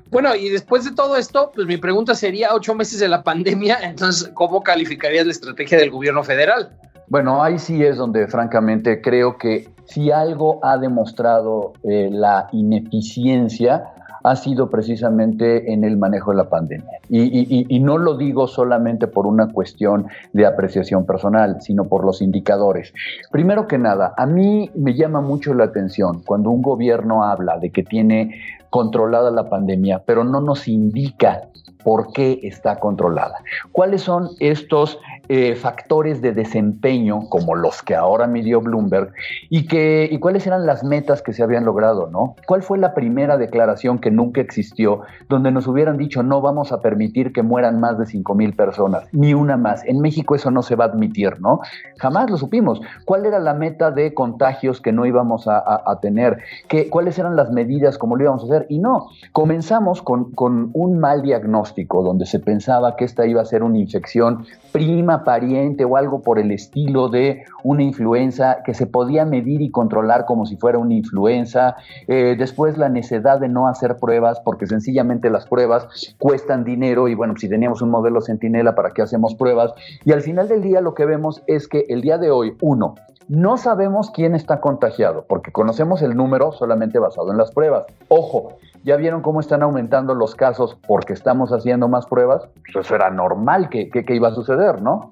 Bueno, 0.09 0.35
y 0.35 0.49
después 0.49 0.83
de 0.83 0.93
todo 0.93 1.15
esto, 1.15 1.51
pues 1.53 1.67
mi 1.67 1.77
pregunta 1.77 2.15
sería, 2.15 2.53
ocho 2.53 2.75
meses 2.75 2.99
de 2.99 3.07
la 3.07 3.23
pandemia, 3.23 3.79
entonces, 3.81 4.29
¿cómo 4.33 4.61
calificarías 4.61 5.25
la 5.25 5.31
estrategia 5.31 5.77
del 5.77 5.89
gobierno 5.89 6.23
federal? 6.23 6.75
Bueno, 7.11 7.43
ahí 7.43 7.59
sí 7.59 7.83
es 7.83 7.97
donde 7.97 8.25
francamente 8.27 9.01
creo 9.01 9.37
que 9.37 9.67
si 9.83 10.11
algo 10.11 10.63
ha 10.63 10.77
demostrado 10.77 11.73
eh, 11.83 12.07
la 12.09 12.47
ineficiencia 12.53 13.83
ha 14.23 14.37
sido 14.37 14.69
precisamente 14.69 15.73
en 15.73 15.83
el 15.83 15.97
manejo 15.97 16.31
de 16.31 16.37
la 16.37 16.47
pandemia. 16.47 16.99
Y, 17.09 17.79
no 17.81 17.97
lo 17.97 18.15
digo 18.15 18.47
solamente 18.47 19.07
por 19.07 19.27
una 19.27 19.51
cuestión 19.51 20.07
de 20.31 20.45
apreciación 20.45 21.05
personal, 21.05 21.61
sino 21.61 21.83
por 21.83 22.05
los 22.05 22.21
indicadores. 22.21 22.93
Primero 23.29 23.67
que 23.67 23.77
nada, 23.77 24.13
a 24.15 24.25
mí 24.25 24.71
me 24.73 24.93
llama 24.93 25.19
mucho 25.19 25.53
la 25.53 25.65
atención 25.65 26.21
cuando 26.25 26.49
un 26.49 26.61
gobierno 26.61 27.25
habla 27.25 27.57
de 27.57 27.71
que 27.71 27.83
tiene 27.83 28.39
controlada 28.69 29.31
la 29.31 29.49
pandemia, 29.49 30.03
pero 30.05 30.23
no 30.23 30.39
nos 30.39 30.69
indica 30.69 31.41
por 31.83 32.13
qué 32.13 32.39
está 32.43 32.77
controlada. 32.77 33.35
¿Cuáles 33.71 34.01
son 34.01 34.29
estos 34.39 34.99
eh, 35.33 35.55
factores 35.55 36.21
de 36.21 36.33
desempeño 36.33 37.29
como 37.29 37.55
los 37.55 37.81
que 37.83 37.95
ahora 37.95 38.27
midió 38.27 38.59
Bloomberg 38.59 39.13
y, 39.49 39.65
que, 39.65 40.09
y 40.11 40.19
cuáles 40.19 40.45
eran 40.45 40.65
las 40.65 40.83
metas 40.83 41.21
que 41.21 41.31
se 41.31 41.41
habían 41.41 41.63
logrado, 41.63 42.07
¿no? 42.07 42.35
¿Cuál 42.45 42.63
fue 42.63 42.77
la 42.77 42.93
primera 42.93 43.37
declaración 43.37 43.99
que 43.99 44.11
nunca 44.11 44.41
existió 44.41 45.03
donde 45.29 45.49
nos 45.51 45.67
hubieran 45.67 45.95
dicho 45.95 46.21
no 46.21 46.41
vamos 46.41 46.73
a 46.73 46.81
permitir 46.81 47.31
que 47.31 47.43
mueran 47.43 47.79
más 47.79 47.97
de 47.97 48.07
5 48.07 48.35
mil 48.35 48.53
personas, 48.57 49.05
ni 49.13 49.33
una 49.33 49.55
más? 49.55 49.85
En 49.85 50.01
México 50.01 50.35
eso 50.35 50.51
no 50.51 50.63
se 50.63 50.75
va 50.75 50.83
a 50.83 50.87
admitir, 50.89 51.39
¿no? 51.39 51.61
Jamás 51.97 52.29
lo 52.29 52.35
supimos. 52.35 52.81
¿Cuál 53.05 53.25
era 53.25 53.39
la 53.39 53.53
meta 53.53 53.89
de 53.89 54.13
contagios 54.13 54.81
que 54.81 54.91
no 54.91 55.05
íbamos 55.05 55.47
a, 55.47 55.97
tener? 56.01 56.39
¿Qué, 56.67 56.89
¿Cuáles 56.89 57.17
eran 57.17 57.37
las 57.37 57.51
medidas, 57.51 57.97
como 57.97 58.17
lo 58.17 58.23
íbamos 58.23 58.43
a 58.43 58.47
hacer? 58.47 58.65
Y 58.67 58.79
no, 58.79 59.07
comenzamos 59.31 60.01
con, 60.01 60.33
con 60.33 60.71
un 60.73 60.99
mal 60.99 61.21
diagnóstico 61.21 62.03
donde 62.03 62.25
se 62.25 62.39
pensaba 62.39 62.97
que 62.97 63.05
esta 63.05 63.25
iba 63.25 63.41
a 63.41 63.45
ser 63.45 63.63
una 63.63 63.77
infección 63.77 64.45
prima 64.73 65.20
pariente 65.23 65.85
o 65.85 65.97
algo 65.97 66.21
por 66.21 66.39
el 66.39 66.51
estilo 66.51 67.09
de 67.09 67.43
una 67.63 67.83
influenza 67.83 68.63
que 68.63 68.73
se 68.73 68.87
podía 68.87 69.25
medir 69.25 69.61
y 69.61 69.71
controlar 69.71 70.25
como 70.25 70.45
si 70.45 70.57
fuera 70.57 70.77
una 70.77 70.93
influenza. 70.93 71.75
Eh, 72.07 72.35
después 72.37 72.77
la 72.77 72.89
necesidad 72.89 73.39
de 73.39 73.49
no 73.49 73.67
hacer 73.67 73.97
pruebas 73.97 74.39
porque 74.39 74.67
sencillamente 74.67 75.29
las 75.29 75.45
pruebas 75.45 75.87
cuestan 76.17 76.63
dinero 76.63 77.07
y 77.07 77.15
bueno, 77.15 77.33
si 77.37 77.49
teníamos 77.49 77.81
un 77.81 77.89
modelo 77.89 78.21
centinela, 78.21 78.75
¿para 78.75 78.91
qué 78.91 79.01
hacemos 79.01 79.35
pruebas? 79.35 79.73
Y 80.05 80.11
al 80.11 80.21
final 80.21 80.47
del 80.47 80.61
día 80.61 80.81
lo 80.81 80.93
que 80.93 81.05
vemos 81.05 81.41
es 81.47 81.67
que 81.67 81.85
el 81.89 82.01
día 82.01 82.17
de 82.17 82.31
hoy, 82.31 82.55
uno, 82.61 82.95
no 83.27 83.57
sabemos 83.57 84.11
quién 84.11 84.35
está 84.35 84.59
contagiado, 84.59 85.25
porque 85.27 85.51
conocemos 85.51 86.01
el 86.01 86.15
número 86.17 86.51
solamente 86.51 86.99
basado 86.99 87.31
en 87.31 87.37
las 87.37 87.51
pruebas. 87.51 87.85
Ojo, 88.09 88.57
¿ya 88.83 88.95
vieron 88.95 89.21
cómo 89.21 89.39
están 89.39 89.63
aumentando 89.63 90.15
los 90.15 90.35
casos 90.35 90.77
porque 90.87 91.13
estamos 91.13 91.51
haciendo 91.51 91.87
más 91.87 92.05
pruebas? 92.05 92.43
Pues 92.65 92.85
eso 92.85 92.95
era 92.95 93.09
normal 93.09 93.69
que, 93.69 93.89
que 93.89 94.15
iba 94.15 94.29
a 94.29 94.33
suceder, 94.33 94.81
¿no? 94.81 95.11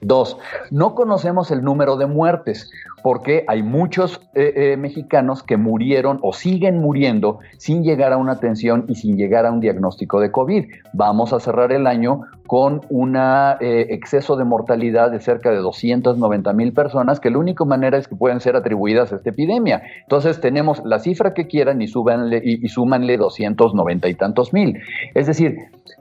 Dos, 0.00 0.38
no 0.70 0.94
conocemos 0.94 1.50
el 1.50 1.64
número 1.64 1.96
de 1.96 2.06
muertes 2.06 2.70
porque 3.02 3.44
hay 3.48 3.64
muchos 3.64 4.20
eh, 4.34 4.52
eh, 4.54 4.76
mexicanos 4.76 5.42
que 5.42 5.56
murieron 5.56 6.20
o 6.22 6.32
siguen 6.32 6.78
muriendo 6.78 7.40
sin 7.56 7.82
llegar 7.82 8.12
a 8.12 8.16
una 8.16 8.32
atención 8.32 8.84
y 8.86 8.94
sin 8.94 9.16
llegar 9.16 9.44
a 9.44 9.50
un 9.50 9.58
diagnóstico 9.58 10.20
de 10.20 10.30
COVID. 10.30 10.66
Vamos 10.92 11.32
a 11.32 11.40
cerrar 11.40 11.72
el 11.72 11.88
año 11.88 12.22
con 12.48 12.80
un 12.88 13.14
eh, 13.14 13.86
exceso 13.90 14.34
de 14.36 14.44
mortalidad 14.44 15.10
de 15.10 15.20
cerca 15.20 15.50
de 15.50 15.58
290 15.58 16.50
mil 16.54 16.72
personas, 16.72 17.20
que 17.20 17.28
la 17.28 17.36
única 17.36 17.66
manera 17.66 17.98
es 17.98 18.08
que 18.08 18.16
pueden 18.16 18.40
ser 18.40 18.56
atribuidas 18.56 19.12
a 19.12 19.16
esta 19.16 19.28
epidemia. 19.28 19.82
Entonces 20.00 20.40
tenemos 20.40 20.80
la 20.86 20.98
cifra 20.98 21.34
que 21.34 21.46
quieran 21.46 21.82
y, 21.82 21.84
y, 21.84 22.64
y 22.64 22.68
súmanle 22.68 23.18
290 23.18 24.08
y 24.08 24.14
tantos 24.14 24.54
mil. 24.54 24.80
Es 25.14 25.26
decir, 25.26 25.58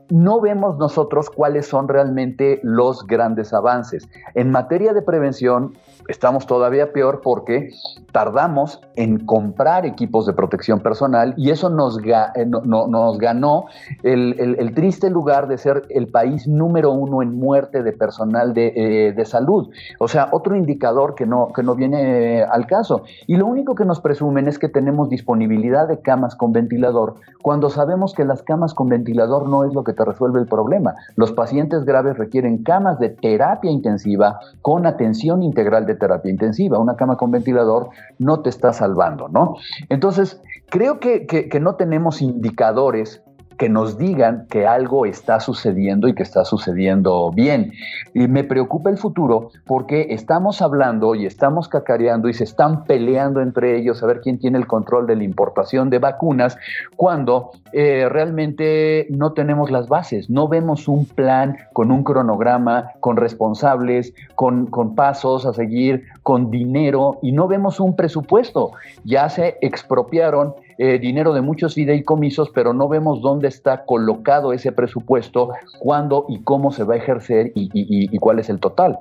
no 0.09 0.39
vemos 0.39 0.77
nosotros 0.77 1.29
cuáles 1.29 1.67
son 1.67 1.89
realmente 1.89 2.61
los 2.63 3.05
grandes 3.05 3.53
avances. 3.53 4.07
En 4.33 4.49
materia 4.51 4.93
de 4.93 5.01
prevención, 5.01 5.73
estamos 6.07 6.47
todavía 6.47 6.93
peor 6.93 7.21
porque 7.21 7.71
tardamos 8.11 8.81
en 8.95 9.25
comprar 9.25 9.85
equipos 9.85 10.25
de 10.25 10.33
protección 10.33 10.79
personal 10.79 11.33
y 11.37 11.51
eso 11.51 11.69
nos, 11.69 11.99
eh, 11.99 12.45
nos 12.45 13.17
ganó 13.17 13.65
el, 14.03 14.71
triste 14.73 15.09
lugar 15.09 15.47
de 15.47 15.57
ser 15.57 15.83
el 15.89 16.07
país 16.07 16.36
número 16.45 16.91
uno 16.91 17.21
en 17.21 17.39
muerte 17.39 17.81
de 17.81 17.93
personal 17.93 18.53
de, 18.53 18.73
eh, 18.75 19.25
salud. 19.25 19.69
O 19.99 20.07
sea, 20.07 20.29
otro 20.31 20.55
indicador 20.55 21.15
que 21.15 21.25
no, 21.25 21.51
que 21.53 21.63
no 21.63 21.75
viene 21.75 22.39
eh, 22.39 22.43
al 22.43 22.67
caso. 22.67 23.03
Y 23.25 23.37
lo 23.37 23.45
único 23.45 23.75
que 23.75 23.85
nos 23.85 24.01
presumen 24.01 24.47
es 24.47 24.59
que 24.59 24.69
tenemos 24.69 25.09
disponibilidad 25.09 25.87
de 25.87 25.99
camas 26.01 26.35
con 26.35 26.51
ventilador 26.51 27.15
cuando 27.41 27.69
sabemos 27.69 28.13
que 28.13 28.25
las 28.25 28.43
camas 28.43 28.73
con 28.73 28.89
ventilador 28.89 29.47
no 29.47 29.63
es 29.63 29.73
lo 29.73 29.83
que 29.83 29.93
te 29.93 30.03
resuelve 30.03 30.39
el 30.39 30.47
problema. 30.47 30.95
Los 31.15 31.31
pacientes 31.31 31.85
graves 31.85 32.17
requieren 32.17 32.63
camas 32.63 32.99
de 32.99 33.09
terapia 33.09 33.71
intensiva 33.71 34.39
con 34.61 34.85
atención 34.85 35.43
integral 35.43 35.85
de 35.85 35.95
terapia 35.95 36.29
intensiva. 36.29 36.77
Una 36.77 36.95
cama 36.95 37.15
con 37.15 37.31
ventilador 37.31 37.89
no 38.19 38.41
te 38.41 38.49
está 38.49 38.73
salvando, 38.73 39.29
¿no? 39.29 39.55
Entonces, 39.89 40.41
creo 40.69 40.99
que, 40.99 41.25
que 41.25 41.59
no 41.59 41.75
tenemos 41.75 42.21
indicadores 42.21 43.23
que 43.57 43.69
nos 43.69 43.97
digan 43.97 44.45
que 44.49 44.67
algo 44.67 45.05
está 45.05 45.39
sucediendo 45.39 46.07
y 46.07 46.13
que 46.13 46.23
está 46.23 46.45
sucediendo 46.45 47.31
bien. 47.31 47.73
Y 48.13 48.27
me 48.27 48.43
preocupa 48.43 48.89
el 48.89 48.97
futuro 48.97 49.49
porque 49.65 50.07
estamos 50.11 50.61
hablando 50.61 51.15
y 51.15 51.25
estamos 51.25 51.67
cacareando 51.67 52.29
y 52.29 52.33
se 52.33 52.43
están 52.43 52.83
peleando 52.83 53.41
entre 53.41 53.77
ellos 53.77 54.03
a 54.03 54.07
ver 54.07 54.21
quién 54.21 54.39
tiene 54.39 54.57
el 54.57 54.67
control 54.67 55.07
de 55.07 55.15
la 55.15 55.23
importación 55.23 55.89
de 55.89 55.99
vacunas 55.99 56.57
cuando 56.95 57.51
eh, 57.73 58.07
realmente 58.09 59.07
no 59.09 59.33
tenemos 59.33 59.71
las 59.71 59.87
bases, 59.87 60.29
no 60.29 60.47
vemos 60.47 60.87
un 60.87 61.05
plan 61.05 61.57
con 61.73 61.91
un 61.91 62.03
cronograma, 62.03 62.91
con 62.99 63.17
responsables, 63.17 64.13
con, 64.35 64.67
con 64.67 64.95
pasos 64.95 65.45
a 65.45 65.53
seguir, 65.53 66.05
con 66.23 66.51
dinero 66.51 67.17
y 67.21 67.31
no 67.31 67.47
vemos 67.47 67.79
un 67.79 67.95
presupuesto. 67.95 68.71
Ya 69.03 69.29
se 69.29 69.57
expropiaron 69.61 70.53
eh, 70.79 70.99
dinero 70.99 71.33
de 71.33 71.41
muchos 71.41 71.73
fideicomisos, 71.73 72.51
pero 72.51 72.71
no 72.71 72.87
vemos 72.87 73.19
dónde 73.21 73.47
está 73.47 73.83
colocado 73.85 74.53
ese 74.53 74.71
presupuesto, 74.71 75.49
cuándo 75.79 76.25
y 76.29 76.43
cómo 76.43 76.71
se 76.71 76.83
va 76.83 76.93
a 76.93 76.97
ejercer 76.97 77.51
y, 77.55 78.15
cuál 78.19 78.37
es 78.37 78.49
el 78.49 78.59
total. 78.59 78.99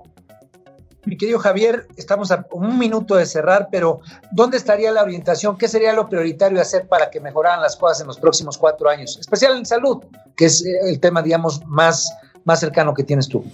Mi 1.04 1.18
querido 1.18 1.38
Javier, 1.38 1.86
estamos 1.96 2.32
a 2.32 2.46
un 2.50 2.78
minuto 2.78 3.14
de 3.14 3.26
cerrar, 3.26 3.68
pero 3.70 4.00
¿dónde 4.32 4.56
estaría 4.56 4.90
la 4.90 5.02
orientación? 5.02 5.58
¿Qué 5.58 5.68
sería 5.68 5.92
lo 5.92 6.08
prioritario 6.08 6.60
hacer 6.60 6.88
para 6.88 7.10
que 7.10 7.20
mejoraran 7.20 7.60
las 7.60 7.76
cosas 7.76 8.00
en 8.00 8.06
los 8.06 8.18
próximos 8.18 8.56
cuatro 8.56 8.88
años? 8.88 9.18
Especial 9.20 9.56
en 9.58 9.66
salud, 9.66 10.02
que 10.34 10.46
es 10.46 10.64
eh, 10.64 10.70
el 10.88 10.98
tema, 10.98 11.20
digamos, 11.20 11.64
más, 11.66 12.10
más 12.44 12.58
cercano 12.58 12.94
que 12.94 13.04
tienes 13.04 13.28
tú. 13.28 13.44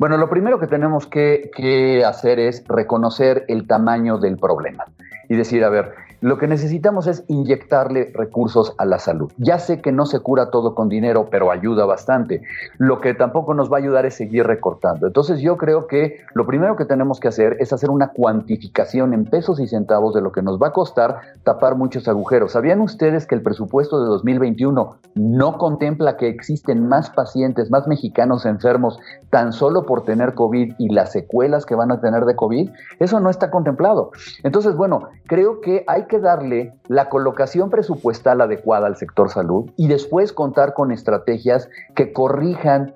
Bueno, 0.00 0.16
lo 0.16 0.28
primero 0.28 0.58
que 0.58 0.66
tenemos 0.66 1.06
que, 1.06 1.52
que 1.54 2.04
hacer 2.04 2.40
es 2.40 2.64
reconocer 2.66 3.44
el 3.46 3.68
tamaño 3.68 4.18
del 4.18 4.36
problema 4.38 4.86
y 5.28 5.36
decir, 5.36 5.62
a 5.62 5.68
ver, 5.68 5.94
lo 6.20 6.38
que 6.38 6.46
necesitamos 6.46 7.06
es 7.06 7.24
inyectarle 7.28 8.12
recursos 8.14 8.74
a 8.78 8.84
la 8.84 8.98
salud. 8.98 9.32
Ya 9.38 9.58
sé 9.58 9.80
que 9.80 9.92
no 9.92 10.06
se 10.06 10.20
cura 10.20 10.50
todo 10.50 10.74
con 10.74 10.88
dinero, 10.88 11.28
pero 11.30 11.50
ayuda 11.50 11.86
bastante. 11.86 12.42
Lo 12.78 13.00
que 13.00 13.14
tampoco 13.14 13.54
nos 13.54 13.72
va 13.72 13.76
a 13.76 13.80
ayudar 13.80 14.04
es 14.06 14.14
seguir 14.14 14.46
recortando. 14.46 15.06
Entonces 15.06 15.40
yo 15.40 15.56
creo 15.56 15.86
que 15.86 16.20
lo 16.34 16.46
primero 16.46 16.76
que 16.76 16.84
tenemos 16.84 17.20
que 17.20 17.28
hacer 17.28 17.56
es 17.60 17.72
hacer 17.72 17.90
una 17.90 18.08
cuantificación 18.08 19.14
en 19.14 19.24
pesos 19.24 19.60
y 19.60 19.66
centavos 19.66 20.14
de 20.14 20.20
lo 20.20 20.32
que 20.32 20.42
nos 20.42 20.60
va 20.60 20.68
a 20.68 20.72
costar 20.72 21.20
tapar 21.42 21.76
muchos 21.76 22.06
agujeros. 22.06 22.52
¿Sabían 22.52 22.80
ustedes 22.80 23.26
que 23.26 23.34
el 23.34 23.42
presupuesto 23.42 24.02
de 24.02 24.08
2021 24.08 24.96
no 25.14 25.58
contempla 25.58 26.16
que 26.16 26.28
existen 26.28 26.86
más 26.86 27.10
pacientes, 27.10 27.70
más 27.70 27.86
mexicanos 27.86 28.44
enfermos 28.44 28.98
tan 29.30 29.52
solo 29.52 29.86
por 29.86 30.04
tener 30.04 30.34
COVID 30.34 30.74
y 30.78 30.88
las 30.90 31.12
secuelas 31.12 31.64
que 31.64 31.74
van 31.74 31.92
a 31.92 32.00
tener 32.00 32.24
de 32.24 32.36
COVID? 32.36 32.70
Eso 32.98 33.20
no 33.20 33.30
está 33.30 33.50
contemplado. 33.50 34.10
Entonces, 34.42 34.76
bueno, 34.76 35.08
creo 35.26 35.60
que 35.60 35.84
hay 35.86 36.04
que 36.10 36.18
darle 36.18 36.74
la 36.88 37.08
colocación 37.08 37.70
presupuestal 37.70 38.42
adecuada 38.42 38.88
al 38.88 38.96
sector 38.96 39.30
salud 39.30 39.70
y 39.76 39.86
después 39.88 40.34
contar 40.34 40.74
con 40.74 40.90
estrategias 40.90 41.70
que 41.94 42.12
corrijan 42.12 42.92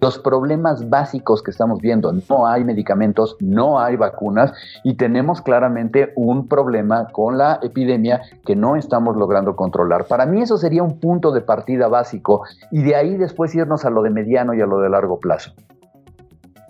los 0.00 0.18
problemas 0.18 0.90
básicos 0.90 1.42
que 1.42 1.50
estamos 1.50 1.80
viendo. 1.80 2.12
No 2.28 2.46
hay 2.46 2.62
medicamentos, 2.62 3.36
no 3.40 3.80
hay 3.80 3.96
vacunas 3.96 4.52
y 4.84 4.94
tenemos 4.94 5.40
claramente 5.40 6.12
un 6.16 6.46
problema 6.46 7.08
con 7.08 7.38
la 7.38 7.58
epidemia 7.62 8.20
que 8.44 8.54
no 8.54 8.76
estamos 8.76 9.16
logrando 9.16 9.56
controlar. 9.56 10.04
Para 10.04 10.26
mí 10.26 10.42
eso 10.42 10.58
sería 10.58 10.82
un 10.82 11.00
punto 11.00 11.32
de 11.32 11.40
partida 11.40 11.88
básico 11.88 12.42
y 12.70 12.82
de 12.82 12.94
ahí 12.94 13.16
después 13.16 13.54
irnos 13.54 13.86
a 13.86 13.90
lo 13.90 14.02
de 14.02 14.10
mediano 14.10 14.52
y 14.52 14.60
a 14.60 14.66
lo 14.66 14.80
de 14.80 14.90
largo 14.90 15.18
plazo. 15.18 15.52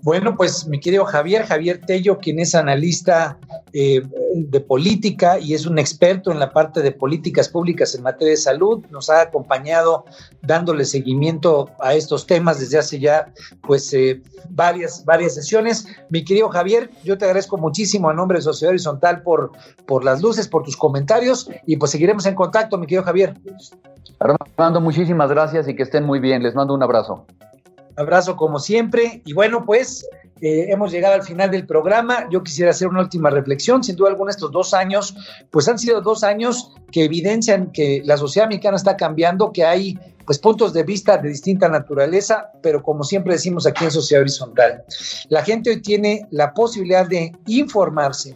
Bueno, 0.05 0.37
pues 0.37 0.67
mi 0.67 0.81
querido 0.81 1.07
Javier, 1.07 1.47
Javier 1.47 1.81
Tello, 1.81 2.19
quien 2.19 2.39
es 2.39 2.55
analista 2.55 3.39
eh, 3.73 4.03
de 4.35 4.61
política 4.61 5.39
y 5.39 5.55
es 5.55 5.65
un 5.65 5.79
experto 5.79 6.31
en 6.31 6.39
la 6.39 6.53
parte 6.53 6.83
de 6.83 6.93
políticas 6.93 7.49
públicas 7.49 7.95
en 7.95 8.03
materia 8.03 8.33
de 8.33 8.37
salud, 8.37 8.85
nos 8.91 9.09
ha 9.09 9.23
acompañado 9.23 10.05
dándole 10.43 10.85
seguimiento 10.85 11.71
a 11.81 11.95
estos 11.95 12.27
temas 12.27 12.61
desde 12.61 12.77
hace 12.77 13.01
ya 13.01 13.33
pues 13.63 13.95
eh, 13.95 14.21
varias, 14.51 15.07
varias 15.07 15.37
sesiones. 15.37 15.87
Mi 16.11 16.23
querido 16.23 16.51
Javier, 16.51 16.91
yo 17.03 17.17
te 17.17 17.25
agradezco 17.25 17.57
muchísimo 17.57 18.11
a 18.11 18.13
nombre 18.13 18.37
de 18.37 18.43
Sociedad 18.43 18.73
Horizontal 18.73 19.23
por, 19.23 19.53
por 19.87 20.05
las 20.05 20.21
luces, 20.21 20.49
por 20.49 20.65
tus 20.65 20.77
comentarios 20.77 21.49
y 21.65 21.79
pues 21.79 21.93
seguiremos 21.93 22.27
en 22.27 22.35
contacto, 22.35 22.77
mi 22.77 22.87
querido 22.87 23.05
Javier. 23.05 23.39
Armando, 24.19 24.83
muchísimas 24.83 25.31
gracias 25.31 25.67
y 25.67 25.75
que 25.75 25.83
estén 25.83 26.05
muy 26.05 26.21
bien. 26.21 26.43
Les 26.43 26.55
mando 26.55 26.75
un 26.75 26.83
abrazo. 26.83 27.25
Abrazo 27.97 28.37
como 28.37 28.59
siempre. 28.59 29.23
Y 29.25 29.33
bueno, 29.33 29.65
pues 29.65 30.07
eh, 30.41 30.67
hemos 30.71 30.93
llegado 30.93 31.15
al 31.15 31.23
final 31.23 31.51
del 31.51 31.67
programa. 31.67 32.29
Yo 32.31 32.43
quisiera 32.43 32.71
hacer 32.71 32.89
una 32.89 33.01
última 33.01 33.31
reflexión. 33.31 33.83
Sin 33.85 33.97
duda 33.97 34.11
alguna, 34.11 34.31
estos 34.31 34.51
dos 34.51 34.75
años, 34.75 35.15
pues 35.51 35.69
han 35.69 35.79
sido 35.79 36.01
dos 36.01 36.25
años 36.25 36.73
que 36.91 37.05
evidencian 37.05 37.73
que 37.73 38.03
la 38.05 38.17
sociedad 38.17 38.49
mexicana 38.49 38.77
está 38.77 38.97
cambiando, 38.97 39.53
que 39.53 39.65
hay 39.65 39.99
pues 40.25 40.39
puntos 40.39 40.73
de 40.73 40.83
vista 40.83 41.19
de 41.19 41.29
distinta 41.29 41.69
naturaleza, 41.69 42.51
pero 42.63 42.83
como 42.83 43.05
siempre 43.05 43.35
decimos 43.35 43.67
aquí 43.67 43.85
en 43.85 43.91
Sociedad 43.91 44.23
Horizontal, 44.23 44.85
la 45.29 45.43
gente 45.43 45.71
hoy 45.71 45.83
tiene 45.83 46.27
la 46.31 46.55
posibilidad 46.55 47.07
de 47.07 47.33
informarse, 47.47 48.35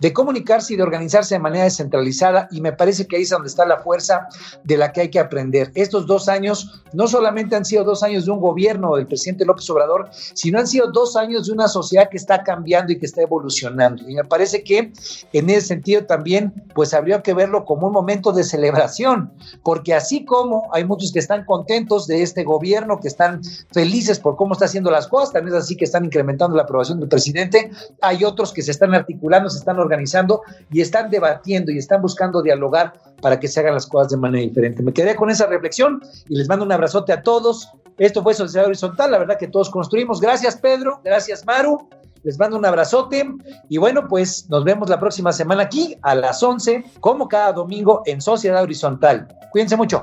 de 0.00 0.12
comunicarse 0.12 0.74
y 0.74 0.76
de 0.76 0.82
organizarse 0.82 1.34
de 1.34 1.40
manera 1.40 1.64
descentralizada 1.64 2.48
y 2.50 2.60
me 2.60 2.72
parece 2.72 3.06
que 3.06 3.16
ahí 3.16 3.22
es 3.22 3.30
donde 3.30 3.48
está 3.48 3.66
la 3.66 3.78
fuerza 3.78 4.28
de 4.64 4.76
la 4.76 4.92
que 4.92 5.02
hay 5.02 5.10
que 5.10 5.20
aprender. 5.20 5.70
Estos 5.74 6.06
dos 6.06 6.28
años 6.28 6.82
no 6.92 7.06
solamente 7.06 7.54
han 7.54 7.64
sido 7.64 7.84
dos 7.84 8.02
años 8.02 8.24
de 8.24 8.30
un 8.30 8.40
gobierno 8.40 8.96
del 8.96 9.06
presidente 9.06 9.44
López 9.44 9.68
Obrador, 9.70 10.08
sino 10.12 10.58
han 10.58 10.66
sido 10.66 10.90
dos 10.90 11.16
años 11.16 11.46
de 11.46 11.52
una 11.52 11.68
sociedad 11.68 12.08
que 12.10 12.16
está 12.16 12.42
cambiando 12.42 12.92
y 12.92 12.98
que 12.98 13.06
está 13.06 13.22
evolucionando. 13.22 14.08
Y 14.08 14.14
me 14.14 14.24
parece 14.24 14.64
que 14.64 14.92
en 15.32 15.50
ese 15.50 15.68
sentido 15.68 16.04
también 16.06 16.52
pues 16.74 16.94
habría 16.94 17.22
que 17.22 17.34
verlo 17.34 17.64
como 17.64 17.86
un 17.86 17.92
momento 17.92 18.32
de 18.32 18.42
celebración, 18.42 19.32
porque 19.62 19.94
así 19.94 20.24
como 20.24 20.68
hay 20.72 20.84
muchos 20.84 21.12
que 21.12 21.18
están 21.18 21.44
contentos 21.44 22.06
de 22.06 22.22
este 22.22 22.42
gobierno, 22.42 23.00
que 23.00 23.08
están 23.08 23.42
felices 23.72 24.18
por 24.18 24.36
cómo 24.36 24.54
está 24.54 24.64
haciendo 24.64 24.90
las 24.90 25.06
cosas, 25.06 25.32
también 25.32 25.56
es 25.56 25.64
así 25.64 25.76
que 25.76 25.84
están 25.84 26.04
incrementando 26.04 26.56
la 26.56 26.62
aprobación 26.62 27.00
del 27.00 27.08
presidente, 27.08 27.70
hay 28.00 28.24
otros 28.24 28.52
que 28.52 28.62
se 28.62 28.70
están 28.70 28.94
articulando, 28.94 29.50
se 29.50 29.58
están 29.58 29.78
organizando 29.78 29.89
organizando 29.90 30.42
y 30.70 30.80
están 30.80 31.10
debatiendo 31.10 31.72
y 31.72 31.78
están 31.78 32.00
buscando 32.00 32.42
dialogar 32.42 32.92
para 33.20 33.38
que 33.38 33.48
se 33.48 33.60
hagan 33.60 33.74
las 33.74 33.86
cosas 33.86 34.12
de 34.12 34.16
manera 34.16 34.42
diferente. 34.42 34.82
Me 34.82 34.92
quedé 34.92 35.14
con 35.14 35.30
esa 35.30 35.46
reflexión 35.46 36.00
y 36.28 36.36
les 36.36 36.48
mando 36.48 36.64
un 36.64 36.72
abrazote 36.72 37.12
a 37.12 37.22
todos. 37.22 37.68
Esto 37.98 38.22
fue 38.22 38.34
Sociedad 38.34 38.66
Horizontal, 38.66 39.10
la 39.10 39.18
verdad 39.18 39.38
que 39.38 39.48
todos 39.48 39.68
construimos. 39.70 40.20
Gracias 40.20 40.56
Pedro, 40.56 41.00
gracias 41.04 41.44
Maru. 41.44 41.88
Les 42.22 42.38
mando 42.38 42.58
un 42.58 42.66
abrazote 42.66 43.26
y 43.68 43.78
bueno, 43.78 44.06
pues 44.06 44.48
nos 44.50 44.64
vemos 44.64 44.90
la 44.90 45.00
próxima 45.00 45.32
semana 45.32 45.62
aquí 45.62 45.96
a 46.02 46.14
las 46.14 46.42
11, 46.42 46.84
como 47.00 47.28
cada 47.28 47.52
domingo 47.52 48.02
en 48.04 48.20
Sociedad 48.20 48.62
Horizontal. 48.62 49.26
Cuídense 49.52 49.76
mucho. 49.76 50.02